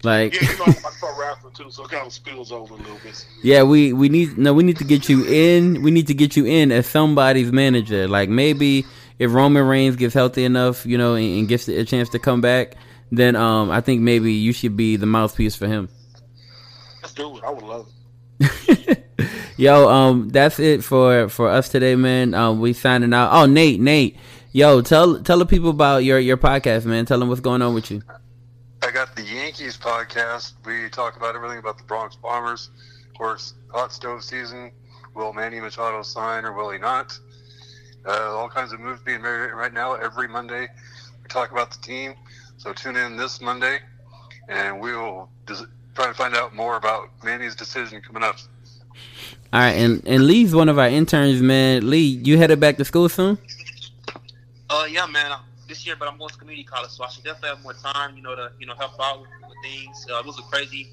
Like, 0.02 0.34
yeah, 0.34 0.50
you 0.50 0.58
know, 0.58 0.64
I 0.66 0.72
start 0.72 1.14
wrestling 1.18 1.54
too, 1.54 1.70
so 1.70 1.84
it 1.84 1.90
kind 1.90 2.06
of 2.06 2.12
spills 2.12 2.52
over 2.52 2.74
a 2.74 2.76
little 2.76 2.98
bit. 3.02 3.26
Yeah, 3.42 3.62
we 3.62 3.92
we 3.92 4.08
need 4.08 4.36
no, 4.36 4.52
we 4.52 4.64
need 4.64 4.76
to 4.78 4.84
get 4.84 5.08
you 5.08 5.24
in. 5.24 5.82
We 5.82 5.90
need 5.90 6.08
to 6.08 6.14
get 6.14 6.36
you 6.36 6.46
in 6.46 6.72
as 6.72 6.86
somebody's 6.86 7.52
manager. 7.52 8.08
Like 8.08 8.28
maybe 8.28 8.84
if 9.18 9.32
Roman 9.32 9.66
Reigns 9.66 9.96
gets 9.96 10.14
healthy 10.14 10.44
enough, 10.44 10.84
you 10.84 10.98
know, 10.98 11.14
and, 11.14 11.38
and 11.38 11.48
gets 11.48 11.68
a 11.68 11.84
chance 11.84 12.08
to 12.10 12.18
come 12.18 12.40
back, 12.40 12.74
then 13.16 13.36
um, 13.36 13.70
I 13.70 13.80
think 13.80 14.02
maybe 14.02 14.32
you 14.32 14.52
should 14.52 14.76
be 14.76 14.96
the 14.96 15.06
mouthpiece 15.06 15.56
for 15.56 15.66
him. 15.66 15.88
Let's 17.02 17.14
do 17.14 17.36
it. 17.36 17.44
I 17.44 17.50
would 17.50 17.64
love 17.64 17.88
it. 18.40 19.04
Yo, 19.56 19.88
um, 19.88 20.28
that's 20.30 20.58
it 20.58 20.82
for 20.82 21.28
for 21.28 21.48
us 21.48 21.68
today, 21.68 21.94
man. 21.94 22.34
Um, 22.34 22.60
we 22.60 22.72
signing 22.72 23.14
out. 23.14 23.30
Oh, 23.32 23.46
Nate, 23.46 23.80
Nate, 23.80 24.16
yo, 24.50 24.80
tell 24.80 25.22
tell 25.22 25.38
the 25.38 25.46
people 25.46 25.70
about 25.70 25.98
your 25.98 26.18
your 26.18 26.36
podcast, 26.36 26.86
man. 26.86 27.06
Tell 27.06 27.20
them 27.20 27.28
what's 27.28 27.40
going 27.40 27.62
on 27.62 27.72
with 27.72 27.90
you. 27.90 28.02
I 28.82 28.90
got 28.90 29.14
the 29.14 29.22
Yankees 29.22 29.76
podcast. 29.76 30.54
We 30.66 30.88
talk 30.90 31.16
about 31.16 31.36
everything 31.36 31.58
about 31.58 31.78
the 31.78 31.84
Bronx 31.84 32.16
Bombers. 32.16 32.70
Of 33.08 33.14
course, 33.18 33.54
hot 33.70 33.92
stove 33.92 34.24
season. 34.24 34.72
Will 35.14 35.32
Manny 35.32 35.60
Machado 35.60 36.02
sign 36.02 36.44
or 36.44 36.52
will 36.52 36.70
he 36.70 36.78
not? 36.78 37.18
Uh, 38.06 38.36
all 38.36 38.48
kinds 38.48 38.72
of 38.72 38.80
moves 38.80 39.00
being 39.02 39.22
made 39.22 39.28
right 39.28 39.72
now. 39.72 39.94
Every 39.94 40.28
Monday, 40.28 40.68
we 41.22 41.28
talk 41.28 41.50
about 41.50 41.70
the 41.70 41.78
team. 41.78 42.14
So 42.64 42.72
tune 42.72 42.96
in 42.96 43.18
this 43.18 43.42
Monday, 43.42 43.80
and 44.48 44.80
we 44.80 44.96
will 44.96 45.28
des- 45.44 45.66
try 45.94 46.06
to 46.06 46.14
find 46.14 46.34
out 46.34 46.54
more 46.54 46.76
about 46.76 47.10
Manny's 47.22 47.54
decision 47.54 48.00
coming 48.00 48.22
up. 48.22 48.38
All 49.52 49.60
right, 49.60 49.72
and 49.72 50.02
and 50.06 50.26
Lee's 50.26 50.54
one 50.54 50.70
of 50.70 50.78
our 50.78 50.88
interns, 50.88 51.42
man. 51.42 51.90
Lee, 51.90 51.98
you 51.98 52.38
headed 52.38 52.60
back 52.60 52.78
to 52.78 52.84
school 52.86 53.10
soon? 53.10 53.36
Uh, 54.70 54.86
yeah, 54.90 55.04
man 55.04 55.36
this 55.68 55.84
year, 55.84 55.94
but 55.94 56.08
I'm 56.08 56.16
going 56.16 56.30
to 56.30 56.38
community 56.38 56.64
college, 56.64 56.88
so 56.88 57.04
I 57.04 57.10
should 57.10 57.22
definitely 57.22 57.50
have 57.50 57.62
more 57.62 57.74
time, 57.74 58.16
you 58.16 58.22
know, 58.22 58.34
to 58.34 58.50
you 58.58 58.64
know 58.64 58.74
help 58.78 58.92
out 58.98 59.20
with, 59.20 59.28
with 59.46 59.58
things. 59.62 60.06
Uh, 60.10 60.20
it 60.20 60.24
was 60.24 60.38
a 60.38 60.42
crazy, 60.44 60.88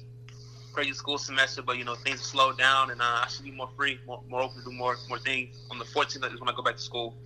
crazy 0.74 0.92
school 0.92 1.16
semester, 1.16 1.62
but 1.62 1.78
you 1.78 1.84
know 1.84 1.94
things 1.94 2.18
have 2.18 2.26
slowed 2.26 2.58
down, 2.58 2.90
and 2.90 3.00
uh, 3.00 3.22
I 3.24 3.28
should 3.28 3.46
be 3.46 3.50
more 3.50 3.70
free, 3.78 3.98
more, 4.06 4.20
more 4.28 4.42
open 4.42 4.58
to 4.58 4.64
do 4.64 4.76
more 4.76 4.98
more 5.08 5.18
things. 5.18 5.56
On 5.70 5.78
the 5.78 5.86
14th 5.86 6.34
is 6.34 6.38
when 6.38 6.50
I 6.50 6.52
go 6.52 6.62
back 6.62 6.76
to 6.76 6.82
school. 6.82 7.16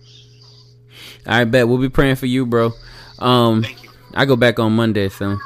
All 1.27 1.33
right, 1.33 1.43
bet 1.43 1.67
we'll 1.67 1.79
be 1.79 1.89
praying 1.89 2.15
for 2.15 2.27
you, 2.27 2.45
bro. 2.45 2.71
Um, 3.19 3.61
Thank 3.61 3.83
you. 3.83 3.86
I 4.13 4.25
go 4.25 4.35
back 4.35 4.59
on 4.59 4.73
Monday, 4.73 5.09
so 5.09 5.37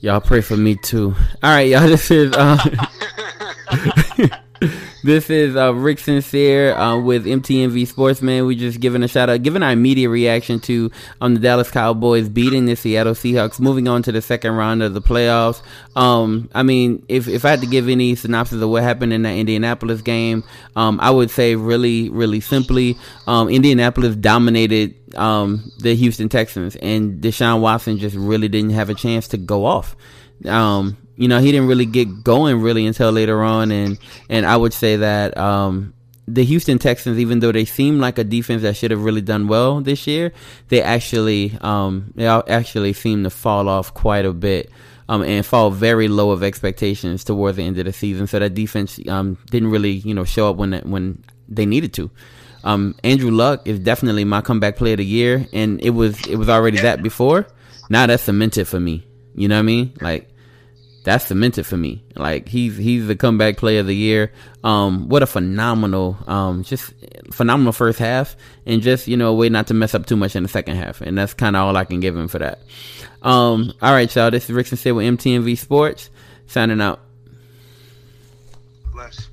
y'all 0.00 0.20
pray 0.20 0.40
for 0.40 0.56
me 0.56 0.76
too. 0.76 1.14
All 1.42 1.50
right, 1.50 1.68
y'all. 1.68 1.80
This 1.88 2.10
is. 2.10 2.32
Uh, 2.32 2.58
this 5.02 5.30
is 5.30 5.56
uh, 5.56 5.74
Rick 5.74 5.98
Sincere 5.98 6.74
uh, 6.74 6.98
with 7.00 7.24
MTMV 7.24 7.86
Sportsman. 7.86 8.46
We 8.46 8.56
just 8.56 8.80
giving 8.80 9.02
a 9.02 9.08
shout 9.08 9.30
out, 9.30 9.42
giving 9.42 9.62
our 9.62 9.72
immediate 9.72 10.10
reaction 10.10 10.60
to 10.60 10.90
um, 11.20 11.34
the 11.34 11.40
Dallas 11.40 11.70
Cowboys 11.70 12.28
beating 12.28 12.66
the 12.66 12.76
Seattle 12.76 13.14
Seahawks, 13.14 13.60
moving 13.60 13.88
on 13.88 14.02
to 14.02 14.12
the 14.12 14.22
second 14.22 14.52
round 14.52 14.82
of 14.82 14.94
the 14.94 15.00
playoffs. 15.00 15.62
Um, 15.96 16.50
I 16.54 16.62
mean, 16.62 17.04
if 17.08 17.28
if 17.28 17.44
I 17.44 17.50
had 17.50 17.60
to 17.60 17.66
give 17.66 17.88
any 17.88 18.14
synopsis 18.14 18.60
of 18.60 18.68
what 18.68 18.82
happened 18.82 19.12
in 19.12 19.22
that 19.22 19.34
Indianapolis 19.34 20.02
game, 20.02 20.44
um, 20.76 20.98
I 21.00 21.10
would 21.10 21.30
say 21.30 21.56
really, 21.56 22.10
really 22.10 22.40
simply, 22.40 22.96
um, 23.26 23.48
Indianapolis 23.48 24.16
dominated 24.16 24.94
um, 25.16 25.72
the 25.78 25.94
Houston 25.94 26.28
Texans, 26.28 26.76
and 26.76 27.22
Deshaun 27.22 27.60
Watson 27.60 27.98
just 27.98 28.16
really 28.16 28.48
didn't 28.48 28.70
have 28.70 28.90
a 28.90 28.94
chance 28.94 29.28
to 29.28 29.36
go 29.36 29.64
off. 29.64 29.96
Um, 30.46 30.96
you 31.20 31.28
know, 31.28 31.38
he 31.38 31.52
didn't 31.52 31.68
really 31.68 31.84
get 31.84 32.24
going 32.24 32.62
really 32.62 32.86
until 32.86 33.12
later 33.12 33.42
on, 33.42 33.70
and 33.70 33.98
and 34.30 34.46
I 34.46 34.56
would 34.56 34.72
say 34.72 34.96
that 34.96 35.36
um, 35.36 35.92
the 36.26 36.42
Houston 36.42 36.78
Texans, 36.78 37.18
even 37.18 37.40
though 37.40 37.52
they 37.52 37.66
seem 37.66 38.00
like 38.00 38.16
a 38.16 38.24
defense 38.24 38.62
that 38.62 38.74
should 38.74 38.90
have 38.90 39.04
really 39.04 39.20
done 39.20 39.46
well 39.46 39.82
this 39.82 40.06
year, 40.06 40.32
they 40.68 40.80
actually 40.80 41.58
um, 41.60 42.10
they 42.14 42.26
actually 42.26 42.94
seem 42.94 43.24
to 43.24 43.30
fall 43.30 43.68
off 43.68 43.92
quite 43.92 44.24
a 44.24 44.32
bit. 44.32 44.70
Um, 45.10 45.24
and 45.24 45.44
fall 45.44 45.72
very 45.72 46.06
low 46.06 46.30
of 46.30 46.44
expectations 46.44 47.24
towards 47.24 47.56
the 47.56 47.64
end 47.64 47.76
of 47.78 47.84
the 47.84 47.92
season. 47.92 48.28
So 48.28 48.38
that 48.38 48.54
defense 48.54 49.00
um, 49.08 49.38
didn't 49.50 49.72
really, 49.72 49.90
you 49.90 50.14
know, 50.14 50.22
show 50.22 50.48
up 50.48 50.54
when 50.54 50.72
when 50.84 51.24
they 51.48 51.66
needed 51.66 51.92
to. 51.94 52.12
Um, 52.62 52.94
Andrew 53.02 53.32
Luck 53.32 53.66
is 53.66 53.80
definitely 53.80 54.24
my 54.24 54.40
comeback 54.40 54.76
player 54.76 54.92
of 54.92 54.98
the 54.98 55.04
year, 55.04 55.48
and 55.52 55.80
it 55.82 55.90
was 55.90 56.24
it 56.28 56.36
was 56.36 56.48
already 56.48 56.78
that 56.78 57.02
before. 57.02 57.48
Now 57.88 58.06
that's 58.06 58.22
cemented 58.22 58.68
for 58.68 58.78
me. 58.78 59.04
You 59.34 59.48
know 59.48 59.56
what 59.56 59.60
I 59.60 59.62
mean? 59.62 59.92
Like 60.00 60.29
that's 61.02 61.26
cemented 61.26 61.64
for 61.64 61.76
me. 61.76 62.04
Like 62.14 62.48
he's 62.48 62.76
he's 62.76 63.06
the 63.06 63.16
comeback 63.16 63.56
player 63.56 63.80
of 63.80 63.86
the 63.86 63.96
year. 63.96 64.32
Um, 64.62 65.08
what 65.08 65.22
a 65.22 65.26
phenomenal, 65.26 66.18
um, 66.26 66.62
just 66.62 66.92
phenomenal 67.32 67.72
first 67.72 67.98
half, 67.98 68.36
and 68.66 68.82
just 68.82 69.08
you 69.08 69.16
know, 69.16 69.30
a 69.30 69.34
way 69.34 69.48
not 69.48 69.68
to 69.68 69.74
mess 69.74 69.94
up 69.94 70.06
too 70.06 70.16
much 70.16 70.36
in 70.36 70.42
the 70.42 70.48
second 70.48 70.76
half, 70.76 71.00
and 71.00 71.16
that's 71.16 71.32
kind 71.32 71.56
of 71.56 71.62
all 71.62 71.76
I 71.76 71.84
can 71.84 72.00
give 72.00 72.16
him 72.16 72.28
for 72.28 72.38
that. 72.38 72.60
Um, 73.22 73.72
all 73.80 73.92
right, 73.92 74.14
y'all. 74.14 74.30
This 74.30 74.44
is 74.44 74.50
Rick 74.50 74.66
Sincere 74.66 74.94
with 74.94 75.06
MTMV 75.06 75.56
Sports 75.56 76.10
signing 76.46 76.80
out. 76.80 77.00
Bless. 78.92 79.28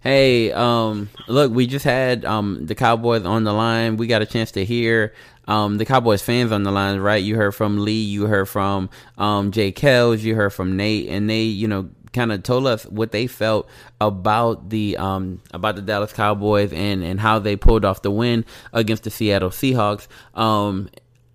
Hey, 0.00 0.52
um, 0.52 1.08
look, 1.28 1.50
we 1.50 1.66
just 1.66 1.84
had 1.84 2.24
um 2.24 2.66
the 2.66 2.74
Cowboys 2.74 3.24
on 3.24 3.44
the 3.44 3.52
line. 3.52 3.96
We 3.96 4.06
got 4.06 4.22
a 4.22 4.26
chance 4.26 4.52
to 4.52 4.64
hear 4.64 5.14
um, 5.46 5.78
the 5.78 5.84
Cowboys 5.84 6.22
fans 6.22 6.52
on 6.52 6.62
the 6.62 6.72
line, 6.72 7.00
right? 7.00 7.22
You 7.22 7.36
heard 7.36 7.54
from 7.54 7.84
Lee, 7.84 8.02
you 8.02 8.26
heard 8.26 8.48
from 8.48 8.90
um, 9.18 9.50
Jay 9.52 9.72
Kells, 9.72 10.22
you 10.22 10.34
heard 10.34 10.50
from 10.50 10.76
Nate, 10.76 11.08
and 11.08 11.28
they, 11.28 11.42
you 11.42 11.68
know, 11.68 11.90
kind 12.12 12.32
of 12.32 12.42
told 12.42 12.66
us 12.66 12.84
what 12.84 13.12
they 13.12 13.26
felt 13.26 13.68
about 14.00 14.70
the 14.70 14.96
um, 14.96 15.42
about 15.52 15.76
the 15.76 15.82
Dallas 15.82 16.12
Cowboys 16.12 16.72
and 16.72 17.02
and 17.04 17.20
how 17.20 17.38
they 17.38 17.56
pulled 17.56 17.84
off 17.84 18.02
the 18.02 18.10
win 18.10 18.44
against 18.72 19.02
the 19.04 19.10
Seattle 19.10 19.50
Seahawks. 19.50 20.06
Um, 20.34 20.88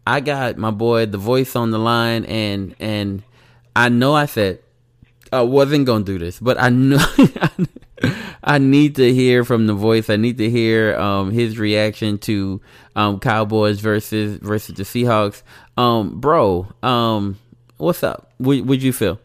I 0.07 0.21
got 0.21 0.57
my 0.57 0.71
boy 0.71 1.05
the 1.05 1.17
voice 1.17 1.55
on 1.55 1.71
the 1.71 1.79
line, 1.79 2.25
and 2.25 2.75
and 2.79 3.23
I 3.75 3.89
know 3.89 4.15
I 4.15 4.25
said 4.25 4.59
I 5.31 5.41
wasn't 5.41 5.85
gonna 5.85 6.03
do 6.03 6.17
this, 6.17 6.39
but 6.39 6.59
I 6.59 6.69
know. 6.69 7.05
I 8.43 8.57
need 8.57 8.95
to 8.95 9.13
hear 9.13 9.43
from 9.43 9.67
the 9.67 9.73
voice. 9.73 10.09
I 10.09 10.15
need 10.15 10.37
to 10.37 10.49
hear 10.49 10.95
um, 10.97 11.31
his 11.31 11.57
reaction 11.59 12.17
to 12.19 12.61
um, 12.95 13.19
Cowboys 13.19 13.79
versus 13.79 14.37
versus 14.37 14.75
the 14.75 14.83
Seahawks. 14.83 15.43
Um, 15.77 16.19
bro, 16.19 16.67
um, 16.81 17.37
what's 17.77 18.03
up? 18.03 18.31
What 18.37 18.61
would 18.65 18.81
you 18.81 18.93
feel? 18.93 19.19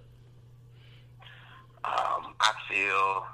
Um, 1.85 2.35
I 2.41 2.53
feel 2.69 3.27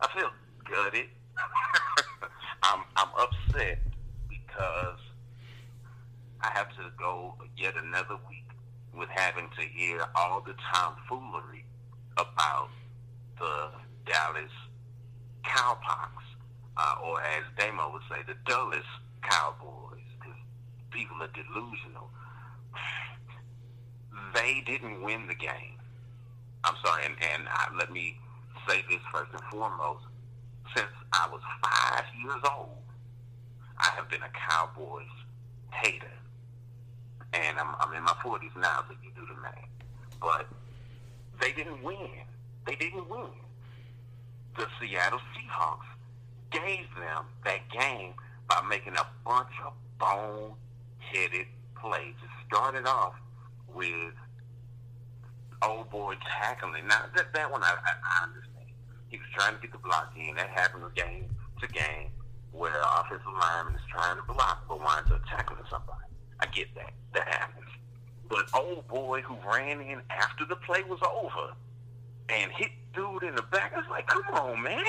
I 0.00 0.08
feel 0.14 0.30
gutted. 0.70 1.06
I'm 2.62 2.80
I'm 2.96 3.08
upset 3.18 3.78
because 4.28 4.98
I 6.40 6.50
have 6.52 6.68
to 6.76 6.90
go 6.98 7.34
yet 7.56 7.74
another 7.76 8.16
week 8.28 8.44
with 8.96 9.08
having 9.08 9.48
to 9.58 9.62
hear 9.62 10.04
all 10.14 10.40
the 10.40 10.54
tomfoolery 10.72 11.64
about 12.16 12.68
the 13.38 13.70
Dallas 14.06 14.52
cowpox, 15.44 16.10
uh, 16.76 16.94
or 17.04 17.20
as 17.20 17.44
Damo 17.58 17.92
would 17.92 18.02
say, 18.10 18.22
the 18.26 18.36
dullest 18.50 18.86
cowboys, 19.22 20.04
because 20.18 20.36
people 20.90 21.16
are 21.22 21.28
delusional. 21.28 22.10
They 24.34 24.62
didn't 24.66 25.02
win 25.02 25.26
the 25.26 25.34
game. 25.34 25.78
I'm 26.64 26.74
sorry, 26.84 27.04
and, 27.06 27.14
and 27.32 27.48
uh, 27.48 27.76
let 27.78 27.92
me 27.92 28.18
say 28.68 28.82
this 28.90 29.00
first 29.12 29.32
and 29.32 29.42
foremost. 29.50 30.04
Since 30.74 30.88
I 31.12 31.28
was 31.30 31.40
five 31.62 32.04
years 32.20 32.42
old, 32.56 32.82
I 33.78 33.90
have 33.94 34.08
been 34.10 34.22
a 34.22 34.30
Cowboys 34.50 35.06
hater. 35.72 36.10
And 37.32 37.58
I'm, 37.58 37.74
I'm 37.80 37.94
in 37.94 38.02
my 38.02 38.14
40s 38.24 38.54
now, 38.60 38.84
so 38.88 38.94
you 39.02 39.10
do 39.14 39.26
the 39.26 39.40
math. 39.40 39.54
But 40.20 40.46
they 41.40 41.52
didn't 41.52 41.82
win. 41.82 42.08
They 42.66 42.74
didn't 42.74 43.08
win. 43.08 43.30
The 44.56 44.66
Seattle 44.80 45.20
Seahawks 45.34 45.86
gave 46.50 46.86
them 46.98 47.24
that 47.44 47.68
game 47.70 48.14
by 48.48 48.60
making 48.68 48.94
a 48.94 49.06
bunch 49.24 49.52
of 49.64 49.72
bone-headed 49.98 51.46
plays. 51.80 52.14
It 52.22 52.46
started 52.46 52.86
off 52.86 53.14
with 53.72 54.14
old 55.62 55.90
boy 55.90 56.14
tackling. 56.40 56.86
Now 56.88 57.04
that 57.14 57.32
that 57.34 57.50
one 57.50 57.62
I, 57.62 57.68
I, 57.68 58.20
I 58.20 58.24
understand. 58.24 58.66
He 59.08 59.18
was 59.18 59.26
trying 59.34 59.54
to 59.54 59.60
get 59.60 59.72
the 59.72 59.78
block 59.78 60.12
in. 60.18 60.34
That 60.34 60.48
happens 60.48 60.84
game 60.94 61.26
to 61.60 61.68
game 61.68 62.10
where 62.52 62.80
offensive 62.98 63.26
lineman 63.40 63.74
is 63.74 63.80
trying 63.90 64.16
to 64.16 64.22
block 64.32 64.64
but 64.68 64.80
winds 64.80 65.10
up 65.10 65.22
tackling 65.28 65.62
somebody. 65.70 66.06
I 66.40 66.46
get 66.46 66.74
that. 66.74 66.92
That 67.14 67.28
happens. 67.28 67.66
But 68.28 68.46
old 68.54 68.88
boy 68.88 69.22
who 69.22 69.36
ran 69.46 69.80
in 69.80 70.00
after 70.10 70.44
the 70.44 70.56
play 70.56 70.82
was 70.82 71.00
over 71.02 71.52
and 72.28 72.50
hit 72.52 72.70
dude 72.94 73.22
in 73.22 73.34
the 73.34 73.42
back, 73.42 73.72
I 73.74 73.78
was 73.78 73.86
like, 73.90 74.06
come 74.06 74.24
on, 74.32 74.62
man. 74.62 74.84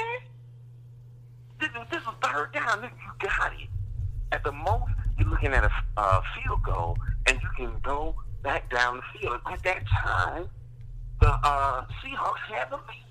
This 1.59 1.69
is, 1.69 1.87
this 1.91 2.01
is 2.01 2.07
third 2.23 2.53
down. 2.53 2.83
You 2.83 2.89
got 3.19 3.53
it. 3.53 3.67
At 4.31 4.43
the 4.43 4.51
most, 4.51 4.91
you're 5.17 5.29
looking 5.29 5.53
at 5.53 5.63
a 5.63 5.71
uh, 5.97 6.21
field 6.35 6.63
goal, 6.63 6.97
and 7.27 7.39
you 7.41 7.49
can 7.55 7.79
go 7.81 8.15
back 8.43 8.69
down 8.69 8.97
the 8.97 9.19
field. 9.19 9.39
At 9.51 9.63
that 9.63 9.83
time, 9.87 10.47
the 11.21 11.29
uh, 11.29 11.85
Seahawks 12.03 12.53
had 12.53 12.69
the 12.69 12.75
lead. 12.75 13.05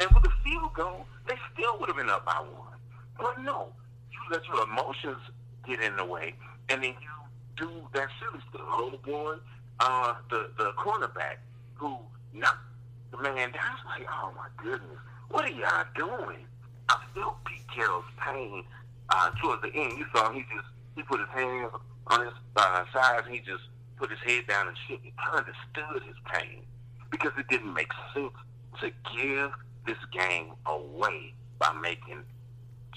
And 0.00 0.10
with 0.10 0.24
a 0.24 0.32
field 0.42 0.72
goal, 0.74 1.06
they 1.28 1.34
still 1.52 1.78
would 1.78 1.88
have 1.88 1.96
been 1.96 2.08
up 2.08 2.24
by 2.24 2.38
one. 2.40 2.78
But 3.18 3.42
no, 3.42 3.68
you 4.10 4.18
let 4.30 4.46
your 4.48 4.64
emotions 4.64 5.18
get 5.66 5.80
in 5.80 5.96
the 5.96 6.04
way, 6.04 6.34
and 6.70 6.82
then 6.82 6.94
you 7.00 7.10
do 7.56 7.70
that 7.92 8.08
silly 8.18 8.42
stuff. 8.48 9.02
Boy, 9.02 9.34
uh, 9.78 10.14
the 10.30 10.50
the 10.56 10.72
cornerback 10.72 11.36
who 11.74 11.98
knocked 12.32 12.64
the 12.64 12.69
man 13.18 13.52
was 13.52 13.80
like, 13.86 14.06
oh 14.10 14.32
my 14.36 14.48
goodness, 14.62 14.98
what 15.30 15.44
are 15.44 15.50
y'all 15.50 15.84
doing? 15.96 16.46
I 16.88 16.96
felt 17.14 17.44
Pete 17.44 17.66
Carroll's 17.74 18.04
pain 18.18 18.64
uh, 19.10 19.30
towards 19.42 19.62
the 19.62 19.68
end. 19.68 19.98
You 19.98 20.06
saw 20.14 20.30
him, 20.30 20.36
he 20.36 20.42
just 20.54 20.68
he 20.96 21.02
put 21.02 21.20
his 21.20 21.28
hands 21.28 21.72
on 22.08 22.24
his 22.24 22.34
uh, 22.56 22.84
sides 22.92 23.26
and 23.26 23.34
he 23.34 23.40
just 23.40 23.62
put 23.96 24.10
his 24.10 24.18
head 24.20 24.46
down 24.46 24.68
and 24.68 24.76
shit. 24.88 25.00
I 25.18 25.38
understood 25.38 26.02
his 26.06 26.16
pain 26.32 26.62
because 27.10 27.32
it 27.38 27.46
didn't 27.48 27.72
make 27.74 27.90
sense 28.14 28.32
to 28.80 28.90
give 29.16 29.50
this 29.86 29.98
game 30.12 30.52
away 30.66 31.34
by 31.58 31.72
making 31.80 32.22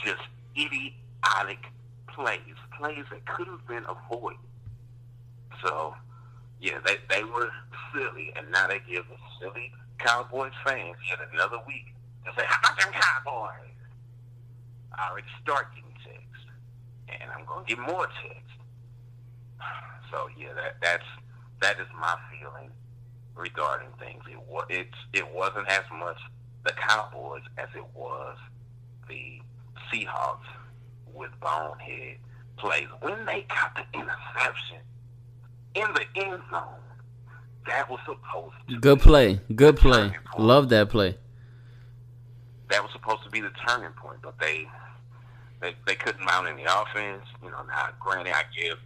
just 0.04 0.22
idiotic 0.58 1.60
plays, 2.08 2.40
plays 2.78 3.06
that 3.12 3.26
could 3.26 3.48
have 3.48 3.68
been 3.68 3.84
avoided. 3.86 4.40
So, 5.64 5.96
yeah, 6.60 6.80
they 6.86 6.96
they 7.10 7.24
were 7.24 7.50
silly, 7.94 8.34
and 8.36 8.52
now 8.52 8.68
they 8.68 8.80
give 8.90 9.06
the 9.08 9.16
silly 9.40 9.72
Cowboys 10.00 10.52
fans 10.66 10.98
yet 11.10 11.20
another 11.34 11.58
week 11.68 11.94
to 12.26 12.34
say, 12.36 12.46
"How 12.46 12.60
about 12.60 12.80
them 12.80 12.94
Cowboys?" 12.94 13.72
I 14.94 15.10
already 15.10 15.28
start 15.42 15.68
getting 15.74 15.94
texts, 16.04 16.46
and 17.10 17.32
I'm 17.32 17.46
gonna 17.46 17.66
get 17.66 17.80
more 17.80 18.08
texts. 18.08 18.40
So 20.12 20.30
yeah, 20.38 20.54
that 20.54 20.76
that's 20.80 21.06
that 21.62 21.80
is 21.80 21.88
my 22.00 22.16
feeling 22.30 22.70
regarding 23.36 23.90
things. 24.00 24.24
It 24.30 24.40
was 24.48 24.66
it's 24.70 24.98
it 25.12 25.28
wasn't 25.34 25.68
as 25.68 25.84
much 25.92 26.18
the 26.64 26.72
Cowboys 26.74 27.42
as 27.58 27.70
it 27.76 27.86
was 27.96 28.38
the 29.08 29.42
Seahawks 29.92 30.46
with 31.14 31.32
bonehead 31.40 32.18
plays. 32.58 32.88
When 33.02 33.26
they 33.26 33.46
got 33.50 33.76
the 33.76 33.98
interception 33.98 34.78
in 35.76 35.88
the 35.94 36.06
end 36.22 36.42
zone, 36.52 36.80
that 37.68 37.90
was 37.90 38.00
supposed 38.06 38.56
to 38.70 38.80
good 38.80 39.00
play, 39.00 39.40
good 39.56 39.78
play. 39.78 40.12
Love 40.38 40.70
that 40.70 40.90
play. 40.90 41.18
That 42.70 42.82
was 42.82 42.92
supposed 42.92 43.24
to 43.24 43.30
be 43.30 43.42
the 43.42 43.52
turning 43.68 43.92
point, 43.92 44.20
but 44.22 44.40
they 44.40 44.68
they 45.62 45.76
they 45.88 45.96
couldn't 45.96 46.26
mount 46.26 46.48
any 46.48 46.64
offense. 46.64 47.26
You 47.44 47.52
know, 47.52 47.64
now 47.68 47.90
granted, 48.00 48.34
I 48.34 48.44
give 48.56 48.78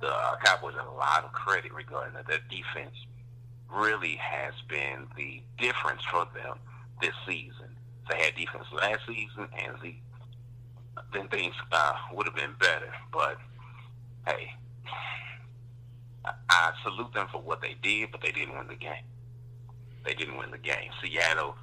the 0.00 0.12
Cowboys 0.44 0.74
a 0.74 0.90
lot 0.92 1.24
of 1.24 1.32
credit 1.32 1.72
regarding 1.72 2.14
that. 2.14 2.26
Their 2.26 2.40
defense 2.50 2.94
really 3.70 4.16
has 4.16 4.54
been 4.68 5.06
the 5.16 5.42
difference 5.58 6.02
for 6.10 6.26
them 6.34 6.58
this 7.00 7.14
season. 7.26 7.68
They 8.10 8.16
had 8.16 8.34
defense 8.34 8.66
last 8.72 9.00
season, 9.06 9.48
and 9.58 9.76
the, 9.82 9.94
then 11.12 11.28
things 11.28 11.54
uh, 11.70 11.94
would 12.12 12.26
have 12.26 12.34
been 12.34 12.54
better. 12.58 12.92
But 13.12 13.38
hey, 14.26 14.50
I, 16.24 16.32
I 16.48 16.72
salute 16.82 17.12
them 17.14 17.26
for 17.30 17.40
what 17.40 17.60
they 17.60 17.76
did, 17.82 18.10
but 18.12 18.20
they 18.20 18.32
didn't 18.32 18.56
win 18.56 18.68
the 18.68 18.76
game. 18.76 19.04
They 20.04 20.14
didn't 20.14 20.36
win 20.36 20.50
the 20.50 20.58
game. 20.58 20.90
Seattle 21.00 21.56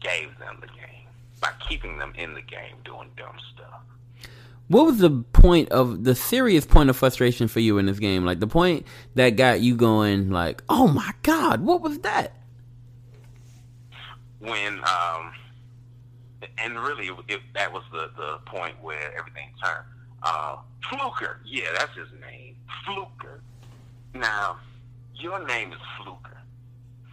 gave 0.00 0.38
them 0.38 0.58
the 0.60 0.66
game 0.66 1.06
by 1.40 1.50
keeping 1.68 1.98
them 1.98 2.12
in 2.16 2.34
the 2.34 2.42
game 2.42 2.76
doing 2.84 3.10
dumb 3.16 3.36
stuff. 3.54 3.80
What 4.68 4.84
was 4.84 4.98
the 4.98 5.10
point 5.32 5.70
of 5.70 6.04
the 6.04 6.14
serious 6.14 6.66
point 6.66 6.90
of 6.90 6.96
frustration 6.96 7.48
for 7.48 7.60
you 7.60 7.78
in 7.78 7.86
this 7.86 7.98
game? 7.98 8.26
Like 8.26 8.40
the 8.40 8.46
point 8.46 8.86
that 9.14 9.30
got 9.30 9.60
you 9.60 9.76
going, 9.76 10.30
like, 10.30 10.62
oh 10.68 10.88
my 10.88 11.12
god, 11.22 11.62
what 11.62 11.80
was 11.80 11.98
that? 12.00 12.34
When, 14.40 14.80
um, 14.84 15.32
and 16.58 16.78
really, 16.78 17.10
it, 17.28 17.40
that 17.54 17.72
was 17.72 17.82
the 17.92 18.10
the 18.16 18.38
point 18.44 18.74
where 18.82 19.16
everything 19.18 19.48
turned. 19.62 19.86
Uh, 20.22 20.56
Fluker, 20.90 21.40
yeah, 21.46 21.68
that's 21.76 21.96
his 21.96 22.08
name, 22.20 22.56
Fluker. 22.84 23.37
Now, 24.14 24.58
your 25.14 25.44
name 25.46 25.72
is 25.72 25.78
Fluker. 25.96 26.38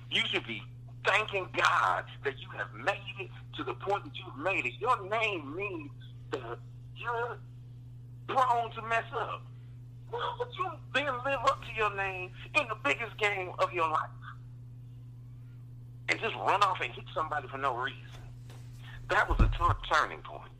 You 0.09 0.21
should 0.31 0.45
be 0.47 0.61
thanking 1.05 1.47
God 1.53 2.05
that 2.23 2.39
you 2.39 2.47
have 2.57 2.73
made 2.73 3.13
it 3.19 3.29
to 3.57 3.63
the 3.63 3.73
point 3.73 4.03
that 4.05 4.13
you've 4.15 4.37
made 4.43 4.65
it. 4.65 4.73
Your 4.79 5.07
name 5.09 5.55
means 5.55 5.91
that 6.31 6.57
you're 6.95 7.37
prone 8.27 8.71
to 8.71 8.81
mess 8.83 9.05
up. 9.13 9.43
Well, 10.11 10.35
would 10.39 10.47
you 10.57 10.69
then 10.93 11.13
live 11.25 11.39
up 11.45 11.61
to 11.61 11.75
your 11.75 11.95
name 11.95 12.31
in 12.55 12.67
the 12.69 12.75
biggest 12.83 13.17
game 13.17 13.51
of 13.59 13.73
your 13.73 13.89
life? 13.89 14.09
And 16.07 16.19
just 16.19 16.35
run 16.35 16.61
off 16.63 16.79
and 16.81 16.93
hit 16.93 17.05
somebody 17.13 17.47
for 17.47 17.57
no 17.57 17.75
reason. 17.75 17.99
That 19.09 19.27
was 19.27 19.39
a 19.39 19.47
t- 19.47 19.91
turning 19.91 20.19
point. 20.19 20.51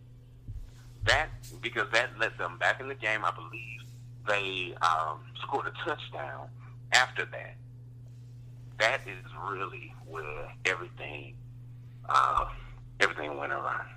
That, 1.06 1.30
because 1.62 1.88
that 1.93 2.10
let 2.19 2.38
them 2.38 2.58
back 2.58 2.82
in 2.82 2.88
the 2.88 2.95
game, 2.95 3.24
I 3.24 3.32
believe 3.32 3.85
they 4.27 4.75
um, 4.81 5.19
scored 5.41 5.67
a 5.67 5.73
touchdown 5.88 6.47
after 6.91 7.25
that. 7.25 7.55
That 8.79 9.01
is 9.07 9.23
really 9.49 9.93
where 10.07 10.51
everything, 10.65 11.35
uh, 12.09 12.45
everything 12.99 13.38
went 13.38 13.53
around. 13.53 13.88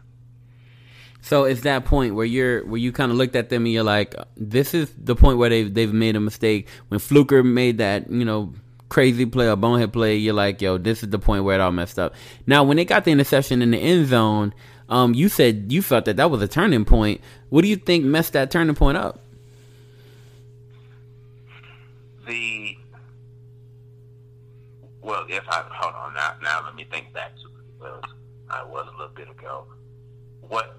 So 1.20 1.44
it's 1.44 1.62
that 1.62 1.84
point 1.84 2.14
where 2.14 2.24
you're 2.24 2.64
where 2.66 2.78
you 2.78 2.92
kind 2.92 3.10
of 3.10 3.18
looked 3.18 3.36
at 3.36 3.48
them 3.48 3.64
and 3.64 3.72
you're 3.72 3.82
like, 3.82 4.14
this 4.36 4.72
is 4.72 4.92
the 4.96 5.16
point 5.16 5.38
where 5.38 5.50
they've 5.50 5.72
they've 5.72 5.92
made 5.92 6.16
a 6.16 6.20
mistake. 6.20 6.68
When 6.88 7.00
Fluker 7.00 7.42
made 7.42 7.78
that 7.78 8.10
you 8.10 8.24
know 8.24 8.54
crazy 8.88 9.26
play 9.26 9.48
or 9.48 9.56
bonehead 9.56 9.92
play, 9.92 10.16
you're 10.16 10.34
like, 10.34 10.62
yo, 10.62 10.78
this 10.78 11.02
is 11.02 11.10
the 11.10 11.18
point 11.18 11.44
where 11.44 11.56
it 11.56 11.60
all 11.60 11.72
messed 11.72 11.98
up. 11.98 12.14
Now 12.46 12.62
when 12.62 12.76
they 12.76 12.84
got 12.84 13.04
the 13.04 13.10
interception 13.10 13.62
in 13.62 13.72
the 13.72 13.78
end 13.78 14.06
zone, 14.06 14.54
um, 14.88 15.12
you 15.12 15.28
said 15.28 15.72
you 15.72 15.82
felt 15.82 16.04
that 16.06 16.16
that 16.16 16.30
was 16.30 16.40
a 16.40 16.48
turning 16.48 16.84
point. 16.84 17.20
What 17.50 17.62
do 17.62 17.68
you 17.68 17.76
think 17.76 18.04
messed 18.04 18.32
that 18.34 18.50
turning 18.50 18.76
point 18.76 18.96
up? 18.96 19.20
The 22.28 22.76
well, 25.00 25.24
if 25.30 25.44
I 25.48 25.64
hold 25.70 25.94
on 25.94 26.12
now, 26.12 26.34
now 26.42 26.62
let 26.66 26.74
me 26.74 26.86
think 26.90 27.14
back 27.14 27.32
to 27.36 27.46
it 27.46 27.78
because 27.78 28.02
I 28.50 28.62
was 28.64 28.86
a 28.86 28.98
little 28.98 29.14
bit 29.14 29.30
ago. 29.30 29.64
What 30.42 30.76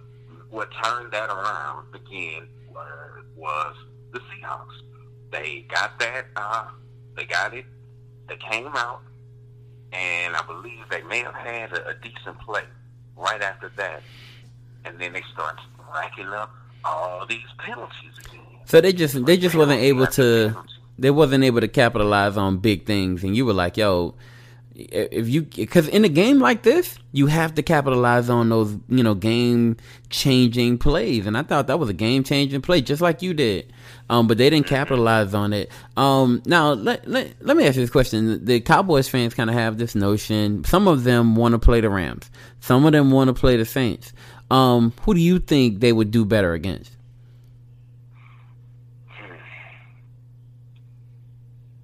what 0.51 0.69
turned 0.83 1.11
that 1.11 1.31
around 1.31 1.87
again 1.95 2.47
was 3.35 3.75
the 4.11 4.19
Seahawks. 4.19 4.75
They 5.31 5.65
got 5.69 5.97
that. 5.97 6.27
Uh, 6.35 6.67
they 7.15 7.25
got 7.25 7.55
it. 7.55 7.65
They 8.27 8.37
came 8.51 8.67
out, 8.67 9.01
and 9.91 10.35
I 10.35 10.43
believe 10.45 10.79
they 10.91 11.01
may 11.01 11.19
have 11.21 11.33
had 11.33 11.73
a, 11.73 11.87
a 11.87 11.93
decent 11.95 12.39
play 12.41 12.63
right 13.17 13.41
after 13.41 13.71
that, 13.75 14.03
and 14.85 14.99
then 14.99 15.13
they 15.13 15.23
start 15.33 15.59
racking 15.95 16.27
up 16.27 16.53
all 16.83 17.25
these 17.25 17.39
penalties 17.57 18.19
again. 18.25 18.45
So 18.65 18.81
they 18.81 18.93
just 18.93 19.25
they 19.25 19.37
just 19.37 19.55
wasn't 19.55 19.81
able 19.81 20.05
to 20.05 20.55
they 21.01 21.11
wasn't 21.11 21.43
able 21.43 21.61
to 21.61 21.67
capitalize 21.67 22.37
on 22.37 22.57
big 22.57 22.85
things, 22.85 23.23
and 23.23 23.35
you 23.35 23.45
were 23.45 23.53
like, 23.53 23.77
yo 23.77 24.15
if 24.79 25.27
you 25.27 25.41
because 25.41 25.87
in 25.87 26.05
a 26.05 26.09
game 26.09 26.39
like 26.39 26.63
this 26.63 26.97
you 27.11 27.27
have 27.27 27.53
to 27.55 27.61
capitalize 27.61 28.29
on 28.29 28.49
those 28.49 28.77
you 28.87 29.03
know 29.03 29.13
game 29.13 29.75
changing 30.09 30.77
plays. 30.77 31.25
And 31.25 31.37
i 31.37 31.43
thought 31.43 31.67
that 31.67 31.79
was 31.79 31.89
a 31.89 31.93
game 31.93 32.23
changing 32.23 32.61
play 32.61 32.81
just 32.81 33.01
like 33.01 33.21
you 33.21 33.33
did. 33.33 33.73
Um 34.09 34.27
but 34.27 34.37
they 34.37 34.49
didn't 34.49 34.67
capitalize 34.67 35.33
on 35.33 35.53
it. 35.53 35.71
Um 35.97 36.41
now 36.45 36.73
let, 36.73 37.07
let, 37.07 37.33
let 37.45 37.57
me 37.57 37.67
ask 37.67 37.75
you 37.75 37.83
this 37.83 37.89
question. 37.89 38.45
The 38.45 38.61
cowboys 38.61 39.09
fans 39.09 39.33
kind 39.33 39.49
of 39.49 39.55
have 39.55 39.77
this 39.77 39.95
notion. 39.95 40.63
Some 40.63 40.87
of 40.87 41.03
them 41.03 41.35
want 41.35 41.53
to 41.53 41.59
play 41.59 41.81
the 41.81 41.89
rams. 41.89 42.29
Some 42.59 42.85
of 42.85 42.91
them 42.91 43.11
want 43.11 43.27
to 43.27 43.33
play 43.33 43.57
the 43.57 43.65
saints. 43.65 44.13
Um 44.49 44.93
who 45.01 45.13
do 45.13 45.19
you 45.19 45.39
think 45.39 45.79
they 45.79 45.93
would 45.93 46.11
do 46.11 46.25
better 46.25 46.53
against 46.53 46.95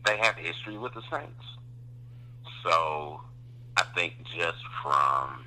they 0.06 0.18
have 0.18 0.36
history 0.36 0.78
with 0.78 0.93
the 0.93 1.01
Saints. 1.12 1.43
So 2.64 3.22
I 3.78 3.84
think 3.95 4.16
just 4.36 4.64
from 4.82 5.45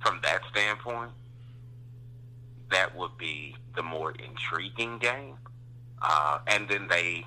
from 0.00 0.20
that 0.22 0.40
standpoint, 0.50 1.12
that 2.70 2.96
would 2.96 3.16
be 3.18 3.56
the 3.76 3.82
more 3.82 4.12
intriguing 4.12 4.98
game. 4.98 5.36
Uh, 6.00 6.40
and 6.48 6.68
then 6.68 6.88
they 6.88 7.24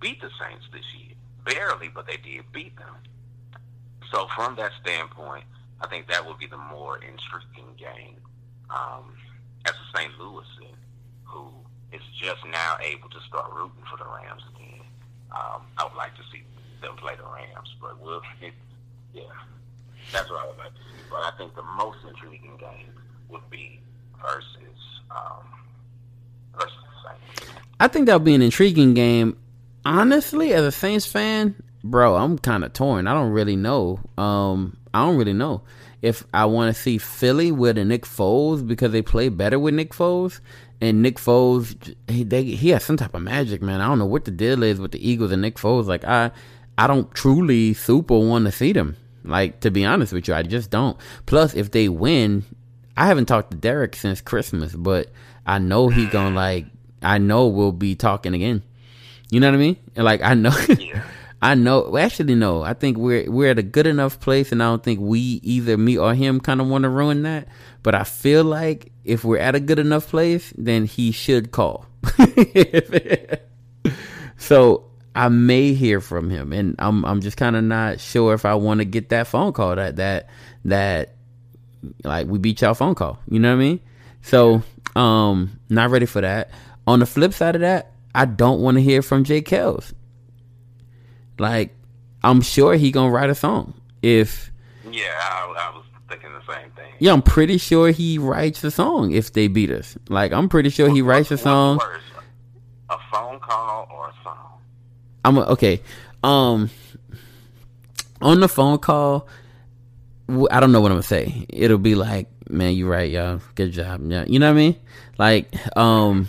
beat 0.00 0.20
the 0.20 0.30
Saints 0.40 0.66
this 0.72 0.84
year. 0.98 1.14
Barely, 1.44 1.88
but 1.88 2.06
they 2.08 2.16
did 2.16 2.44
beat 2.52 2.76
them. 2.76 2.96
So 4.12 4.26
from 4.34 4.56
that 4.56 4.72
standpoint, 4.82 5.44
I 5.80 5.86
think 5.86 6.08
that 6.08 6.26
would 6.26 6.38
be 6.38 6.46
the 6.46 6.58
more 6.58 6.96
intriguing 6.96 7.74
game. 7.78 8.16
Um, 8.70 9.12
as 9.66 9.72
a 9.72 9.98
St. 9.98 10.12
Louisan 10.20 10.74
who 11.24 11.48
is 11.92 12.02
just 12.20 12.44
now 12.50 12.76
able 12.80 13.08
to 13.10 13.20
start 13.28 13.52
rooting 13.52 13.82
for 13.90 13.96
the 13.98 14.04
Rams 14.04 14.42
again. 14.54 14.75
Um, 15.32 15.62
I 15.78 15.84
would 15.84 15.96
like 15.96 16.14
to 16.16 16.22
see 16.32 16.42
them 16.80 16.96
play 16.96 17.14
the 17.16 17.24
Rams, 17.24 17.74
but 17.80 18.00
we'll, 18.00 18.20
it, 18.40 18.54
yeah, 19.12 19.22
that's 20.12 20.30
what 20.30 20.44
I 20.44 20.46
would 20.48 20.58
like 20.58 20.74
to 20.74 20.80
see. 20.80 21.02
But 21.10 21.22
I 21.22 21.30
think 21.36 21.54
the 21.54 21.62
most 21.62 21.98
intriguing 22.08 22.56
game 22.58 22.92
would 23.28 23.48
be 23.50 23.80
versus 24.20 24.78
um, 25.10 25.44
versus 26.54 26.72
the 26.72 27.10
Saints. 27.38 27.52
I 27.80 27.88
think 27.88 28.06
that 28.06 28.14
would 28.14 28.24
be 28.24 28.34
an 28.34 28.42
intriguing 28.42 28.94
game. 28.94 29.36
Honestly, 29.84 30.52
as 30.52 30.64
a 30.64 30.72
Saints 30.72 31.06
fan, 31.06 31.54
bro, 31.84 32.16
I'm 32.16 32.38
kind 32.38 32.64
of 32.64 32.72
torn. 32.72 33.06
I 33.06 33.14
don't 33.14 33.32
really 33.32 33.56
know. 33.56 34.00
Um, 34.18 34.76
I 34.92 35.04
don't 35.04 35.16
really 35.16 35.32
know 35.32 35.62
if 36.02 36.24
I 36.32 36.44
want 36.46 36.74
to 36.74 36.80
see 36.80 36.98
Philly 36.98 37.50
with 37.52 37.78
a 37.78 37.84
Nick 37.84 38.04
Foles 38.04 38.66
because 38.66 38.92
they 38.92 39.02
play 39.02 39.28
better 39.28 39.58
with 39.58 39.74
Nick 39.74 39.92
Foles. 39.92 40.40
And 40.80 41.02
Nick 41.02 41.16
Foles, 41.16 41.94
he 42.08 42.22
they, 42.22 42.42
he 42.42 42.70
has 42.70 42.84
some 42.84 42.96
type 42.98 43.14
of 43.14 43.22
magic, 43.22 43.62
man. 43.62 43.80
I 43.80 43.86
don't 43.86 43.98
know 43.98 44.06
what 44.06 44.26
the 44.26 44.30
deal 44.30 44.62
is 44.62 44.78
with 44.78 44.92
the 44.92 45.08
Eagles 45.08 45.32
and 45.32 45.40
Nick 45.42 45.56
Foles. 45.56 45.86
Like 45.86 46.04
I, 46.04 46.30
I 46.76 46.86
don't 46.86 47.12
truly 47.14 47.72
super 47.72 48.18
want 48.18 48.44
to 48.44 48.52
see 48.52 48.72
them. 48.72 48.96
Like 49.24 49.60
to 49.60 49.70
be 49.70 49.84
honest 49.84 50.12
with 50.12 50.28
you, 50.28 50.34
I 50.34 50.42
just 50.42 50.70
don't. 50.70 50.96
Plus, 51.24 51.54
if 51.54 51.70
they 51.70 51.88
win, 51.88 52.44
I 52.96 53.06
haven't 53.06 53.26
talked 53.26 53.50
to 53.52 53.56
Derek 53.56 53.96
since 53.96 54.20
Christmas, 54.20 54.74
but 54.74 55.10
I 55.46 55.58
know 55.58 55.88
he 55.88 56.06
gonna 56.06 56.34
like. 56.34 56.66
I 57.02 57.18
know 57.18 57.46
we'll 57.46 57.72
be 57.72 57.94
talking 57.94 58.34
again. 58.34 58.62
You 59.30 59.40
know 59.40 59.48
what 59.48 59.54
I 59.54 59.58
mean? 59.58 59.76
And 59.96 60.04
like 60.04 60.22
I 60.22 60.34
know. 60.34 60.54
Yeah. 60.78 61.02
I 61.46 61.54
know. 61.54 61.96
Actually, 61.96 62.34
no. 62.34 62.62
I 62.62 62.74
think 62.74 62.98
we're 62.98 63.30
we're 63.30 63.52
at 63.52 63.58
a 63.60 63.62
good 63.62 63.86
enough 63.86 64.18
place, 64.18 64.50
and 64.50 64.60
I 64.60 64.66
don't 64.66 64.82
think 64.82 64.98
we 64.98 65.20
either 65.44 65.76
me 65.76 65.96
or 65.96 66.12
him 66.12 66.40
kind 66.40 66.60
of 66.60 66.66
want 66.66 66.82
to 66.82 66.88
ruin 66.88 67.22
that. 67.22 67.46
But 67.84 67.94
I 67.94 68.02
feel 68.02 68.42
like 68.42 68.90
if 69.04 69.22
we're 69.22 69.38
at 69.38 69.54
a 69.54 69.60
good 69.60 69.78
enough 69.78 70.08
place, 70.08 70.52
then 70.58 70.86
he 70.86 71.12
should 71.12 71.52
call. 71.52 71.86
so 74.36 74.90
I 75.14 75.28
may 75.28 75.72
hear 75.72 76.00
from 76.00 76.30
him, 76.30 76.52
and 76.52 76.74
I'm 76.80 77.04
I'm 77.04 77.20
just 77.20 77.36
kind 77.36 77.54
of 77.54 77.62
not 77.62 78.00
sure 78.00 78.34
if 78.34 78.44
I 78.44 78.56
want 78.56 78.80
to 78.80 78.84
get 78.84 79.10
that 79.10 79.28
phone 79.28 79.52
call 79.52 79.76
that 79.76 79.94
that 79.96 80.28
that 80.64 81.14
like 82.02 82.26
we 82.26 82.40
beat 82.40 82.60
y'all 82.60 82.74
phone 82.74 82.96
call. 82.96 83.20
You 83.30 83.38
know 83.38 83.50
what 83.50 83.62
I 83.62 83.64
mean? 83.64 83.80
So 84.20 84.64
um, 84.96 85.60
not 85.68 85.90
ready 85.90 86.06
for 86.06 86.22
that. 86.22 86.50
On 86.88 86.98
the 86.98 87.06
flip 87.06 87.32
side 87.32 87.54
of 87.54 87.60
that, 87.60 87.92
I 88.12 88.24
don't 88.24 88.62
want 88.62 88.78
to 88.78 88.82
hear 88.82 89.00
from 89.00 89.22
Jay 89.22 89.42
Kells. 89.42 89.92
Like, 91.38 91.74
I'm 92.22 92.40
sure 92.40 92.74
he 92.74 92.90
gonna 92.90 93.10
write 93.10 93.30
a 93.30 93.34
song. 93.34 93.74
If 94.02 94.50
Yeah, 94.90 95.04
I, 95.20 95.70
I 95.72 95.76
was 95.76 95.84
thinking 96.08 96.30
the 96.32 96.52
same 96.52 96.70
thing. 96.72 96.92
yeah, 96.98 97.12
I'm 97.12 97.22
pretty 97.22 97.58
sure 97.58 97.90
he 97.90 98.18
writes 98.18 98.62
a 98.64 98.70
song 98.70 99.10
if 99.12 99.32
they 99.32 99.48
beat 99.48 99.70
us. 99.70 99.96
Like, 100.08 100.32
I'm 100.32 100.48
pretty 100.48 100.70
sure 100.70 100.88
he 100.90 101.02
writes 101.02 101.30
a 101.30 101.36
song. 101.38 101.78
worse, 101.78 102.00
a 102.90 102.96
phone 103.12 103.38
call 103.40 103.88
or 103.92 104.08
a 104.08 104.12
song? 104.22 104.58
I'm 105.24 105.38
okay. 105.38 105.82
Um, 106.22 106.70
on 108.20 108.40
the 108.40 108.48
phone 108.48 108.78
call, 108.78 109.26
I 110.50 110.60
don't 110.60 110.72
know 110.72 110.80
what 110.80 110.90
I'm 110.90 110.96
gonna 110.96 111.02
say. 111.02 111.46
It'll 111.48 111.78
be 111.78 111.94
like, 111.94 112.28
"Man, 112.48 112.74
you 112.74 112.88
right, 112.88 113.10
y'all. 113.10 113.40
Good 113.54 113.72
job." 113.72 114.00
Yeah, 114.10 114.24
you 114.26 114.38
know 114.38 114.46
what 114.46 114.52
I 114.58 114.62
mean? 114.62 114.76
Like, 115.18 115.76
um, 115.76 116.28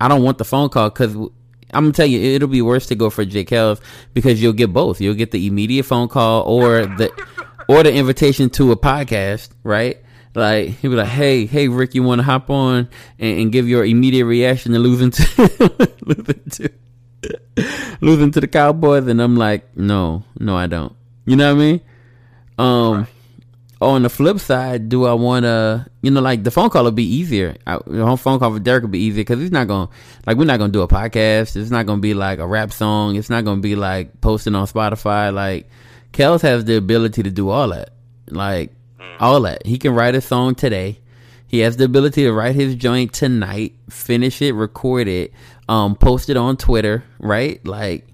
I 0.00 0.08
don't 0.08 0.22
want 0.22 0.38
the 0.38 0.44
phone 0.44 0.68
call 0.68 0.90
because 0.90 1.14
I'm 1.72 1.84
gonna 1.84 1.92
tell 1.92 2.06
you, 2.06 2.20
it'll 2.34 2.48
be 2.48 2.62
worse 2.62 2.86
to 2.86 2.94
go 2.94 3.10
for 3.10 3.24
Jake 3.24 3.50
Hells 3.50 3.80
because 4.14 4.42
you'll 4.42 4.52
get 4.52 4.72
both. 4.72 5.00
You'll 5.00 5.14
get 5.14 5.30
the 5.30 5.46
immediate 5.46 5.84
phone 5.84 6.08
call 6.08 6.42
or 6.42 6.86
the 6.86 7.10
or 7.68 7.82
the 7.82 7.92
invitation 7.92 8.50
to 8.50 8.72
a 8.72 8.76
podcast, 8.76 9.50
right? 9.62 9.98
Like 10.34 10.68
he'll 10.78 10.90
be 10.90 10.96
like, 10.96 11.08
"Hey, 11.08 11.46
hey, 11.46 11.68
Rick, 11.68 11.94
you 11.94 12.02
want 12.02 12.20
to 12.20 12.22
hop 12.24 12.50
on 12.50 12.88
and, 13.18 13.40
and 13.40 13.52
give 13.52 13.68
your 13.68 13.84
immediate 13.84 14.26
reaction 14.26 14.72
to 14.72 14.78
losing 14.78 15.10
to 15.10 15.88
losing 16.02 16.42
to 16.50 16.70
losing 18.00 18.30
to 18.32 18.40
the 18.40 18.48
Cowboys?" 18.48 19.06
And 19.06 19.20
I'm 19.20 19.36
like, 19.36 19.76
"No, 19.76 20.24
no, 20.38 20.56
I 20.56 20.66
don't." 20.66 20.94
You 21.26 21.36
know 21.36 21.54
what 21.54 21.62
I 21.62 21.64
mean? 21.64 21.80
Um, 22.58 23.06
on 23.82 24.02
the 24.02 24.08
flip 24.08 24.38
side, 24.38 24.88
do 24.88 25.06
I 25.06 25.12
want 25.12 25.44
to, 25.44 25.86
you 26.02 26.10
know, 26.10 26.20
like 26.20 26.44
the 26.44 26.50
phone 26.50 26.70
call 26.70 26.84
will 26.84 26.90
be 26.90 27.04
easier. 27.04 27.56
I, 27.66 27.78
the 27.86 28.16
phone 28.16 28.38
call 28.38 28.52
for 28.52 28.58
Derek 28.58 28.82
will 28.82 28.90
be 28.90 29.00
easier 29.00 29.20
because 29.22 29.40
he's 29.40 29.50
not 29.50 29.66
going 29.66 29.88
to, 29.88 29.94
like, 30.26 30.36
we're 30.36 30.44
not 30.44 30.58
going 30.58 30.70
to 30.70 30.78
do 30.78 30.82
a 30.82 30.88
podcast. 30.88 31.56
It's 31.56 31.70
not 31.70 31.86
going 31.86 31.98
to 31.98 32.02
be 32.02 32.14
like 32.14 32.38
a 32.38 32.46
rap 32.46 32.72
song. 32.72 33.16
It's 33.16 33.30
not 33.30 33.44
going 33.44 33.58
to 33.58 33.62
be 33.62 33.76
like 33.76 34.20
posting 34.20 34.54
on 34.54 34.66
Spotify. 34.66 35.32
Like, 35.32 35.68
Kels 36.12 36.42
has 36.42 36.64
the 36.64 36.76
ability 36.76 37.22
to 37.22 37.30
do 37.30 37.50
all 37.50 37.68
that. 37.68 37.90
Like, 38.28 38.72
all 39.18 39.40
that. 39.42 39.66
He 39.66 39.78
can 39.78 39.94
write 39.94 40.14
a 40.14 40.20
song 40.20 40.54
today. 40.54 40.98
He 41.46 41.58
has 41.60 41.76
the 41.76 41.84
ability 41.84 42.24
to 42.24 42.32
write 42.32 42.54
his 42.54 42.74
joint 42.74 43.12
tonight, 43.12 43.74
finish 43.90 44.40
it, 44.40 44.52
record 44.52 45.06
it, 45.06 45.32
um, 45.68 45.96
post 45.96 46.30
it 46.30 46.36
on 46.36 46.56
Twitter, 46.56 47.04
right? 47.18 47.64
Like, 47.66 48.06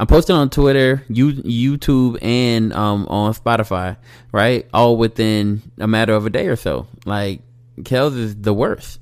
I'm 0.00 0.06
posting 0.06 0.34
on 0.34 0.48
Twitter, 0.48 1.04
you, 1.10 1.34
YouTube, 1.34 2.16
and 2.22 2.72
um, 2.72 3.06
on 3.08 3.34
Spotify, 3.34 3.98
right? 4.32 4.66
All 4.72 4.96
within 4.96 5.60
a 5.78 5.86
matter 5.86 6.14
of 6.14 6.24
a 6.24 6.30
day 6.30 6.46
or 6.46 6.56
so. 6.56 6.86
Like, 7.04 7.42
Kels 7.80 8.16
is 8.16 8.34
the 8.34 8.54
worst. 8.54 8.98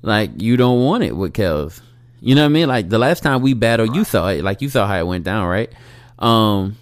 Like, 0.00 0.40
you 0.40 0.56
don't 0.56 0.82
want 0.82 1.04
it 1.04 1.14
with 1.14 1.34
Kels. 1.34 1.82
You 2.20 2.34
know 2.34 2.44
what 2.44 2.46
I 2.46 2.48
mean? 2.48 2.66
Like, 2.66 2.88
the 2.88 2.98
last 2.98 3.22
time 3.22 3.42
we 3.42 3.52
battled, 3.52 3.94
you 3.94 4.04
saw 4.04 4.28
it. 4.28 4.42
Like, 4.42 4.62
you 4.62 4.70
saw 4.70 4.86
how 4.86 4.98
it 4.98 5.06
went 5.06 5.24
down, 5.24 5.48
right? 5.48 5.70
Um, 6.18 6.78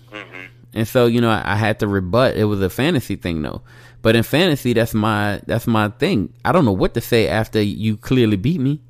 and 0.72 0.86
so, 0.86 1.06
you 1.06 1.20
know, 1.20 1.30
I, 1.30 1.42
I 1.44 1.56
had 1.56 1.80
to 1.80 1.88
rebut. 1.88 2.36
It 2.36 2.44
was 2.44 2.62
a 2.62 2.70
fantasy 2.70 3.16
thing, 3.16 3.42
though. 3.42 3.62
But 4.00 4.14
in 4.14 4.22
fantasy, 4.22 4.74
that's 4.74 4.94
my 4.94 5.40
that's 5.44 5.66
my 5.66 5.88
thing. 5.88 6.32
I 6.44 6.52
don't 6.52 6.64
know 6.64 6.70
what 6.70 6.94
to 6.94 7.00
say 7.00 7.26
after 7.26 7.60
you 7.60 7.96
clearly 7.96 8.36
beat 8.36 8.60
me. 8.60 8.80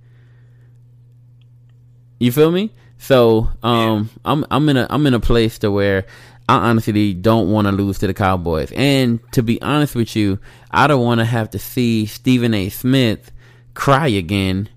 You 2.18 2.30
feel 2.30 2.50
me? 2.50 2.74
So 3.04 3.50
um, 3.62 4.08
I'm 4.24 4.46
I'm 4.50 4.66
in 4.70 4.78
a 4.78 4.86
I'm 4.88 5.06
in 5.06 5.12
a 5.12 5.20
place 5.20 5.58
to 5.58 5.70
where 5.70 6.06
I 6.48 6.70
honestly 6.70 7.12
don't 7.12 7.50
want 7.50 7.66
to 7.66 7.72
lose 7.72 7.98
to 7.98 8.06
the 8.06 8.14
Cowboys. 8.14 8.72
And 8.74 9.20
to 9.32 9.42
be 9.42 9.60
honest 9.60 9.94
with 9.94 10.16
you, 10.16 10.38
I 10.70 10.86
don't 10.86 11.04
want 11.04 11.20
to 11.20 11.26
have 11.26 11.50
to 11.50 11.58
see 11.58 12.06
Stephen 12.06 12.54
A. 12.54 12.70
Smith 12.70 13.30
cry 13.74 14.08
again 14.08 14.70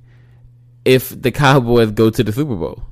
if 0.83 1.09
the 1.09 1.31
Cowboys 1.31 1.91
go 1.91 2.09
to 2.09 2.21
the 2.21 2.33
Super 2.33 2.55
Bowl. 2.55 2.83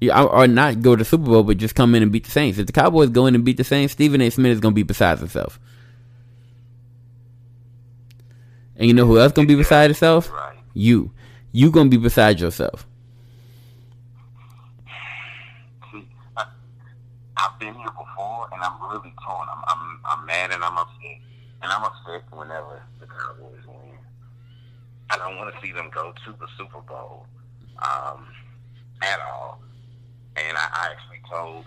Yeah, 0.00 0.20
or 0.24 0.48
not 0.48 0.82
go 0.82 0.96
to 0.96 1.04
the 1.04 1.08
Super 1.08 1.26
Bowl, 1.26 1.44
but 1.44 1.58
just 1.58 1.76
come 1.76 1.94
in 1.94 2.02
and 2.02 2.10
beat 2.10 2.24
the 2.24 2.32
Saints. 2.32 2.58
If 2.58 2.66
the 2.66 2.72
Cowboys 2.72 3.10
go 3.10 3.26
in 3.26 3.36
and 3.36 3.44
beat 3.44 3.58
the 3.58 3.64
Saints, 3.64 3.92
Stephen 3.92 4.20
A. 4.20 4.30
Smith 4.30 4.50
is 4.50 4.60
going 4.60 4.72
to 4.72 4.76
be 4.76 4.82
beside 4.82 5.18
himself. 5.18 5.60
And 8.74 8.88
you 8.88 8.94
know 8.94 9.06
who 9.06 9.20
else 9.20 9.30
going 9.30 9.46
to 9.46 9.54
be 9.54 9.60
beside 9.60 9.90
himself? 9.90 10.32
You. 10.74 11.12
You 11.52 11.70
going 11.70 11.88
to 11.88 11.96
be 11.96 12.02
beside 12.02 12.40
yourself. 12.40 12.84
See, 15.92 16.08
I, 16.36 16.46
I've 17.42 17.58
been 17.58 17.74
here 17.74 17.90
before, 17.90 18.46
and 18.52 18.62
I'm 18.62 18.78
really 18.86 19.12
torn. 19.26 19.48
I'm, 19.50 19.62
I'm, 19.66 20.00
I'm 20.04 20.26
mad 20.26 20.52
and 20.52 20.62
I'm 20.62 20.78
upset, 20.78 21.18
and 21.60 21.72
I'm 21.72 21.82
upset 21.82 22.22
whenever 22.30 22.80
the 23.00 23.06
Cowboys 23.06 23.66
win. 23.66 23.98
I 25.10 25.18
don't 25.18 25.36
want 25.36 25.52
to 25.52 25.60
see 25.60 25.72
them 25.72 25.90
go 25.92 26.12
to 26.24 26.30
the 26.38 26.46
Super 26.56 26.80
Bowl 26.86 27.26
um, 27.82 28.26
at 29.02 29.18
all. 29.26 29.60
And 30.36 30.56
I, 30.56 30.68
I 30.70 30.94
actually 30.94 31.20
told 31.28 31.64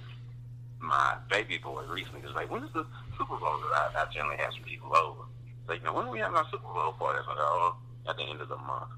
my 0.80 1.18
baby 1.30 1.58
boy 1.58 1.84
recently, 1.92 2.22
was 2.22 2.36
like, 2.36 2.50
"When's 2.50 2.72
the 2.72 2.86
Super 3.18 3.36
Bowl?" 3.36 3.60
I, 3.76 3.90
I 3.98 4.06
generally 4.14 4.38
have 4.38 4.54
some 4.54 4.64
people 4.64 4.96
over. 4.96 5.28
Like, 5.68 5.84
know, 5.84 5.94
when 5.94 6.08
are 6.08 6.12
we 6.12 6.20
having 6.20 6.38
our 6.38 6.46
Super 6.50 6.72
Bowl 6.72 6.94
party? 6.94 7.20
I 7.20 7.28
like, 7.28 7.38
"Oh, 7.40 7.76
at 8.08 8.16
the 8.16 8.24
end 8.24 8.40
of 8.40 8.48
the 8.48 8.58
month." 8.58 8.92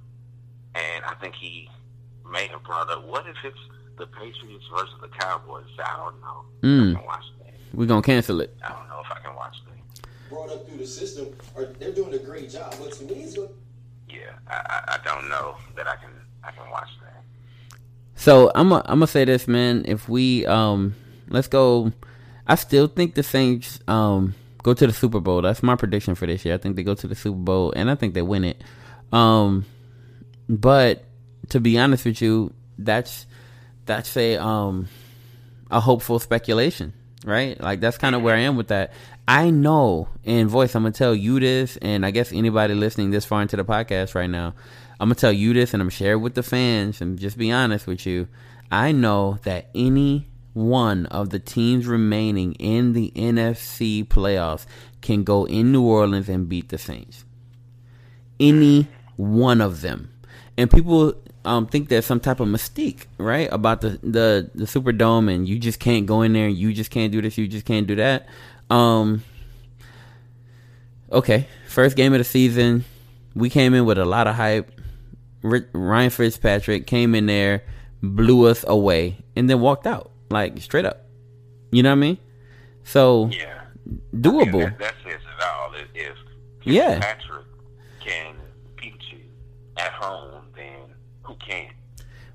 And 0.76 1.04
I 1.06 1.16
think 1.16 1.34
he 1.34 1.70
may 2.30 2.48
have 2.48 2.64
brought 2.64 2.90
up, 2.90 3.04
what 3.08 3.26
if 3.28 3.36
it's 3.44 3.58
the 3.98 4.08
Patriots 4.08 4.66
versus 4.74 4.96
the 5.02 5.08
Cowboys? 5.08 5.66
I 5.74 5.84
said, 5.84 5.86
don't 5.98 6.22
know. 6.22 6.46
Mm. 6.64 6.92
I 6.92 7.00
can 7.00 7.06
watch 7.06 7.24
that. 7.40 7.54
We're 7.74 7.86
going 7.86 8.02
to 8.02 8.06
cancel 8.06 8.42
it. 8.42 8.56
I 8.64 8.70
don't 8.70 8.88
know 8.88 9.02
if 9.04 9.12
I 9.12 9.20
can 9.20 9.36
watch 9.36 9.56
that. 9.66 10.08
brought 10.30 10.50
up 10.50 10.68
through 10.68 10.78
the 10.78 10.88
system, 10.88 11.36
are 11.56 11.66
they're 11.66 11.92
doing 11.92 12.14
a 12.14 12.20
great 12.20 12.50
job. 12.50 12.74
But 12.80 12.94
to 12.94 13.04
me, 13.06 13.24
it's 13.24 13.38
what 13.38 13.54
Yeah, 14.10 14.32
I, 14.48 14.56
I, 14.56 14.96
I 14.96 14.98
don't 15.04 15.30
know 15.30 15.58
that 15.76 15.88
I 15.88 15.96
can 15.96 16.12
I 16.44 16.52
can 16.52 16.70
watch 16.70 16.90
that. 17.04 17.24
So 18.16 18.52
I'm 18.56 18.72
i 18.74 18.82
I'm 18.86 19.00
gonna 19.00 19.08
say 19.08 19.26
this, 19.26 19.48
man. 19.48 19.86
If 19.88 20.10
we 20.10 20.46
um, 20.46 20.96
let's 21.30 21.48
go. 21.48 21.92
I 22.50 22.56
still 22.56 22.88
think 22.88 23.16
the 23.16 23.24
Saints 23.24 23.80
um 23.90 24.34
go 24.64 24.74
to 24.74 24.88
the 24.88 24.94
Super 24.94 25.20
Bowl. 25.20 25.42
That's 25.42 25.64
my 25.64 25.76
prediction 25.76 26.16
for 26.16 26.26
this 26.26 26.44
year. 26.46 26.56
I 26.56 26.58
think 26.58 26.76
they 26.76 26.84
go 26.84 26.94
to 26.96 27.08
the 27.08 27.16
Super 27.16 27.38
Bowl, 27.38 27.74
and 27.76 27.90
I 27.90 27.96
think 27.96 28.14
they 28.14 28.22
win 28.22 28.44
it. 28.44 28.62
Um, 29.12 29.66
but 30.50 31.06
to 31.50 31.60
be 31.60 31.78
honest 31.78 32.06
with 32.06 32.22
you, 32.22 32.54
that's 32.78 33.26
that's 33.88 34.16
a 34.18 34.38
um 34.38 34.88
a 35.72 35.80
hopeful 35.80 36.20
speculation, 36.20 36.94
right? 37.26 37.60
Like 37.60 37.80
that's 37.80 37.98
kind 37.98 38.16
of 38.16 38.22
where 38.22 38.36
I 38.36 38.40
am 38.40 38.56
with 38.56 38.68
that. 38.68 38.94
I 39.28 39.50
know 39.50 40.08
in 40.24 40.48
voice, 40.48 40.76
I'm 40.76 40.84
gonna 40.84 40.94
tell 40.94 41.16
you 41.16 41.40
this, 41.40 41.78
and 41.78 42.06
I 42.06 42.12
guess 42.12 42.32
anybody 42.32 42.74
listening 42.74 43.12
this 43.12 43.26
far 43.26 43.42
into 43.42 43.58
the 43.58 43.66
podcast 43.66 44.16
right 44.16 44.30
now, 44.30 44.54
I'm 45.00 45.10
gonna 45.10 45.16
tell 45.16 45.34
you 45.34 45.54
this, 45.54 45.74
and 45.74 45.82
I'm 45.82 45.90
sharing 45.90 46.22
with 46.22 46.36
the 46.36 46.44
fans, 46.44 47.02
and 47.02 47.20
just 47.20 47.38
be 47.38 47.52
honest 47.52 47.88
with 47.88 48.06
you. 48.06 48.28
I 48.72 48.92
know 48.92 49.40
that 49.44 49.70
any 49.74 50.28
one 50.54 51.06
of 51.08 51.30
the 51.30 51.40
teams 51.40 51.86
remaining 51.86 52.54
in 52.54 52.94
the 52.94 53.12
NFC 53.16 54.06
playoffs 54.06 54.66
can 55.02 55.24
go 55.24 55.46
in 55.46 55.72
New 55.72 55.84
Orleans 55.84 56.28
and 56.30 56.50
beat 56.50 56.70
the 56.70 56.78
Saints. 56.78 57.26
Any 58.40 58.88
one 59.16 59.62
of 59.62 59.82
them, 59.82 60.12
and 60.58 60.72
people 60.72 61.14
um, 61.48 61.66
think 61.66 61.90
there's 61.90 62.06
some 62.06 62.20
type 62.20 62.40
of 62.40 62.48
mystique, 62.48 63.06
right, 63.18 63.48
about 63.52 63.82
the 63.82 64.00
the 64.04 64.52
the 64.54 64.66
Superdome, 64.66 65.34
and 65.34 65.48
you 65.48 65.58
just 65.60 65.80
can't 65.80 66.06
go 66.06 66.22
in 66.22 66.34
there, 66.34 66.48
and 66.48 66.58
you 66.58 66.74
just 66.74 66.92
can't 66.92 67.12
do 67.12 67.22
this, 67.22 67.38
you 67.38 67.48
just 67.48 67.66
can't 67.66 67.88
do 67.88 67.96
that. 67.96 68.28
Um, 68.70 69.24
okay, 71.12 71.48
first 71.68 71.96
game 71.96 72.14
of 72.14 72.20
the 72.20 72.24
season, 72.24 72.86
we 73.36 73.50
came 73.50 73.74
in 73.74 73.86
with 73.86 73.98
a 73.98 74.06
lot 74.06 74.28
of 74.28 74.36
hype. 74.36 74.72
Ryan 75.42 76.10
Fitzpatrick 76.10 76.88
came 76.88 77.16
in 77.16 77.26
there, 77.28 77.64
blew 78.04 78.48
us 78.48 78.66
away, 78.68 79.18
and 79.36 79.50
then 79.50 79.62
walked 79.62 79.88
out 79.88 80.12
like 80.30 80.60
straight 80.62 80.86
up. 80.86 81.06
You 81.72 81.84
know 81.84 81.90
what 81.90 81.98
I 81.98 82.00
mean? 82.00 82.18
So 82.84 83.28
Yeah. 83.32 83.62
doable. 84.16 84.42
I 84.48 84.52
mean, 84.52 84.60
that, 84.62 84.80
that 84.80 84.94
says 85.04 85.22
it 85.22 85.44
all. 85.46 85.74
If, 85.76 85.88
if 85.94 86.18
Yeah. 86.66 87.00
Patrick 87.00 87.46
can 88.00 88.36
beat 88.76 88.96
you 89.12 89.20
at 89.78 89.92
home, 89.94 90.37
can? 91.40 91.68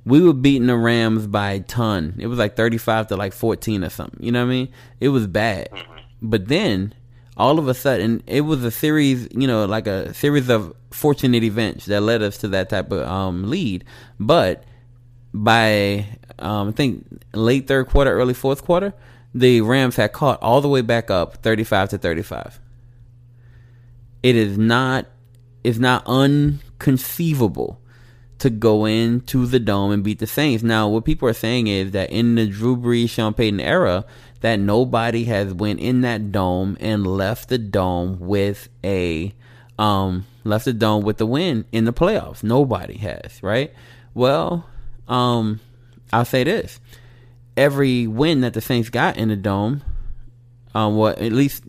we 0.04 0.20
were 0.20 0.32
beating 0.32 0.66
the 0.66 0.76
Rams 0.76 1.26
by 1.26 1.52
a 1.52 1.60
ton. 1.60 2.16
It 2.18 2.26
was 2.26 2.38
like 2.38 2.56
35 2.56 3.08
to 3.08 3.16
like 3.16 3.32
14 3.32 3.84
or 3.84 3.90
something. 3.90 4.22
You 4.22 4.32
know 4.32 4.40
what 4.40 4.50
I 4.50 4.54
mean? 4.54 4.68
It 5.00 5.08
was 5.10 5.26
bad. 5.26 5.68
But 6.20 6.48
then 6.48 6.94
all 7.36 7.58
of 7.58 7.68
a 7.68 7.74
sudden 7.74 8.22
it 8.26 8.42
was 8.42 8.64
a 8.64 8.70
series, 8.70 9.28
you 9.32 9.46
know, 9.46 9.64
like 9.64 9.86
a 9.86 10.12
series 10.14 10.48
of 10.48 10.74
fortunate 10.90 11.42
events 11.44 11.86
that 11.86 12.00
led 12.00 12.22
us 12.22 12.38
to 12.38 12.48
that 12.48 12.68
type 12.68 12.90
of 12.90 13.06
um, 13.08 13.48
lead. 13.48 13.84
But 14.18 14.64
by 15.32 16.06
um, 16.38 16.68
I 16.68 16.72
think 16.72 17.06
late 17.32 17.68
third 17.68 17.88
quarter, 17.88 18.12
early 18.12 18.34
fourth 18.34 18.64
quarter, 18.64 18.92
the 19.34 19.60
Rams 19.60 19.96
had 19.96 20.12
caught 20.12 20.42
all 20.42 20.60
the 20.60 20.68
way 20.68 20.82
back 20.82 21.10
up 21.10 21.42
35 21.42 21.90
to 21.90 21.98
35. 21.98 22.60
It 24.22 24.36
is 24.36 24.58
not 24.58 25.06
it's 25.64 25.78
not 25.78 26.02
unconceivable 26.06 27.81
to 28.42 28.50
go 28.50 28.86
into 28.86 29.46
the 29.46 29.60
dome 29.60 29.92
and 29.92 30.02
beat 30.02 30.18
the 30.18 30.26
Saints. 30.26 30.64
Now, 30.64 30.88
what 30.88 31.04
people 31.04 31.28
are 31.28 31.32
saying 31.32 31.68
is 31.68 31.92
that 31.92 32.10
in 32.10 32.34
the 32.34 32.48
Drew 32.48 32.76
Brees, 32.76 33.10
Sean 33.10 33.34
Payton 33.34 33.60
era, 33.60 34.04
that 34.40 34.58
nobody 34.58 35.22
has 35.26 35.54
went 35.54 35.78
in 35.78 36.00
that 36.00 36.32
dome 36.32 36.76
and 36.80 37.06
left 37.06 37.48
the 37.48 37.58
dome 37.58 38.18
with 38.18 38.68
a 38.82 39.32
um 39.78 40.26
left 40.42 40.64
the 40.64 40.72
dome 40.72 41.04
with 41.04 41.18
the 41.18 41.26
win 41.26 41.64
in 41.70 41.84
the 41.84 41.92
playoffs. 41.92 42.42
Nobody 42.42 42.98
has, 42.98 43.40
right? 43.44 43.72
Well, 44.12 44.66
um 45.06 45.60
I'll 46.12 46.24
say 46.24 46.42
this. 46.42 46.80
Every 47.56 48.08
win 48.08 48.40
that 48.40 48.54
the 48.54 48.60
Saints 48.60 48.90
got 48.90 49.16
in 49.16 49.28
the 49.28 49.36
dome, 49.36 49.84
um 50.74 50.96
what 50.96 51.20
at 51.20 51.30
least 51.30 51.62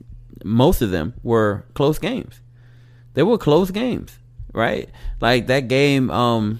most 0.43 0.81
of 0.81 0.89
them 0.89 1.13
were 1.21 1.65
close 1.75 1.99
games. 1.99 2.41
They 3.13 3.21
were 3.21 3.37
close 3.37 3.69
games, 3.69 4.17
right? 4.53 4.89
Like 5.19 5.47
that 5.47 5.67
game, 5.67 6.09
um, 6.11 6.59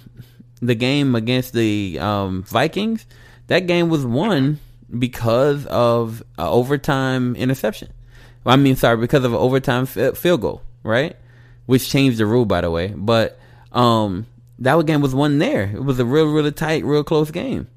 the 0.60 0.74
game 0.74 1.14
against 1.14 1.52
the 1.52 1.98
um, 2.00 2.42
Vikings, 2.42 3.06
that 3.46 3.66
game 3.66 3.88
was 3.88 4.04
won 4.04 4.58
because 4.98 5.66
of 5.66 6.22
a 6.38 6.46
overtime 6.46 7.36
interception. 7.36 7.92
I 8.46 8.56
mean, 8.56 8.76
sorry, 8.76 8.98
because 8.98 9.24
of 9.24 9.32
an 9.32 9.38
overtime 9.38 9.86
field 9.86 10.40
goal, 10.40 10.62
right? 10.82 11.16
Which 11.66 11.88
changed 11.88 12.18
the 12.18 12.26
rule, 12.26 12.44
by 12.44 12.60
the 12.60 12.70
way. 12.70 12.88
But 12.88 13.38
um, 13.72 14.26
that 14.58 14.84
game 14.86 15.00
was 15.00 15.14
won 15.14 15.38
there. 15.38 15.70
It 15.74 15.82
was 15.82 15.98
a 15.98 16.04
real, 16.04 16.30
really 16.30 16.52
tight, 16.52 16.84
real 16.84 17.04
close 17.04 17.30
game. 17.30 17.68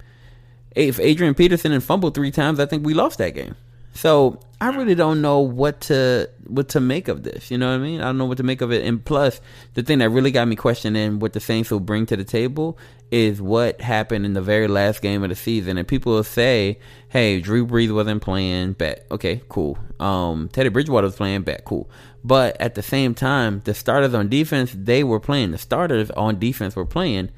If 0.75 0.99
Adrian 0.99 1.33
Peterson 1.33 1.71
had 1.71 1.83
fumbled 1.83 2.13
three 2.13 2.31
times, 2.31 2.59
I 2.59 2.65
think 2.65 2.85
we 2.85 2.93
lost 2.93 3.17
that 3.19 3.33
game. 3.33 3.55
So 3.97 4.39
I 4.61 4.69
really 4.69 4.93
don't 4.93 5.23
know 5.23 5.39
what 5.39 5.81
to 5.81 6.29
what 6.45 6.69
to 6.69 6.79
make 6.79 7.07
of 7.07 7.23
this. 7.23 7.49
You 7.49 7.57
know 7.57 7.71
what 7.71 7.81
I 7.81 7.83
mean? 7.83 7.99
I 7.99 8.05
don't 8.05 8.19
know 8.19 8.25
what 8.25 8.37
to 8.37 8.43
make 8.43 8.61
of 8.61 8.71
it. 8.71 8.85
And 8.85 9.03
plus, 9.03 9.41
the 9.73 9.81
thing 9.81 9.97
that 9.99 10.11
really 10.11 10.29
got 10.29 10.47
me 10.47 10.55
questioning 10.55 11.17
what 11.17 11.33
the 11.33 11.39
Saints 11.39 11.71
will 11.71 11.79
bring 11.79 12.05
to 12.05 12.15
the 12.15 12.23
table 12.23 12.77
is 13.09 13.41
what 13.41 13.81
happened 13.81 14.23
in 14.23 14.33
the 14.33 14.41
very 14.41 14.67
last 14.67 15.01
game 15.01 15.23
of 15.23 15.29
the 15.29 15.35
season. 15.35 15.79
And 15.79 15.87
people 15.87 16.13
will 16.13 16.23
say, 16.23 16.77
"Hey, 17.09 17.41
Drew 17.41 17.65
Brees 17.65 17.91
wasn't 17.91 18.21
playing." 18.21 18.73
Bet. 18.73 19.07
Okay, 19.09 19.41
cool. 19.49 19.79
Um, 19.99 20.47
Teddy 20.53 20.69
Bridgewater 20.69 21.07
was 21.07 21.15
playing. 21.15 21.41
Bet. 21.41 21.65
Cool. 21.65 21.89
But 22.23 22.55
at 22.61 22.75
the 22.75 22.83
same 22.83 23.15
time, 23.15 23.63
the 23.65 23.73
starters 23.73 24.13
on 24.13 24.29
defense 24.29 24.75
they 24.75 25.03
were 25.03 25.19
playing. 25.19 25.49
The 25.49 25.57
starters 25.57 26.11
on 26.11 26.37
defense 26.37 26.75
were 26.75 26.85
playing, 26.85 27.31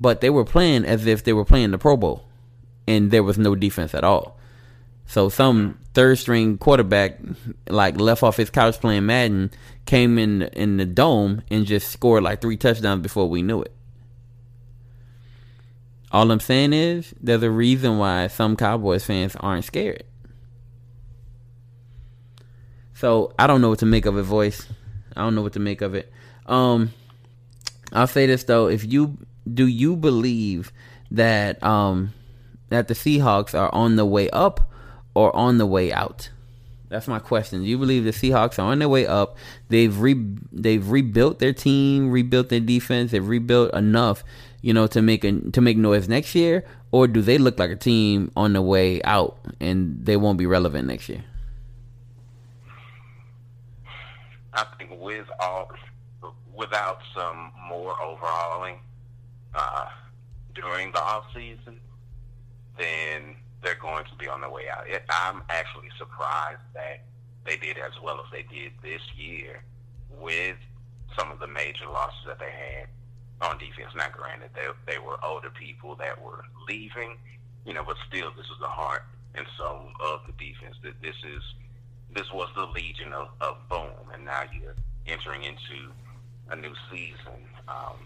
but 0.00 0.20
they 0.20 0.30
were 0.30 0.44
playing 0.44 0.84
as 0.84 1.04
if 1.04 1.24
they 1.24 1.32
were 1.32 1.44
playing 1.44 1.72
the 1.72 1.78
Pro 1.78 1.96
Bowl, 1.96 2.28
and 2.86 3.10
there 3.10 3.24
was 3.24 3.38
no 3.38 3.56
defense 3.56 3.92
at 3.92 4.04
all. 4.04 4.36
So 5.06 5.28
some 5.28 5.78
third 5.94 6.18
string 6.18 6.58
quarterback 6.58 7.18
like 7.68 7.98
left 7.98 8.22
off 8.22 8.36
his 8.36 8.50
couch 8.50 8.80
playing 8.80 9.06
Madden 9.06 9.50
came 9.86 10.18
in 10.18 10.42
in 10.42 10.76
the 10.76 10.84
dome 10.84 11.42
and 11.50 11.64
just 11.64 11.90
scored 11.90 12.22
like 12.22 12.40
three 12.40 12.56
touchdowns 12.56 13.02
before 13.02 13.28
we 13.28 13.42
knew 13.42 13.62
it. 13.62 13.72
All 16.10 16.30
I'm 16.30 16.40
saying 16.40 16.72
is 16.72 17.14
there's 17.20 17.42
a 17.42 17.50
reason 17.50 17.98
why 17.98 18.26
some 18.26 18.56
Cowboys 18.56 19.04
fans 19.04 19.36
aren't 19.36 19.64
scared. 19.64 20.04
So 22.94 23.32
I 23.38 23.46
don't 23.46 23.60
know 23.60 23.68
what 23.68 23.80
to 23.80 23.86
make 23.86 24.06
of 24.06 24.16
it, 24.16 24.22
voice. 24.22 24.66
I 25.16 25.22
don't 25.22 25.34
know 25.34 25.42
what 25.42 25.52
to 25.54 25.60
make 25.60 25.82
of 25.82 25.94
it. 25.94 26.12
Um 26.46 26.92
I'll 27.92 28.06
say 28.06 28.26
this 28.26 28.44
though, 28.44 28.68
if 28.68 28.84
you 28.84 29.18
do 29.52 29.66
you 29.66 29.96
believe 29.96 30.72
that 31.12 31.62
um 31.62 32.12
that 32.70 32.88
the 32.88 32.94
Seahawks 32.94 33.58
are 33.58 33.72
on 33.72 33.96
the 33.96 34.04
way 34.04 34.28
up 34.30 34.72
or 35.16 35.34
on 35.34 35.56
the 35.56 35.66
way 35.66 35.92
out? 35.92 36.28
That's 36.88 37.08
my 37.08 37.18
question. 37.18 37.62
Do 37.62 37.68
you 37.68 37.78
believe 37.78 38.04
the 38.04 38.10
Seahawks 38.10 38.58
are 38.58 38.70
on 38.70 38.78
their 38.78 38.88
way 38.88 39.06
up? 39.06 39.36
They've 39.68 39.98
re 39.98 40.14
they've 40.52 40.88
rebuilt 40.88 41.40
their 41.40 41.52
team, 41.52 42.10
rebuilt 42.10 42.48
their 42.48 42.60
defense, 42.60 43.10
they've 43.10 43.26
rebuilt 43.26 43.74
enough, 43.74 44.22
you 44.60 44.72
know, 44.72 44.86
to 44.88 45.02
make 45.02 45.24
a 45.24 45.40
to 45.50 45.60
make 45.60 45.76
noise 45.78 46.08
next 46.08 46.34
year, 46.34 46.64
or 46.92 47.08
do 47.08 47.22
they 47.22 47.38
look 47.38 47.58
like 47.58 47.70
a 47.70 47.76
team 47.76 48.30
on 48.36 48.52
the 48.52 48.62
way 48.62 49.02
out 49.02 49.38
and 49.58 50.04
they 50.04 50.16
won't 50.16 50.38
be 50.38 50.46
relevant 50.46 50.86
next 50.86 51.08
year? 51.08 51.24
I 54.52 54.64
think 54.78 54.92
with 55.00 55.26
all, 55.40 55.70
without 56.54 57.00
some 57.14 57.50
more 57.68 58.00
overhauling 58.00 58.78
uh, 59.54 59.86
during 60.54 60.92
the 60.92 61.02
off 61.02 61.24
season, 61.34 61.80
then 62.78 63.36
they're 63.66 63.74
going 63.74 64.04
to 64.04 64.14
be 64.14 64.28
on 64.28 64.40
their 64.40 64.50
way 64.50 64.70
out. 64.70 64.88
It, 64.88 65.02
I'm 65.10 65.42
actually 65.50 65.88
surprised 65.98 66.62
that 66.74 67.02
they 67.44 67.56
did 67.56 67.78
as 67.78 68.00
well 68.00 68.20
as 68.20 68.30
they 68.30 68.46
did 68.46 68.70
this 68.80 69.02
year 69.18 69.64
with 70.20 70.54
some 71.18 71.32
of 71.32 71.40
the 71.40 71.48
major 71.48 71.86
losses 71.90 72.22
that 72.28 72.38
they 72.38 72.52
had 72.54 72.86
on 73.42 73.58
defense. 73.58 73.90
Now, 73.96 74.06
granted, 74.12 74.50
they 74.54 74.68
they 74.86 74.98
were 75.00 75.18
older 75.24 75.50
people 75.50 75.96
that 75.96 76.22
were 76.22 76.44
leaving, 76.68 77.16
you 77.66 77.74
know, 77.74 77.82
but 77.82 77.96
still, 78.06 78.30
this 78.36 78.46
is 78.46 78.60
the 78.60 78.68
heart 78.70 79.02
and 79.34 79.44
soul 79.58 79.90
of 80.00 80.20
the 80.26 80.32
defense. 80.38 80.76
That 80.84 81.02
this 81.02 81.16
is 81.26 81.42
this 82.14 82.32
was 82.32 82.48
the 82.54 82.66
legion 82.66 83.12
of, 83.12 83.28
of 83.40 83.56
boom, 83.68 84.14
and 84.14 84.24
now 84.24 84.42
you're 84.54 84.76
entering 85.06 85.42
into 85.42 85.90
a 86.50 86.56
new 86.56 86.72
season. 86.88 87.42
Um, 87.66 87.98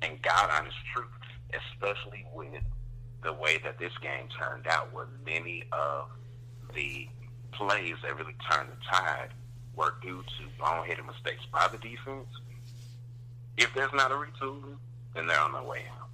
and 0.00 0.22
God 0.22 0.48
honest 0.52 0.76
truth, 0.94 1.10
especially 1.50 2.24
with 2.32 2.62
the 3.22 3.32
way 3.32 3.58
that 3.64 3.78
this 3.78 3.92
game 4.00 4.28
turned 4.38 4.66
out, 4.66 4.92
where 4.92 5.06
many 5.26 5.64
of 5.72 6.08
the 6.74 7.08
plays 7.52 7.96
that 8.02 8.16
really 8.16 8.36
turned 8.50 8.68
the 8.68 8.76
tide 8.90 9.30
were 9.74 9.94
due 10.02 10.22
to 10.22 10.62
boneheaded 10.62 11.06
mistakes 11.06 11.44
by 11.52 11.68
the 11.68 11.78
defense. 11.78 12.28
If 13.56 13.72
there's 13.74 13.92
not 13.92 14.12
a 14.12 14.14
retooling, 14.14 14.76
then 15.14 15.26
they're 15.26 15.40
on 15.40 15.52
their 15.52 15.62
way 15.62 15.82
out. 15.98 16.08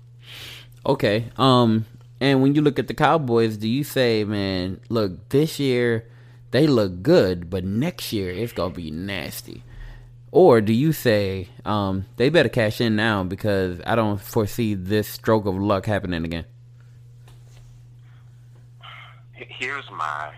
Okay. 0.87 1.31
Um 1.37 1.87
and 2.21 2.41
when 2.41 2.55
you 2.55 2.63
look 2.63 2.79
at 2.79 2.89
the 2.89 2.95
Cowboys, 2.95 3.57
do 3.57 3.69
you 3.69 3.85
say, 3.85 4.25
man, 4.25 4.81
look, 4.89 5.29
this 5.31 5.59
year 5.59 6.07
they 6.53 6.67
look 6.67 7.03
good, 7.03 7.51
but 7.51 7.65
next 7.65 8.13
year 8.13 8.31
it's 8.31 8.53
gonna 8.53 8.73
be 8.73 8.91
nasty? 8.91 9.63
Or 10.31 10.61
do 10.61 10.73
you 10.73 10.93
say, 10.93 11.49
um, 11.65 12.07
they 12.17 12.29
better 12.29 12.49
cash 12.49 12.81
in 12.81 12.97
now 12.97 13.23
because 13.23 13.81
I 13.87 13.95
don't 13.95 14.21
foresee 14.21 14.75
this 14.75 15.07
stroke 15.07 15.47
of 15.47 15.57
luck 15.57 15.87
happening 15.87 16.25
again? 16.25 16.45
Here's 19.37 19.91
my 19.91 20.33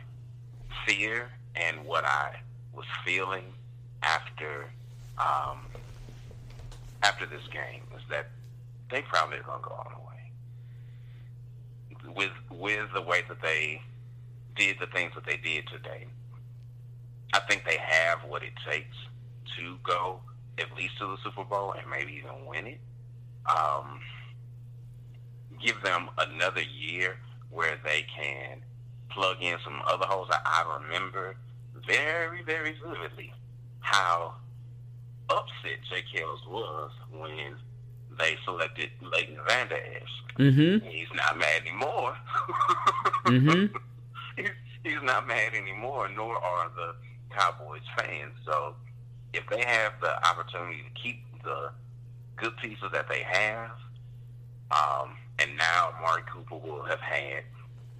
fear 0.87 1.31
and 1.55 1.85
what 1.85 2.07
I 2.07 2.37
was 2.73 2.87
feeling 3.05 3.45
after 4.03 4.71
um, 5.19 5.67
after 7.03 7.27
this 7.27 7.47
game 7.53 7.83
is 7.95 8.01
that 8.11 8.29
they 8.91 9.03
probably 9.03 9.37
are 9.39 9.43
gonna 9.43 9.63
go 9.63 9.71
all 9.71 9.93
the 9.95 10.01
way. 12.09 12.15
with 12.15 12.33
with 12.51 12.93
the 12.95 13.03
way 13.03 13.23
that 13.29 13.43
they 13.43 13.83
did 14.55 14.79
the 14.81 14.87
things 14.87 15.13
that 15.15 15.27
they 15.27 15.37
did 15.37 15.69
today, 15.69 16.07
I 17.35 17.41
think 17.41 17.67
they 17.67 17.77
have 17.77 18.21
what 18.27 18.43
it 18.43 18.55
takes 18.69 18.97
to 19.59 19.77
go 19.83 20.21
at 20.59 20.75
least 20.75 20.97
to 20.99 21.07
the 21.07 21.19
Super 21.23 21.45
Bowl 21.45 21.73
and 21.73 21.89
maybe 21.91 22.15
even 22.15 22.47
win 22.47 22.67
it. 22.67 22.81
Um, 23.47 24.01
give 25.63 25.83
them 25.83 26.09
another 26.17 26.63
year 26.63 27.19
where 27.51 27.79
they 27.85 28.07
can 28.17 28.63
plug 29.11 29.37
in 29.41 29.57
some 29.65 29.81
other 29.87 30.07
holes. 30.07 30.29
I, 30.31 30.39
I 30.45 30.79
remember 30.83 31.37
very, 31.87 32.43
very 32.43 32.75
vividly 32.85 33.33
how 33.81 34.35
upset 35.29 35.79
Jake 35.91 36.05
Hells 36.15 36.41
was 36.49 36.91
when 37.11 37.55
they 38.19 38.37
selected 38.45 38.91
Leighton 39.01 39.39
Vander 39.49 39.77
Esch. 39.77 40.39
Mm-hmm. 40.39 40.87
He's 40.87 41.09
not 41.15 41.39
mad 41.39 41.63
anymore. 41.63 42.17
Mm-hmm. 43.27 43.75
he's, 44.37 44.51
he's 44.85 45.03
not 45.03 45.27
mad 45.27 45.53
anymore, 45.53 46.09
nor 46.15 46.37
are 46.37 46.71
the 46.77 46.95
Cowboys 47.37 47.83
fans. 47.99 48.35
So 48.45 48.77
if 49.33 49.43
they 49.51 49.65
have 49.65 49.95
the 50.01 50.15
opportunity 50.29 50.85
to 50.85 51.03
keep 51.03 51.25
the 51.43 51.71
good 52.37 52.57
pieces 52.59 52.85
that 52.93 53.09
they 53.09 53.23
have, 53.23 53.73
um, 54.71 55.17
and 55.41 55.57
now 55.57 55.93
Amari 55.99 56.23
Cooper 56.33 56.57
will 56.57 56.85
have 56.85 57.01
had 57.01 57.43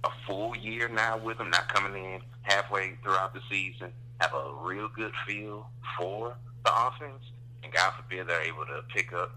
a 0.07 0.25
full 0.25 0.55
year 0.55 0.87
now 0.89 1.17
with 1.17 1.39
him, 1.39 1.49
not 1.49 1.73
coming 1.73 2.03
in 2.03 2.21
halfway 2.43 2.93
throughout 3.03 3.33
the 3.33 3.41
season, 3.49 3.91
have 4.19 4.33
a 4.33 4.53
real 4.61 4.89
good 4.95 5.11
feel 5.25 5.67
for 5.97 6.35
the 6.65 6.71
offense, 6.73 7.23
and 7.63 7.71
God 7.71 7.93
forbid 7.95 8.27
they're 8.27 8.41
able 8.41 8.65
to 8.65 8.81
pick 8.93 9.13
up 9.13 9.31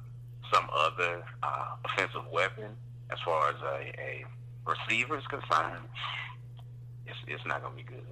some 0.53 0.69
other 0.73 1.23
uh, 1.43 1.67
offensive 1.85 2.23
weapon 2.33 2.71
as 3.11 3.19
far 3.25 3.51
as 3.51 3.57
a, 3.63 4.01
a 4.01 4.25
receiver 4.67 5.19
is 5.19 5.27
concerned, 5.27 5.85
it's, 7.07 7.19
it's 7.27 7.47
not 7.47 7.63
going 7.63 7.77
to 7.77 7.85
be 7.85 7.89
good. 7.89 8.05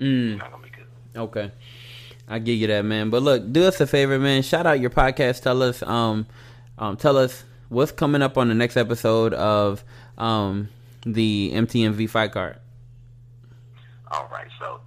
Mm. 0.00 0.32
It's 0.32 0.42
not 0.42 0.50
going 0.50 0.64
to 0.64 0.70
be 0.70 0.76
good. 0.76 1.20
Okay. 1.20 1.52
I 2.28 2.38
give 2.38 2.56
you 2.58 2.66
that, 2.68 2.84
man. 2.84 3.10
But 3.10 3.22
look, 3.22 3.52
do 3.52 3.64
us 3.64 3.80
a 3.80 3.86
favor, 3.86 4.18
man. 4.18 4.42
Shout 4.42 4.66
out 4.66 4.80
your 4.80 4.90
podcast. 4.90 5.42
Tell 5.42 5.62
us, 5.62 5.82
um, 5.82 6.26
um, 6.78 6.96
tell 6.96 7.16
us 7.16 7.44
what's 7.68 7.92
coming 7.92 8.22
up 8.22 8.38
on 8.38 8.48
the 8.48 8.54
next 8.54 8.76
episode 8.76 9.34
of 9.34 9.84
um 10.16 10.68
the 11.04 11.52
MTMV 11.54 12.08
fight 12.08 12.32
card. 12.32 12.58
All 14.10 14.28
right, 14.30 14.48
so 14.58 14.80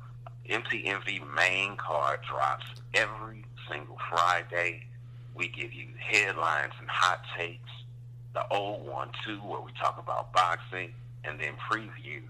MTMV 0.49 1.21
main 1.35 1.75
card 1.77 2.19
drops 2.27 2.65
every 2.93 3.45
single 3.69 3.97
Friday. 4.09 4.83
We 5.35 5.49
give 5.49 5.73
you 5.73 5.87
headlines 5.99 6.73
and 6.79 6.89
hot 6.89 7.21
takes. 7.37 7.69
The 8.33 8.47
old 8.49 8.87
one 8.87 9.09
too, 9.25 9.37
where 9.37 9.61
we 9.61 9.71
talk 9.73 9.97
about 9.99 10.31
boxing 10.33 10.93
and 11.23 11.39
then 11.39 11.53
preview 11.69 12.21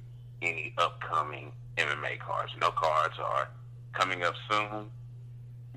any 0.41 0.73
upcoming 0.77 1.51
MMA 1.77 2.19
cards. 2.19 2.51
No 2.59 2.71
cards 2.71 3.15
are 3.19 3.49
coming 3.93 4.23
up 4.23 4.33
soon, 4.49 4.87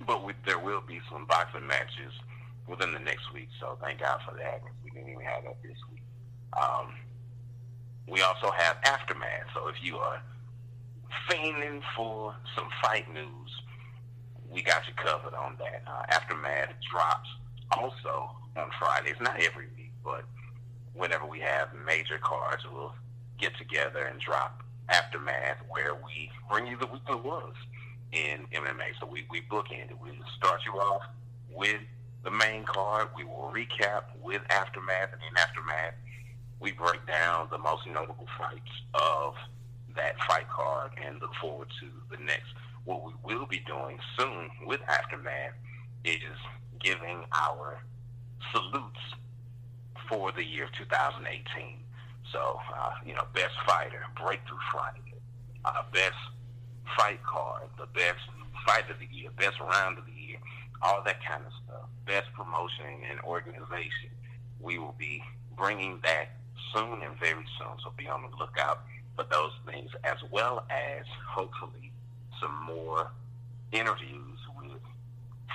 but 0.06 0.24
we, 0.24 0.32
there 0.46 0.58
will 0.58 0.80
be 0.80 1.00
some 1.10 1.26
boxing 1.26 1.66
matches 1.66 2.12
within 2.66 2.92
the 2.92 2.98
next 3.00 3.32
week. 3.34 3.48
So 3.58 3.76
thank 3.82 4.00
God 4.00 4.20
for 4.26 4.36
that. 4.36 4.62
We 4.84 4.90
didn't 4.90 5.10
even 5.10 5.24
have 5.24 5.44
that 5.44 5.56
this 5.62 5.76
week. 5.90 6.02
Um, 6.60 6.94
we 8.10 8.22
also 8.22 8.50
have 8.50 8.76
aftermath. 8.84 9.46
So 9.54 9.68
if 9.68 9.76
you 9.82 9.96
are 9.96 10.20
fiending 11.28 11.80
for 11.96 12.34
some 12.56 12.68
fight 12.82 13.12
news, 13.12 13.62
we 14.50 14.62
got 14.62 14.82
you 14.88 14.94
covered 14.94 15.34
on 15.34 15.56
that. 15.58 15.82
Uh, 15.86 16.02
aftermath 16.08 16.70
drops 16.90 17.28
also 17.70 18.30
on 18.56 18.68
Fridays, 18.78 19.14
not 19.20 19.38
every 19.40 19.66
week, 19.76 19.92
but 20.04 20.24
whenever 20.94 21.24
we 21.24 21.38
have 21.38 21.68
major 21.86 22.18
cards, 22.18 22.64
we'll 22.70 22.94
get 23.38 23.56
together 23.56 24.04
and 24.04 24.20
drop 24.20 24.62
aftermath 24.88 25.58
where 25.68 25.94
we 25.94 26.30
bring 26.50 26.66
you 26.66 26.76
the 26.76 26.86
week 26.86 27.02
that 27.06 27.24
was 27.24 27.54
in 28.12 28.44
MMA. 28.52 28.98
So 28.98 29.06
we, 29.06 29.24
we 29.30 29.42
bookend 29.42 29.90
it. 29.90 29.96
We 30.02 30.10
start 30.36 30.62
you 30.66 30.72
off 30.80 31.02
with 31.54 31.80
the 32.24 32.30
main 32.30 32.64
card. 32.64 33.08
We 33.16 33.24
will 33.24 33.52
recap 33.54 34.02
with 34.20 34.42
aftermath, 34.50 35.10
and 35.12 35.22
in 35.30 35.36
aftermath, 35.38 35.94
we 36.60 36.72
break 36.72 37.04
down 37.06 37.48
the 37.50 37.58
most 37.58 37.86
notable 37.86 38.26
fights 38.38 38.70
of 38.94 39.34
that 39.96 40.14
fight 40.28 40.48
card 40.48 40.92
and 41.04 41.20
look 41.20 41.34
forward 41.40 41.68
to 41.80 41.86
the 42.14 42.22
next. 42.22 42.52
What 42.84 43.04
we 43.04 43.12
will 43.24 43.46
be 43.46 43.60
doing 43.66 43.98
soon 44.18 44.50
with 44.66 44.80
aftermath 44.88 45.52
is 46.04 46.20
giving 46.80 47.24
our 47.32 47.82
salutes 48.52 49.00
for 50.08 50.32
the 50.32 50.44
year 50.44 50.68
2018. 50.78 51.78
So, 52.32 52.60
uh, 52.76 52.90
you 53.04 53.14
know, 53.14 53.24
best 53.34 53.54
fighter, 53.66 54.04
breakthrough 54.22 54.58
fight, 54.72 55.00
uh, 55.64 55.82
best 55.92 56.16
fight 56.96 57.22
card, 57.24 57.62
the 57.78 57.86
best 57.86 58.20
fight 58.66 58.88
of 58.90 58.98
the 58.98 59.08
year, 59.14 59.30
best 59.36 59.58
round 59.60 59.98
of 59.98 60.06
the 60.06 60.12
year, 60.12 60.38
all 60.82 61.02
that 61.04 61.24
kind 61.24 61.42
of 61.44 61.52
stuff, 61.64 61.88
best 62.06 62.32
promotion 62.34 63.02
and 63.10 63.20
organization. 63.20 64.10
We 64.60 64.78
will 64.78 64.94
be 64.98 65.22
bringing 65.56 66.00
that 66.02 66.28
soon 66.74 67.02
and 67.02 67.18
very 67.18 67.44
soon, 67.58 67.78
so 67.82 67.92
be 67.96 68.06
on 68.08 68.22
the 68.22 68.36
lookout 68.36 68.82
for 69.16 69.24
those 69.30 69.52
things, 69.66 69.90
as 70.04 70.18
well 70.30 70.64
as 70.70 71.04
hopefully 71.28 71.92
some 72.40 72.54
more 72.64 73.10
interviews 73.72 74.38
with 74.58 74.80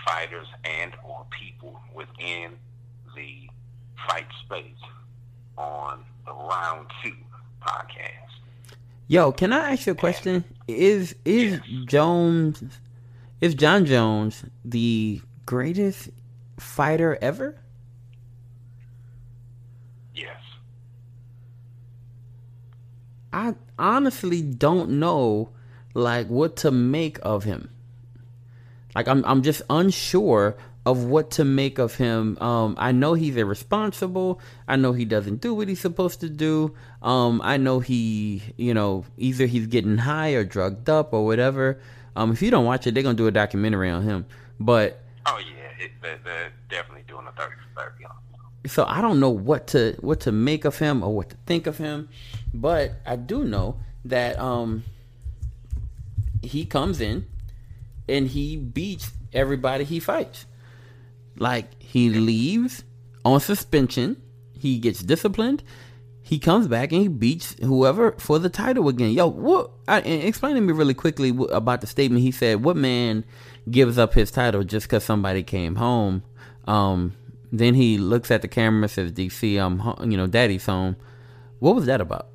fighters 0.06 0.48
and 0.64 0.94
or 1.08 1.26
people 1.38 1.80
within 1.94 2.52
the 3.16 3.50
fight 4.08 4.28
space 4.46 4.66
on 5.58 6.04
the 6.26 6.34
Round 6.34 6.88
Two 7.04 7.16
podcast. 7.62 8.26
Yo, 9.08 9.32
can 9.32 9.54
I 9.54 9.74
ask 9.74 9.86
you 9.86 9.94
a 9.94 9.96
question? 9.96 10.44
Is 10.68 11.16
is 11.26 11.60
Jones 11.86 12.64
is 13.42 13.54
Jon 13.56 13.86
Jones 13.86 14.44
the 14.64 15.22
greatest 15.46 16.10
fighter 16.60 17.18
ever? 17.22 17.56
Yes. 20.14 20.38
I 23.36 23.54
honestly 23.78 24.42
don't 24.42 24.92
know 24.92 25.50
like 25.94 26.28
what 26.28 26.56
to 26.58 26.72
make 26.72 27.20
of 27.22 27.44
him. 27.44 27.70
Like 28.96 29.10
I'm 29.10 29.26
I'm 29.26 29.44
just 29.44 29.62
unsure 29.70 30.56
of 30.86 31.04
what 31.04 31.32
to 31.32 31.44
make 31.44 31.78
of 31.78 31.96
him. 31.96 32.38
Um, 32.40 32.76
I 32.78 32.94
know 32.94 33.14
he's 33.14 33.36
irresponsible. 33.36 34.40
I 34.70 34.78
know 34.78 34.94
he 34.94 35.04
doesn't 35.04 35.42
do 35.42 35.54
what 35.54 35.68
he's 35.68 35.82
supposed 35.82 36.22
to 36.22 36.30
do. 36.30 36.76
Um, 37.02 37.42
I 37.44 37.58
know 37.58 37.82
he, 37.82 38.42
you 38.56 38.74
know, 38.74 39.04
either 39.18 39.48
he's 39.48 39.68
getting 39.68 39.98
high 39.98 40.32
or 40.32 40.46
drugged 40.46 40.90
up 40.90 41.12
or 41.12 41.26
whatever. 41.26 41.82
Um, 42.16 42.32
if 42.32 42.42
you 42.42 42.52
don't 42.52 42.64
watch 42.64 42.88
it, 42.88 42.94
they're 42.94 43.04
gonna 43.04 43.18
do 43.18 43.28
a 43.28 43.32
documentary 43.32 43.90
on 43.90 44.04
him. 44.04 44.26
But 44.62 45.04
Oh 45.26 45.40
yeah, 45.40 45.84
it, 45.84 45.92
they're, 46.02 46.20
they're 46.24 46.54
definitely 46.70 47.04
doing 47.06 47.28
a 47.28 47.34
thirty 47.34 47.56
for 47.56 47.82
thirty 47.82 48.06
on. 48.06 48.16
So 48.68 48.86
I 48.86 49.02
don't 49.02 49.20
know 49.20 49.30
what 49.30 49.68
to 49.68 49.96
what 50.00 50.22
to 50.22 50.32
make 50.32 50.66
of 50.66 50.78
him 50.78 51.04
or 51.04 51.16
what 51.16 51.30
to 51.30 51.38
think 51.46 51.68
of 51.68 51.78
him, 51.78 52.10
but 52.54 52.94
I 53.06 53.16
do 53.16 53.44
know 53.44 53.80
that 54.06 54.40
um 54.40 54.84
he 56.42 56.66
comes 56.66 57.02
in 57.02 57.26
and 58.08 58.28
he 58.28 58.56
beats 58.58 59.12
everybody 59.34 59.84
he 59.84 60.00
fights. 60.00 60.46
Like 61.38 61.82
he 61.82 62.10
leaves 62.10 62.84
on 63.24 63.40
suspension, 63.40 64.22
he 64.58 64.80
gets 64.80 65.02
disciplined, 65.02 65.64
he 66.26 66.40
comes 66.40 66.68
back 66.68 66.92
and 66.92 67.02
he 67.02 67.08
beats 67.08 67.56
whoever 67.62 68.14
for 68.14 68.40
the 68.40 68.50
title 68.50 68.88
again. 68.90 69.12
Yo, 69.12 69.28
what? 69.28 69.70
I, 69.88 70.00
explain 70.00 70.56
to 70.56 70.62
me 70.62 70.74
really 70.74 70.96
quickly 70.96 71.30
about 71.52 71.82
the 71.82 71.88
statement 71.88 72.24
he 72.24 72.32
said. 72.32 72.64
What 72.64 72.78
man 72.78 73.26
gives 73.70 74.00
up 74.00 74.16
his 74.16 74.32
title 74.32 74.64
just 74.64 74.88
because 74.88 75.04
somebody 75.04 75.44
came 75.44 75.76
home? 75.76 76.24
Um, 76.66 77.14
then 77.60 77.74
he 77.74 77.98
looks 77.98 78.32
at 78.32 78.42
the 78.42 78.48
camera 78.48 78.84
and 78.84 78.92
says, 78.92 79.12
"DC, 79.12 79.58
I'm, 79.58 80.10
you 80.10 80.18
know, 80.18 80.28
Daddy's 80.28 80.66
home." 80.66 80.96
What 81.60 81.76
was 81.76 81.86
that 81.86 82.02
about? 82.02 82.28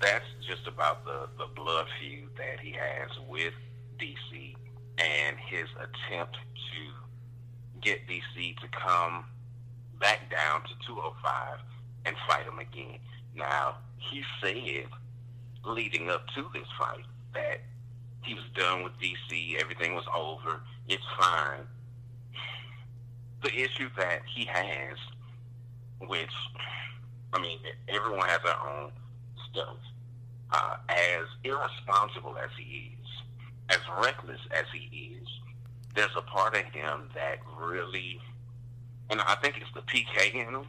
That's 0.00 0.24
just 0.46 0.66
about 0.66 1.04
the 1.04 1.28
the 1.38 1.46
blood 1.54 1.86
feud 2.00 2.28
that 2.36 2.60
he 2.60 2.72
has 2.72 3.10
with 3.28 3.54
DC 3.98 4.54
and 4.98 5.36
his 5.38 5.68
attempt 5.76 6.36
to 6.36 7.80
get 7.80 8.06
DC 8.06 8.56
to 8.60 8.68
come 8.68 9.24
back 9.98 10.30
down 10.30 10.62
to 10.62 10.70
205 10.86 11.58
and 12.06 12.16
fight 12.26 12.44
him 12.44 12.58
again. 12.58 12.98
Now, 13.34 13.76
he 13.98 14.22
said 14.42 14.86
leading 15.64 16.10
up 16.10 16.26
to 16.34 16.46
this 16.52 16.66
fight 16.78 17.04
that 17.34 17.60
he 18.22 18.34
was 18.34 18.44
done 18.54 18.82
with 18.82 18.92
DC, 18.98 19.60
everything 19.60 19.94
was 19.94 20.04
over, 20.14 20.60
it's 20.88 21.02
fine. 21.18 21.66
The 23.42 23.54
issue 23.54 23.88
that 23.96 24.20
he 24.26 24.44
has, 24.44 24.98
which, 26.00 26.30
I 27.32 27.40
mean, 27.40 27.58
everyone 27.88 28.28
has 28.28 28.40
their 28.42 28.58
own 28.60 28.92
stuff, 29.50 29.76
uh, 30.52 30.76
as 30.88 31.26
irresponsible 31.44 32.36
as 32.36 32.50
he 32.58 32.92
is, 33.00 33.08
as 33.70 33.78
reckless 34.02 34.40
as 34.50 34.64
he 34.72 35.14
is, 35.20 35.28
there's 35.94 36.14
a 36.16 36.22
part 36.22 36.54
of 36.54 36.64
him 36.64 37.08
that 37.14 37.38
really, 37.58 38.20
and 39.08 39.20
I 39.20 39.36
think 39.36 39.56
it's 39.58 39.72
the 39.74 39.82
PK 39.82 40.34
in 40.34 40.54
him, 40.54 40.66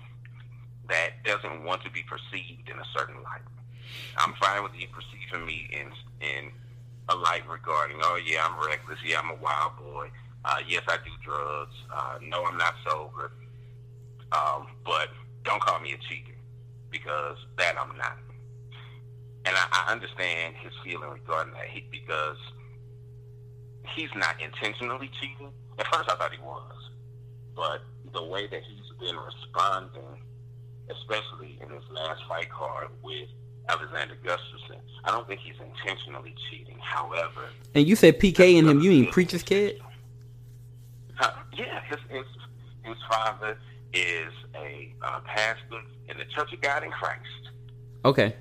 that 0.90 1.24
doesn't 1.24 1.64
want 1.64 1.84
to 1.84 1.92
be 1.92 2.04
perceived 2.04 2.70
in 2.70 2.78
a 2.78 2.86
certain 2.98 3.16
light. 3.24 3.42
I'm 4.18 4.34
fine 4.42 4.64
with 4.64 4.74
you 4.76 4.88
perceiving 4.88 5.46
me 5.46 5.70
in 5.72 5.88
in 6.26 6.52
a 7.10 7.16
light 7.16 7.48
regarding, 7.50 7.98
oh 8.02 8.20
yeah, 8.24 8.48
I'm 8.48 8.66
reckless, 8.66 9.00
yeah, 9.06 9.20
I'm 9.20 9.32
a 9.32 9.36
wild 9.36 9.78
boy, 9.78 10.10
uh, 10.46 10.58
yes, 10.68 10.84
I 10.88 10.98
do 10.98 11.12
drugs, 11.24 11.76
uh, 11.94 12.18
no, 12.22 12.44
I'm 12.46 12.58
not 12.58 12.74
sober, 12.88 13.32
um, 14.32 14.68
but 14.86 15.10
don't 15.44 15.62
call 15.62 15.80
me 15.80 15.94
a 15.94 15.98
cheater 15.98 16.38
because 16.89 17.38
that 17.58 17.76
I'm 17.80 17.96
not. 17.98 18.18
And 19.46 19.56
I, 19.56 19.86
I 19.88 19.92
understand 19.92 20.56
his 20.62 20.74
feeling 20.84 21.10
regarding 21.10 21.54
that 21.54 21.68
he, 21.70 21.86
because 21.92 22.38
he's 23.96 24.10
not 24.16 24.42
intentionally 24.42 25.10
cheating. 25.20 25.52
At 25.80 25.88
first, 25.94 26.10
I 26.10 26.16
thought 26.16 26.32
he 26.32 26.42
was, 26.44 26.89
but 27.56 27.82
the 28.14 28.24
way 28.24 28.48
that 28.48 28.62
he's 28.64 29.00
been 29.00 29.16
responding, 29.18 30.22
especially 30.89 31.60
in 31.62 31.70
his 31.70 31.84
last 31.92 32.22
fight 32.28 32.50
card 32.50 32.89
with 33.04 33.30
Alexander 33.70 34.16
Gustafsson, 34.24 34.80
I 35.06 35.12
don't 35.12 35.28
think 35.28 35.39
he's 35.42 35.56
intentionally 35.60 36.36
cheating. 36.50 36.78
However, 36.80 37.50
and 37.74 37.88
you 37.88 37.96
said 37.96 38.20
PK 38.20 38.56
in 38.56 38.68
him, 38.68 38.82
you 38.82 38.89
mean 38.89 39.12
preacher's 39.12 39.44
kid? 39.44 39.82
Uh, 41.22 41.32
yeah, 41.54 41.80
his, 41.88 42.00
his 42.10 42.26
his 42.84 42.98
father 43.08 43.56
is 43.94 44.34
a 44.56 44.92
uh, 45.04 45.20
pastor 45.24 45.82
in 46.10 46.18
the 46.18 46.26
Church 46.26 46.52
of 46.52 46.60
God 46.62 46.84
in 46.84 46.90
Christ. 46.90 47.52
Okay. 48.04 48.36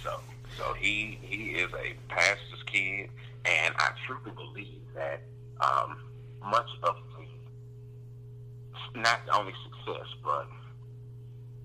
So, 0.00 0.20
so 0.56 0.74
he 0.74 1.18
he 1.22 1.50
is 1.56 1.72
a 1.72 1.96
pastor's 2.08 2.62
kid, 2.66 3.10
and 3.44 3.74
I 3.78 3.90
truly 4.06 4.30
believe 4.30 4.80
that 4.94 5.22
um, 5.60 5.98
much 6.40 6.68
of 6.84 6.94
the 7.18 9.00
not 9.00 9.20
only 9.32 9.52
success, 9.64 10.06
but 10.22 10.46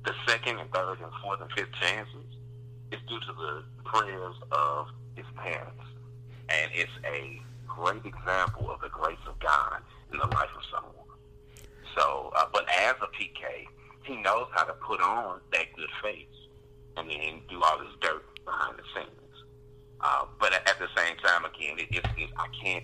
the 0.04 0.14
second 0.28 0.58
and 0.58 0.72
third 0.72 0.98
and 1.00 1.12
fourth 1.22 1.42
and 1.42 1.52
fifth 1.52 1.74
chances 1.80 2.26
is 2.92 3.00
due 3.08 3.20
to 3.20 3.34
the 3.34 3.64
prayers 3.84 4.36
of 4.52 4.88
his 5.16 5.26
parents, 5.36 5.84
and 6.50 6.72
it's 6.74 6.90
a 7.06 7.40
great 7.68 8.04
example 8.04 8.72
of 8.72 8.82
the 8.82 8.90
grace 8.90 9.20
of 9.28 9.38
God 9.40 9.84
in 10.12 10.18
the 10.18 10.26
life 10.28 10.50
of 10.56 10.64
someone. 10.72 10.94
So, 11.96 12.32
uh, 12.36 12.46
but 12.54 12.66
as 12.70 12.96
a 13.02 13.08
PK, 13.08 13.66
he 14.04 14.16
knows 14.22 14.48
how 14.52 14.64
to 14.64 14.74
put 14.74 15.02
on 15.02 15.40
that 15.52 15.66
good 15.76 15.90
face 16.02 16.26
and 16.98 17.10
then 17.10 17.42
do 17.50 17.62
all 17.62 17.80
this 17.80 17.94
dirt 18.02 18.24
behind 18.46 18.78
the 18.78 18.84
scenes. 18.96 19.44
Uh, 20.02 20.26
but 20.40 20.54
at 20.54 20.80
the 20.80 20.88
same 20.96 21.18
time, 21.18 21.46
again, 21.46 21.78
it, 21.78 21.88
it, 21.96 22.06
it, 22.18 22.30
I 22.38 22.48
can't. 22.62 22.84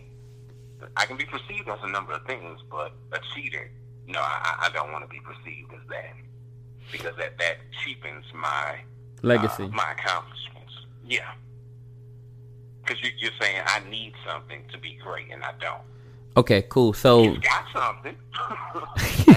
I 0.98 1.06
can 1.06 1.16
be 1.16 1.26
perceived 1.26 1.70
as 1.70 1.80
a 1.84 1.90
number 1.90 2.12
of 2.12 2.26
things, 2.26 2.60
but 2.70 2.92
a 3.14 3.20
cheater, 3.34 3.72
no, 4.08 4.20
I, 4.20 4.68
I 4.68 4.70
don't 4.74 4.92
want 4.92 5.06
to 5.06 5.10
be 5.10 5.22
perceived 5.22 5.72
as 5.74 5.80
that 5.90 6.14
because 6.92 7.16
that 7.18 7.38
that 7.40 7.58
cheapens 7.84 8.26
my 8.34 8.80
legacy, 9.22 9.64
uh, 9.64 9.68
my 9.70 9.94
accomplishments. 9.98 10.74
Yeah, 11.06 11.32
because 12.84 13.02
you, 13.02 13.12
you're 13.18 13.32
saying 13.40 13.62
I 13.66 13.82
need 13.90 14.14
something 14.28 14.64
to 14.72 14.78
be 14.78 15.00
great, 15.02 15.32
and 15.32 15.44
I 15.44 15.54
don't. 15.60 15.82
Okay, 16.38 16.64
cool. 16.64 16.94
So 16.94 17.24
he's 17.24 17.38
got 17.40 17.66
something, 17.74 18.16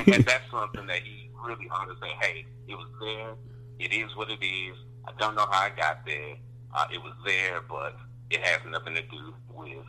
and 0.13 0.25
that's 0.25 0.51
something 0.51 0.87
that 0.87 1.01
he 1.03 1.31
really 1.47 1.69
ought 1.71 1.87
to 1.87 1.95
say. 2.01 2.09
Hey, 2.21 2.47
it 2.67 2.75
was 2.75 2.89
there. 3.01 3.35
It 3.79 3.93
is 3.93 4.15
what 4.17 4.31
it 4.31 4.45
is. 4.45 4.77
I 5.07 5.13
don't 5.19 5.37
know 5.37 5.47
how 5.51 5.67
I 5.67 5.71
got 5.71 6.05
there. 6.05 6.35
Uh, 6.75 6.87
it 6.93 6.99
was 6.99 7.15
there, 7.25 7.61
but 7.69 7.97
it 8.31 8.41
has 8.41 8.61
nothing 8.69 8.95
to 8.95 9.03
do 9.03 9.35
with 9.55 9.85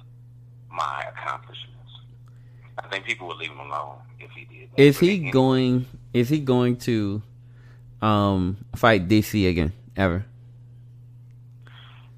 my 0.72 1.03
accomplishments. 1.10 1.76
I 2.78 2.88
think 2.88 3.05
people 3.05 3.28
would 3.28 3.38
leave 3.38 3.49
him 3.49 3.60
alone 3.60 3.97
if 4.20 4.30
he 4.32 4.45
did. 4.45 4.70
That. 4.72 4.82
Is 4.82 4.99
he 4.99 5.32
going? 5.32 5.88
Is 6.14 6.30
he 6.30 6.39
going 6.39 6.78
to 6.78 7.22
um, 8.01 8.57
fight 8.76 9.07
DC 9.07 9.49
again 9.49 9.74
ever? 9.97 10.26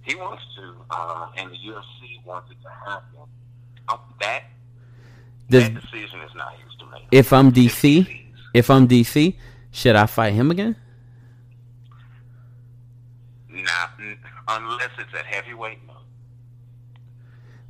He 0.01 0.15
wants 0.15 0.43
to, 0.57 0.73
uh, 0.89 1.27
and 1.37 1.51
the 1.51 1.55
UFC 1.55 2.25
wants 2.25 2.51
it 2.51 2.57
to 2.63 2.69
happen. 2.69 3.19
Um, 3.87 3.99
that 4.19 4.43
does, 5.51 5.63
that 5.63 5.73
decision 5.81 6.19
is 6.21 6.35
not 6.35 6.53
his 6.53 6.75
to 6.79 6.85
make. 6.87 7.03
If 7.11 7.33
I'm 7.33 7.51
DC, 7.51 8.07
if 8.53 8.69
I'm 8.69 8.87
DC, 8.87 9.35
should 9.71 9.95
I 9.95 10.05
fight 10.05 10.33
him 10.33 10.49
again? 10.49 10.75
Not 13.49 13.91
unless 14.47 14.89
it's 14.97 15.13
at 15.13 15.25
heavyweight. 15.25 15.79
No. 15.87 15.93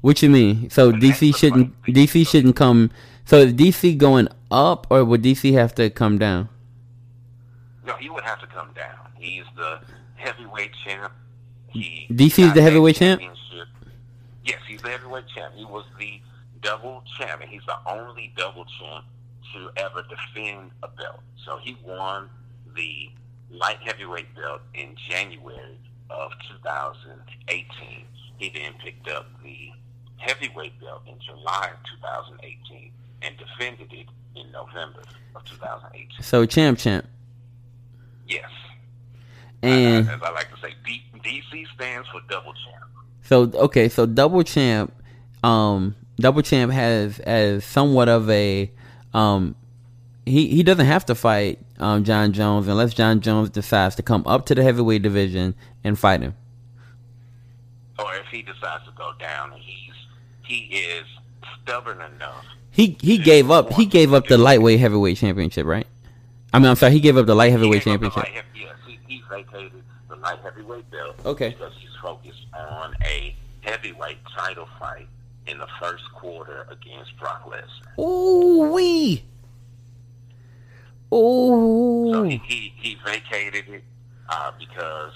What 0.01 0.21
you 0.21 0.29
mean? 0.29 0.69
So 0.69 0.89
and 0.89 1.01
DC 1.01 1.35
shouldn't 1.35 1.81
DC 1.83 2.27
shouldn't 2.27 2.55
come. 2.55 2.91
So 3.25 3.37
is 3.37 3.53
DC 3.53 3.97
going 3.97 4.27
up, 4.49 4.87
or 4.89 5.03
would 5.03 5.23
DC 5.23 5.53
have 5.53 5.75
to 5.75 5.89
come 5.89 6.17
down? 6.17 6.49
No, 7.85 7.95
he 7.95 8.09
would 8.09 8.23
have 8.23 8.39
to 8.41 8.47
come 8.47 8.69
down. 8.73 9.11
He's 9.17 9.43
the 9.55 9.81
heavyweight 10.15 10.71
champ. 10.85 11.13
He 11.67 12.07
DC 12.09 12.47
is 12.47 12.53
the 12.53 12.61
heavyweight 12.61 12.95
champ. 12.95 13.21
Yes, 14.43 14.59
he's 14.67 14.81
the 14.81 14.89
heavyweight 14.89 15.25
champ. 15.35 15.53
He 15.55 15.65
was 15.65 15.85
the 15.99 16.19
double 16.61 17.03
champion. 17.17 17.49
He's 17.49 17.65
the 17.65 17.77
only 17.89 18.33
double 18.37 18.65
champ 18.79 19.05
to 19.53 19.69
ever 19.77 20.03
defend 20.03 20.71
a 20.83 20.87
belt. 20.87 21.21
So 21.45 21.57
he 21.57 21.77
won 21.85 22.29
the 22.75 23.09
light 23.49 23.79
heavyweight 23.83 24.33
belt 24.35 24.61
in 24.73 24.95
January 25.09 25.77
of 26.09 26.31
2018. 26.63 28.05
He 28.37 28.49
then 28.49 28.73
picked 28.83 29.07
up 29.09 29.27
the 29.43 29.71
heavyweight 30.17 30.79
belt 30.79 31.03
in 31.07 31.15
July 31.19 31.69
of 31.73 31.79
2018 32.01 32.91
and 33.21 33.35
defended 33.37 33.91
it 33.91 34.07
in 34.35 34.51
November 34.51 35.01
of 35.35 35.43
2018. 35.45 36.07
So 36.21 36.45
champ, 36.45 36.79
champ. 36.79 37.07
Yes. 38.27 38.49
And 39.61 40.09
as 40.09 40.21
I 40.21 40.31
like 40.31 40.49
to 40.53 40.59
say, 40.61 40.73
D- 40.85 41.03
DC 41.23 41.65
stands 41.75 42.07
for 42.09 42.21
double 42.29 42.53
champ. 42.53 42.89
So 43.23 43.51
okay, 43.65 43.89
so 43.89 44.05
double 44.05 44.43
champ. 44.43 44.93
Um, 45.43 45.95
Double 46.17 46.41
Champ 46.41 46.71
has 46.71 47.19
as 47.19 47.63
somewhat 47.63 48.09
of 48.09 48.29
a 48.29 48.71
um, 49.13 49.55
he 50.25 50.47
he 50.47 50.63
doesn't 50.63 50.85
have 50.85 51.05
to 51.07 51.15
fight 51.15 51.59
um, 51.79 52.03
Jon 52.03 52.31
Jones 52.31 52.67
unless 52.67 52.93
Jon 52.93 53.21
Jones 53.21 53.49
decides 53.49 53.95
to 53.95 54.03
come 54.03 54.23
up 54.25 54.45
to 54.47 54.55
the 54.55 54.63
heavyweight 54.63 55.01
division 55.01 55.55
and 55.83 55.97
fight 55.97 56.21
him. 56.21 56.35
Or 57.99 58.15
if 58.15 58.27
he 58.27 58.41
decides 58.41 58.85
to 58.85 58.91
go 58.95 59.13
down, 59.19 59.51
he's 59.53 59.93
he 60.43 60.75
is 60.75 61.05
stubborn 61.61 62.01
enough. 62.15 62.45
He 62.69 62.97
he 63.01 63.17
gave 63.17 63.51
up 63.51 63.73
he 63.73 63.85
gave 63.85 64.13
up 64.13 64.27
the 64.27 64.37
lightweight 64.37 64.79
heavyweight 64.79 65.17
championship, 65.17 65.65
right? 65.65 65.87
I 66.53 66.59
mean, 66.59 66.67
I'm 66.67 66.75
sorry, 66.75 66.93
he 66.93 66.99
gave 66.99 67.17
up 67.17 67.25
the 67.25 67.35
light 67.35 67.51
heavyweight 67.51 67.83
championship. 67.83 68.23
Light, 68.23 68.43
yes, 68.55 68.75
he, 68.85 68.99
he 69.07 69.23
vacated 69.29 69.71
the 70.09 70.17
light 70.17 70.39
heavyweight 70.43 70.89
belt. 70.91 71.15
Okay. 71.25 71.49
Because 71.49 71.73
he's 71.79 71.95
focused 72.01 72.45
on 72.53 72.93
a 73.03 73.35
heavyweight 73.61 74.17
title 74.35 74.67
fight 74.77 75.07
in 75.47 75.57
the 75.57 75.67
first 75.79 76.03
quarter 76.13 76.67
against 76.69 77.17
Brock 77.17 77.49
Lesnar. 77.49 78.03
Ooh 78.03 78.71
wee. 78.71 79.23
Ooh. 81.13 82.09
So 82.13 82.23
he, 82.23 82.41
he, 82.45 82.73
he 82.77 82.97
vacated 83.05 83.67
it 83.67 83.83
uh, 84.29 84.51
because 84.57 85.13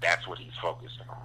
that's 0.00 0.26
what 0.26 0.38
he's 0.38 0.52
focused 0.60 0.98
on. 1.08 1.16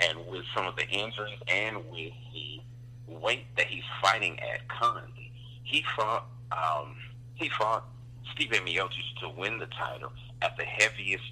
And 0.00 0.18
with 0.28 0.44
some 0.54 0.66
of 0.66 0.76
the 0.76 0.86
injuries 0.88 1.38
and 1.48 1.76
with 1.90 2.12
the 2.32 2.60
weight 3.08 3.46
that 3.56 3.66
he's 3.66 3.84
fighting 4.02 4.38
at 4.40 4.68
currently, 4.68 5.32
he 5.62 5.84
fought 5.96 6.26
um, 6.52 6.96
he 7.34 7.48
fought 7.48 7.84
Stipe 8.34 8.52
Miocic 8.52 9.20
to 9.20 9.28
win 9.28 9.58
the 9.58 9.66
title 9.66 10.12
at 10.42 10.56
the 10.56 10.64
heaviest 10.64 11.24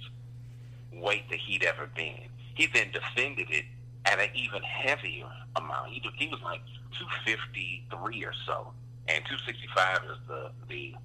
weight 0.93 1.29
that 1.29 1.39
he'd 1.39 1.63
ever 1.63 1.87
been. 1.95 2.21
He 2.53 2.67
then 2.67 2.91
defended 2.91 3.47
it 3.49 3.65
at 4.05 4.19
an 4.19 4.29
even 4.35 4.61
heavier 4.61 5.27
amount. 5.55 5.89
He, 5.89 6.01
he 6.17 6.27
was 6.27 6.39
like 6.43 6.61
253 6.99 8.23
or 8.23 8.33
so, 8.45 8.71
and 9.07 9.23
265 9.25 9.97
is 10.03 10.17
the 10.27 10.51
the 10.69 10.95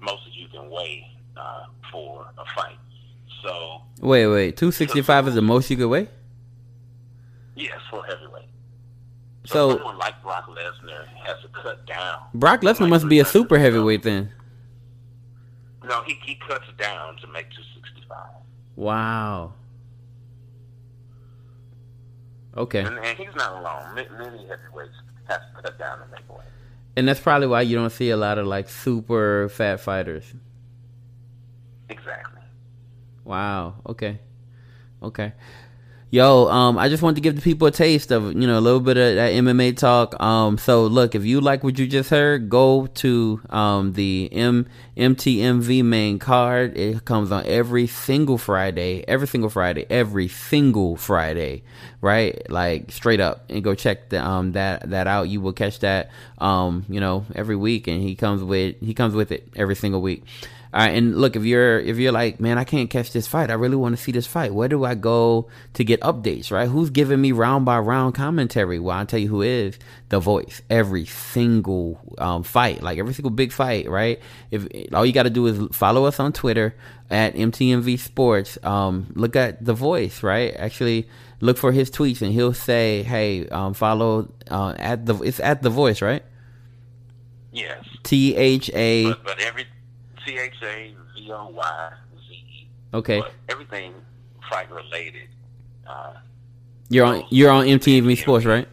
most 0.00 0.24
that 0.24 0.34
you 0.34 0.48
can 0.48 0.70
weigh 0.70 1.06
uh, 1.36 1.64
for 1.92 2.26
a 2.38 2.44
fight. 2.54 2.78
So 3.42 3.82
wait, 4.00 4.26
wait, 4.26 4.56
265 4.56 5.24
so, 5.24 5.28
is 5.28 5.34
the 5.34 5.42
most 5.42 5.70
you 5.70 5.76
could 5.76 5.88
weigh? 5.88 6.08
Yes, 7.54 7.80
for 7.90 8.04
heavyweight. 8.04 8.44
So, 9.44 9.70
so 9.70 9.76
someone 9.76 9.98
like 9.98 10.22
Brock 10.22 10.48
Lesnar 10.48 11.06
has 11.24 11.40
to 11.42 11.48
cut 11.48 11.86
down. 11.86 12.22
Brock 12.34 12.60
Lesnar 12.62 12.80
like 12.80 12.90
must 12.90 13.08
be 13.08 13.20
a 13.20 13.24
super 13.24 13.58
heavyweight 13.58 14.02
then. 14.02 14.32
No, 15.84 16.02
he 16.02 16.18
he 16.24 16.34
cuts 16.34 16.66
down 16.76 17.16
to 17.18 17.26
make 17.28 17.50
265. 17.50 18.18
Wow. 18.76 19.54
Okay. 22.58 22.80
And, 22.80 22.98
and 22.98 23.16
he's 23.16 23.34
not 23.36 23.52
alone. 23.52 23.94
Many 23.94 24.46
heavyweights 24.46 24.96
have 25.28 25.40
to 25.54 25.62
cut 25.62 25.78
down 25.78 26.02
and 26.02 26.10
make 26.10 26.28
weight. 26.28 26.46
And 26.96 27.06
that's 27.06 27.20
probably 27.20 27.46
why 27.46 27.62
you 27.62 27.76
don't 27.76 27.90
see 27.90 28.10
a 28.10 28.16
lot 28.16 28.38
of 28.38 28.46
like 28.46 28.68
super 28.68 29.48
fat 29.48 29.78
fighters. 29.78 30.24
Exactly. 31.88 32.42
Wow. 33.24 33.76
Okay. 33.86 34.18
Okay. 35.00 35.32
Yo, 36.10 36.48
um, 36.48 36.78
I 36.78 36.88
just 36.88 37.02
want 37.02 37.16
to 37.18 37.20
give 37.20 37.36
the 37.36 37.42
people 37.42 37.68
a 37.68 37.70
taste 37.70 38.10
of, 38.10 38.32
you 38.32 38.46
know, 38.46 38.58
a 38.58 38.62
little 38.62 38.80
bit 38.80 38.96
of 38.96 39.16
that 39.16 39.32
MMA 39.32 39.76
talk. 39.76 40.18
Um, 40.18 40.56
so 40.56 40.86
look, 40.86 41.14
if 41.14 41.26
you 41.26 41.38
like 41.38 41.62
what 41.62 41.78
you 41.78 41.86
just 41.86 42.08
heard, 42.08 42.48
go 42.48 42.86
to, 42.86 43.42
um, 43.50 43.92
the 43.92 44.30
M, 44.32 44.66
MTMV 44.96 45.84
main 45.84 46.18
card. 46.18 46.78
It 46.78 47.04
comes 47.04 47.30
on 47.30 47.44
every 47.44 47.86
single 47.86 48.38
Friday, 48.38 49.04
every 49.06 49.26
single 49.26 49.50
Friday, 49.50 49.84
every 49.90 50.28
single 50.28 50.96
Friday, 50.96 51.62
right? 52.00 52.40
Like 52.50 52.90
straight 52.90 53.20
up 53.20 53.44
and 53.50 53.62
go 53.62 53.74
check 53.74 54.08
the, 54.08 54.24
um, 54.24 54.52
that, 54.52 54.88
that 54.88 55.06
out. 55.06 55.28
You 55.28 55.42
will 55.42 55.52
catch 55.52 55.80
that, 55.80 56.10
um, 56.38 56.86
you 56.88 57.00
know, 57.00 57.26
every 57.34 57.56
week 57.56 57.86
and 57.86 58.00
he 58.00 58.14
comes 58.14 58.42
with, 58.42 58.80
he 58.80 58.94
comes 58.94 59.12
with 59.12 59.30
it 59.30 59.46
every 59.56 59.76
single 59.76 60.00
week. 60.00 60.24
Right, 60.72 60.88
and 60.88 61.16
look, 61.16 61.34
if 61.34 61.44
you're 61.44 61.78
if 61.78 61.96
you're 61.96 62.12
like, 62.12 62.40
man, 62.40 62.58
I 62.58 62.64
can't 62.64 62.90
catch 62.90 63.12
this 63.12 63.26
fight. 63.26 63.50
I 63.50 63.54
really 63.54 63.76
want 63.76 63.96
to 63.96 64.02
see 64.02 64.12
this 64.12 64.26
fight. 64.26 64.52
Where 64.52 64.68
do 64.68 64.84
I 64.84 64.94
go 64.94 65.48
to 65.74 65.84
get 65.84 66.00
updates? 66.02 66.50
Right? 66.50 66.68
Who's 66.68 66.90
giving 66.90 67.20
me 67.20 67.32
round 67.32 67.64
by 67.64 67.78
round 67.78 68.14
commentary? 68.14 68.78
Well, 68.78 68.96
I'll 68.96 69.06
tell 69.06 69.18
you 69.18 69.28
who 69.28 69.42
is 69.42 69.78
the 70.10 70.20
voice. 70.20 70.60
Every 70.68 71.06
single 71.06 71.98
um, 72.18 72.42
fight, 72.42 72.82
like 72.82 72.98
every 72.98 73.14
single 73.14 73.30
big 73.30 73.50
fight, 73.52 73.88
right? 73.88 74.20
If 74.50 74.66
all 74.92 75.06
you 75.06 75.12
got 75.12 75.22
to 75.22 75.30
do 75.30 75.46
is 75.46 75.76
follow 75.76 76.04
us 76.04 76.20
on 76.20 76.32
Twitter 76.34 76.74
at 77.10 77.34
MTMV 77.34 77.98
Sports. 77.98 78.58
Um, 78.62 79.12
look 79.14 79.36
at 79.36 79.64
the 79.64 79.74
voice, 79.74 80.22
right? 80.22 80.54
Actually, 80.54 81.08
look 81.40 81.56
for 81.56 81.72
his 81.72 81.90
tweets, 81.90 82.20
and 82.20 82.32
he'll 82.32 82.52
say, 82.52 83.02
"Hey, 83.04 83.48
um, 83.48 83.72
follow 83.72 84.30
uh, 84.50 84.74
at 84.76 85.06
the 85.06 85.14
it's 85.22 85.40
at 85.40 85.62
the 85.62 85.70
voice, 85.70 86.02
right?" 86.02 86.22
Yes. 87.52 87.84
T 88.02 88.36
H 88.36 88.70
A. 88.74 89.04
But, 89.04 89.24
but 89.24 89.40
every 89.40 89.66
T 90.28 90.38
H 90.38 90.52
A 90.62 90.94
V 91.16 91.32
O 91.32 91.48
Y 91.48 91.90
Z 92.28 92.32
E. 92.34 92.68
Okay. 92.94 93.20
But 93.20 93.32
everything 93.48 93.94
fight 94.50 94.70
related. 94.70 95.28
Uh, 95.86 96.12
You're 96.90 97.06
on 97.06 97.24
you're 97.30 97.50
on 97.50 97.64
MTV 97.66 98.18
Sports, 98.18 98.44
right? 98.44 98.68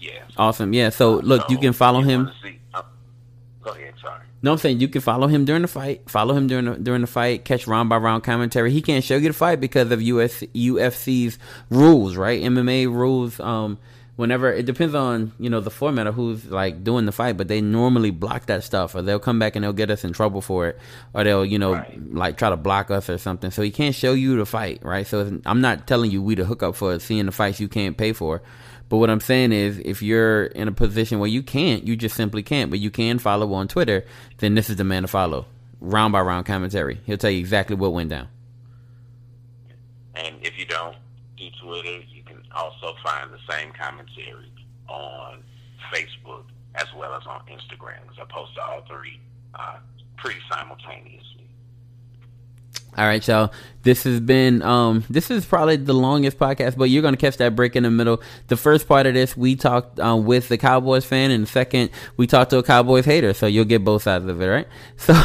yes. 0.00 0.22
Awesome. 0.36 0.72
Yeah. 0.72 0.90
So 0.90 1.14
look, 1.16 1.48
you 1.50 1.58
can 1.58 1.72
follow 1.72 2.00
you 2.00 2.06
him. 2.08 2.30
see- 2.42 2.58
uh, 2.72 2.82
go 3.62 3.70
ahead. 3.72 3.94
Sorry. 4.00 4.20
No, 4.42 4.52
I'm 4.52 4.58
saying 4.58 4.80
you 4.80 4.88
can 4.88 5.00
follow 5.00 5.26
him 5.26 5.44
during 5.44 5.62
the 5.62 5.68
fight. 5.68 6.08
Follow 6.08 6.34
him 6.34 6.46
during 6.46 6.64
the, 6.66 6.74
during 6.76 7.00
the 7.02 7.06
fight. 7.06 7.44
Catch 7.44 7.66
round 7.66 7.88
by 7.88 7.96
round 7.98 8.22
commentary. 8.24 8.70
He 8.70 8.80
can't 8.80 9.04
show 9.04 9.16
you 9.16 9.28
the 9.28 9.34
fight 9.34 9.60
because 9.60 9.90
of 9.90 10.00
US, 10.00 10.40
UFC's 10.54 11.38
rules, 11.68 12.16
right? 12.16 12.40
MMA 12.42 12.86
rules. 12.86 13.38
Um, 13.40 13.78
whenever 14.20 14.52
it 14.52 14.66
depends 14.66 14.94
on 14.94 15.32
you 15.38 15.48
know 15.48 15.60
the 15.60 15.70
format 15.70 16.06
of 16.06 16.14
who's 16.14 16.44
like 16.46 16.84
doing 16.84 17.06
the 17.06 17.12
fight, 17.12 17.36
but 17.38 17.48
they 17.48 17.60
normally 17.60 18.10
block 18.10 18.46
that 18.46 18.62
stuff, 18.62 18.94
or 18.94 19.00
they'll 19.02 19.18
come 19.18 19.38
back 19.38 19.56
and 19.56 19.64
they'll 19.64 19.72
get 19.72 19.90
us 19.90 20.04
in 20.04 20.12
trouble 20.12 20.40
for 20.42 20.68
it, 20.68 20.78
or 21.14 21.24
they'll 21.24 21.44
you 21.44 21.58
know 21.58 21.72
Right. 21.72 22.14
like 22.14 22.36
try 22.36 22.50
to 22.50 22.56
block 22.56 22.90
us 22.90 23.08
or 23.08 23.18
something. 23.18 23.50
So 23.50 23.62
he 23.62 23.70
can't 23.70 23.94
show 23.94 24.12
you 24.12 24.36
the 24.36 24.46
fight, 24.46 24.80
right? 24.82 25.06
So 25.06 25.20
it's- 25.20 25.40
I'm 25.46 25.60
not 25.60 25.86
telling 25.86 26.10
you 26.10 26.22
we 26.22 26.34
to 26.36 26.44
hook 26.44 26.62
up 26.62 26.76
for 26.76 26.98
seeing 26.98 27.26
the 27.26 27.32
fights 27.32 27.58
you 27.60 27.68
can't 27.68 27.96
pay 27.96 28.12
for. 28.12 28.42
But 28.90 28.98
what 28.98 29.08
I'm 29.08 29.20
saying 29.20 29.52
is, 29.52 29.78
if 29.84 30.02
you're 30.02 30.44
in 30.46 30.66
a 30.68 30.72
position 30.72 31.18
where 31.20 31.28
you 31.30 31.42
can't, 31.42 31.86
you 31.86 31.94
just 31.96 32.16
simply 32.16 32.42
can't, 32.42 32.70
but 32.70 32.80
you 32.80 32.90
can 32.90 33.18
follow 33.20 33.52
on 33.54 33.68
Twitter, 33.68 34.04
then 34.38 34.54
this 34.56 34.68
is 34.68 34.76
the 34.76 34.84
man 34.84 35.02
to 35.02 35.08
follow. 35.08 35.46
Round 35.80 36.12
by 36.12 36.20
round 36.20 36.44
commentary. 36.44 37.00
He'll 37.06 37.16
tell 37.16 37.30
you 37.30 37.38
exactly 37.38 37.76
what 37.76 37.92
went 37.92 38.10
down. 38.10 38.26
And 40.14 40.34
if 40.42 40.58
you 40.58 40.66
don't 40.66 40.96
do 41.36 41.48
Twitter, 41.62 42.00
you 42.12 42.19
also 42.52 42.94
find 43.02 43.30
the 43.32 43.52
same 43.52 43.72
commentary 43.72 44.52
on 44.88 45.42
Facebook 45.92 46.44
as 46.74 46.86
well 46.96 47.14
as 47.14 47.26
on 47.26 47.40
Instagram. 47.46 47.98
as 48.10 48.28
post 48.28 48.54
to 48.54 48.62
all 48.62 48.82
three 48.88 49.20
uh, 49.54 49.78
pretty 50.16 50.40
simultaneously. 50.50 51.30
All 52.96 53.06
right, 53.06 53.26
y'all. 53.26 53.52
This 53.82 54.02
has 54.02 54.20
been 54.20 54.62
um 54.62 55.04
this 55.08 55.30
is 55.30 55.46
probably 55.46 55.76
the 55.76 55.94
longest 55.94 56.38
podcast, 56.38 56.76
but 56.76 56.90
you're 56.90 57.02
gonna 57.02 57.16
catch 57.16 57.36
that 57.38 57.54
break 57.54 57.76
in 57.76 57.84
the 57.84 57.90
middle. 57.90 58.20
The 58.48 58.56
first 58.56 58.88
part 58.88 59.06
of 59.06 59.14
this 59.14 59.36
we 59.36 59.56
talked 59.56 60.00
um, 60.00 60.24
with 60.24 60.48
the 60.48 60.58
Cowboys 60.58 61.04
fan, 61.04 61.30
and 61.30 61.44
the 61.44 61.50
second 61.50 61.90
we 62.16 62.26
talked 62.26 62.50
to 62.50 62.58
a 62.58 62.62
Cowboys 62.62 63.04
hater. 63.04 63.32
So 63.32 63.46
you'll 63.46 63.64
get 63.64 63.84
both 63.84 64.02
sides 64.02 64.26
of 64.26 64.40
it, 64.40 64.46
right? 64.46 64.68
So 64.96 65.20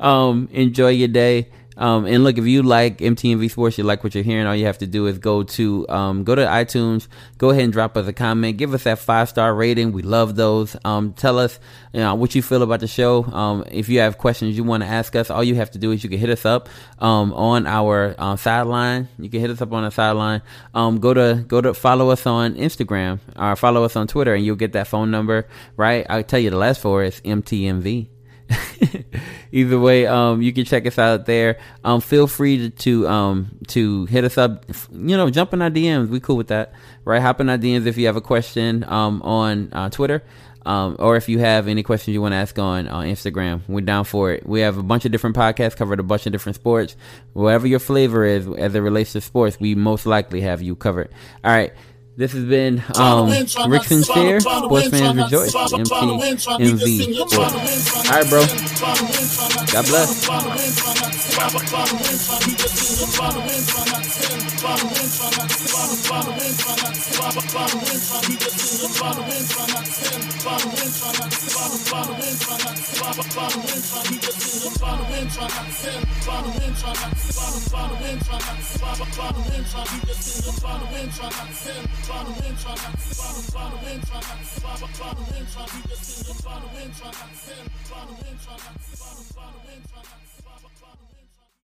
um 0.00 0.48
enjoy 0.52 0.88
your 0.88 1.08
day. 1.08 1.50
Um, 1.76 2.06
and 2.06 2.24
look, 2.24 2.38
if 2.38 2.46
you 2.46 2.62
like 2.62 2.98
MTMV 2.98 3.50
Sports, 3.50 3.78
you 3.78 3.84
like 3.84 4.02
what 4.02 4.14
you're 4.14 4.24
hearing, 4.24 4.46
all 4.46 4.56
you 4.56 4.66
have 4.66 4.78
to 4.78 4.86
do 4.86 5.06
is 5.06 5.18
go 5.18 5.42
to 5.42 5.88
um, 5.88 6.24
go 6.24 6.34
to 6.34 6.44
iTunes, 6.44 7.08
go 7.38 7.50
ahead 7.50 7.64
and 7.64 7.72
drop 7.72 7.96
us 7.96 8.06
a 8.06 8.12
comment, 8.12 8.56
give 8.56 8.72
us 8.74 8.84
that 8.84 8.98
five 8.98 9.28
star 9.28 9.54
rating. 9.54 9.92
We 9.92 10.02
love 10.02 10.36
those. 10.36 10.76
Um, 10.84 11.12
tell 11.12 11.38
us 11.38 11.58
you 11.92 12.00
know, 12.00 12.14
what 12.14 12.34
you 12.34 12.42
feel 12.42 12.62
about 12.62 12.80
the 12.80 12.86
show. 12.86 13.24
Um, 13.24 13.64
if 13.70 13.88
you 13.88 14.00
have 14.00 14.18
questions 14.18 14.56
you 14.56 14.64
want 14.64 14.82
to 14.82 14.88
ask 14.88 15.14
us, 15.16 15.30
all 15.30 15.44
you 15.44 15.56
have 15.56 15.70
to 15.72 15.78
do 15.78 15.92
is 15.92 16.02
you 16.02 16.10
can 16.10 16.18
hit 16.18 16.30
us 16.30 16.44
up 16.44 16.68
um, 16.98 17.32
on 17.34 17.66
our 17.66 18.14
uh, 18.18 18.36
sideline. 18.36 19.08
You 19.18 19.28
can 19.28 19.40
hit 19.40 19.50
us 19.50 19.60
up 19.60 19.72
on 19.72 19.84
the 19.84 19.90
sideline. 19.90 20.42
Um, 20.74 20.98
go 20.98 21.12
to 21.12 21.44
go 21.46 21.60
to 21.60 21.74
follow 21.74 22.10
us 22.10 22.26
on 22.26 22.54
Instagram 22.54 23.20
or 23.36 23.56
follow 23.56 23.84
us 23.84 23.96
on 23.96 24.06
Twitter, 24.06 24.34
and 24.34 24.44
you'll 24.44 24.56
get 24.56 24.72
that 24.72 24.86
phone 24.86 25.10
number. 25.10 25.46
Right? 25.76 26.06
I'll 26.08 26.24
tell 26.24 26.40
you 26.40 26.50
the 26.50 26.56
last 26.56 26.80
four 26.80 27.02
is 27.02 27.20
MTMV. 27.20 28.15
Either 29.52 29.78
way, 29.78 30.06
um, 30.06 30.42
you 30.42 30.52
can 30.52 30.64
check 30.64 30.86
us 30.86 30.98
out 30.98 31.26
there. 31.26 31.58
Um, 31.84 32.00
feel 32.00 32.26
free 32.26 32.58
to, 32.58 32.70
to 32.70 33.08
um 33.08 33.58
to 33.68 34.06
hit 34.06 34.24
us 34.24 34.38
up. 34.38 34.64
You 34.92 35.16
know, 35.16 35.30
jump 35.30 35.52
in 35.52 35.62
our 35.62 35.70
DMs. 35.70 36.08
We 36.08 36.20
cool 36.20 36.36
with 36.36 36.48
that, 36.48 36.72
right? 37.04 37.22
Hop 37.22 37.40
in 37.40 37.48
our 37.48 37.58
DMs 37.58 37.86
if 37.86 37.96
you 37.96 38.06
have 38.06 38.16
a 38.16 38.20
question 38.20 38.84
um 38.84 39.22
on 39.22 39.70
uh, 39.72 39.90
Twitter. 39.90 40.22
Um, 40.66 40.96
or 40.98 41.14
if 41.14 41.28
you 41.28 41.38
have 41.38 41.68
any 41.68 41.84
questions 41.84 42.12
you 42.12 42.20
want 42.20 42.32
to 42.32 42.36
ask 42.36 42.58
on 42.58 42.88
on 42.88 43.06
Instagram, 43.06 43.60
we're 43.68 43.82
down 43.82 44.04
for 44.04 44.32
it. 44.32 44.44
We 44.44 44.60
have 44.60 44.78
a 44.78 44.82
bunch 44.82 45.04
of 45.04 45.12
different 45.12 45.36
podcasts, 45.36 45.76
covered 45.76 46.00
a 46.00 46.02
bunch 46.02 46.26
of 46.26 46.32
different 46.32 46.56
sports. 46.56 46.96
Whatever 47.34 47.68
your 47.68 47.78
flavor 47.78 48.24
is 48.24 48.48
as 48.48 48.74
it 48.74 48.80
relates 48.80 49.12
to 49.12 49.20
sports, 49.20 49.60
we 49.60 49.76
most 49.76 50.06
likely 50.06 50.40
have 50.40 50.62
you 50.62 50.74
covered. 50.74 51.10
All 51.44 51.52
right. 51.52 51.72
This 52.16 52.32
has 52.32 52.44
been 52.44 52.82
um, 52.98 53.28
Rick 53.68 53.84
Sincere, 53.84 54.40
Sports 54.40 54.88
Fans 54.88 55.16
Rejoice, 55.16 55.52
MTMV 55.52 57.14
Sports. 57.28 58.08
All 58.08 58.20
right, 58.20 58.28
bro. 58.30 58.46
God 59.72 59.86
bless. 59.86 60.26
Follow 73.16 73.66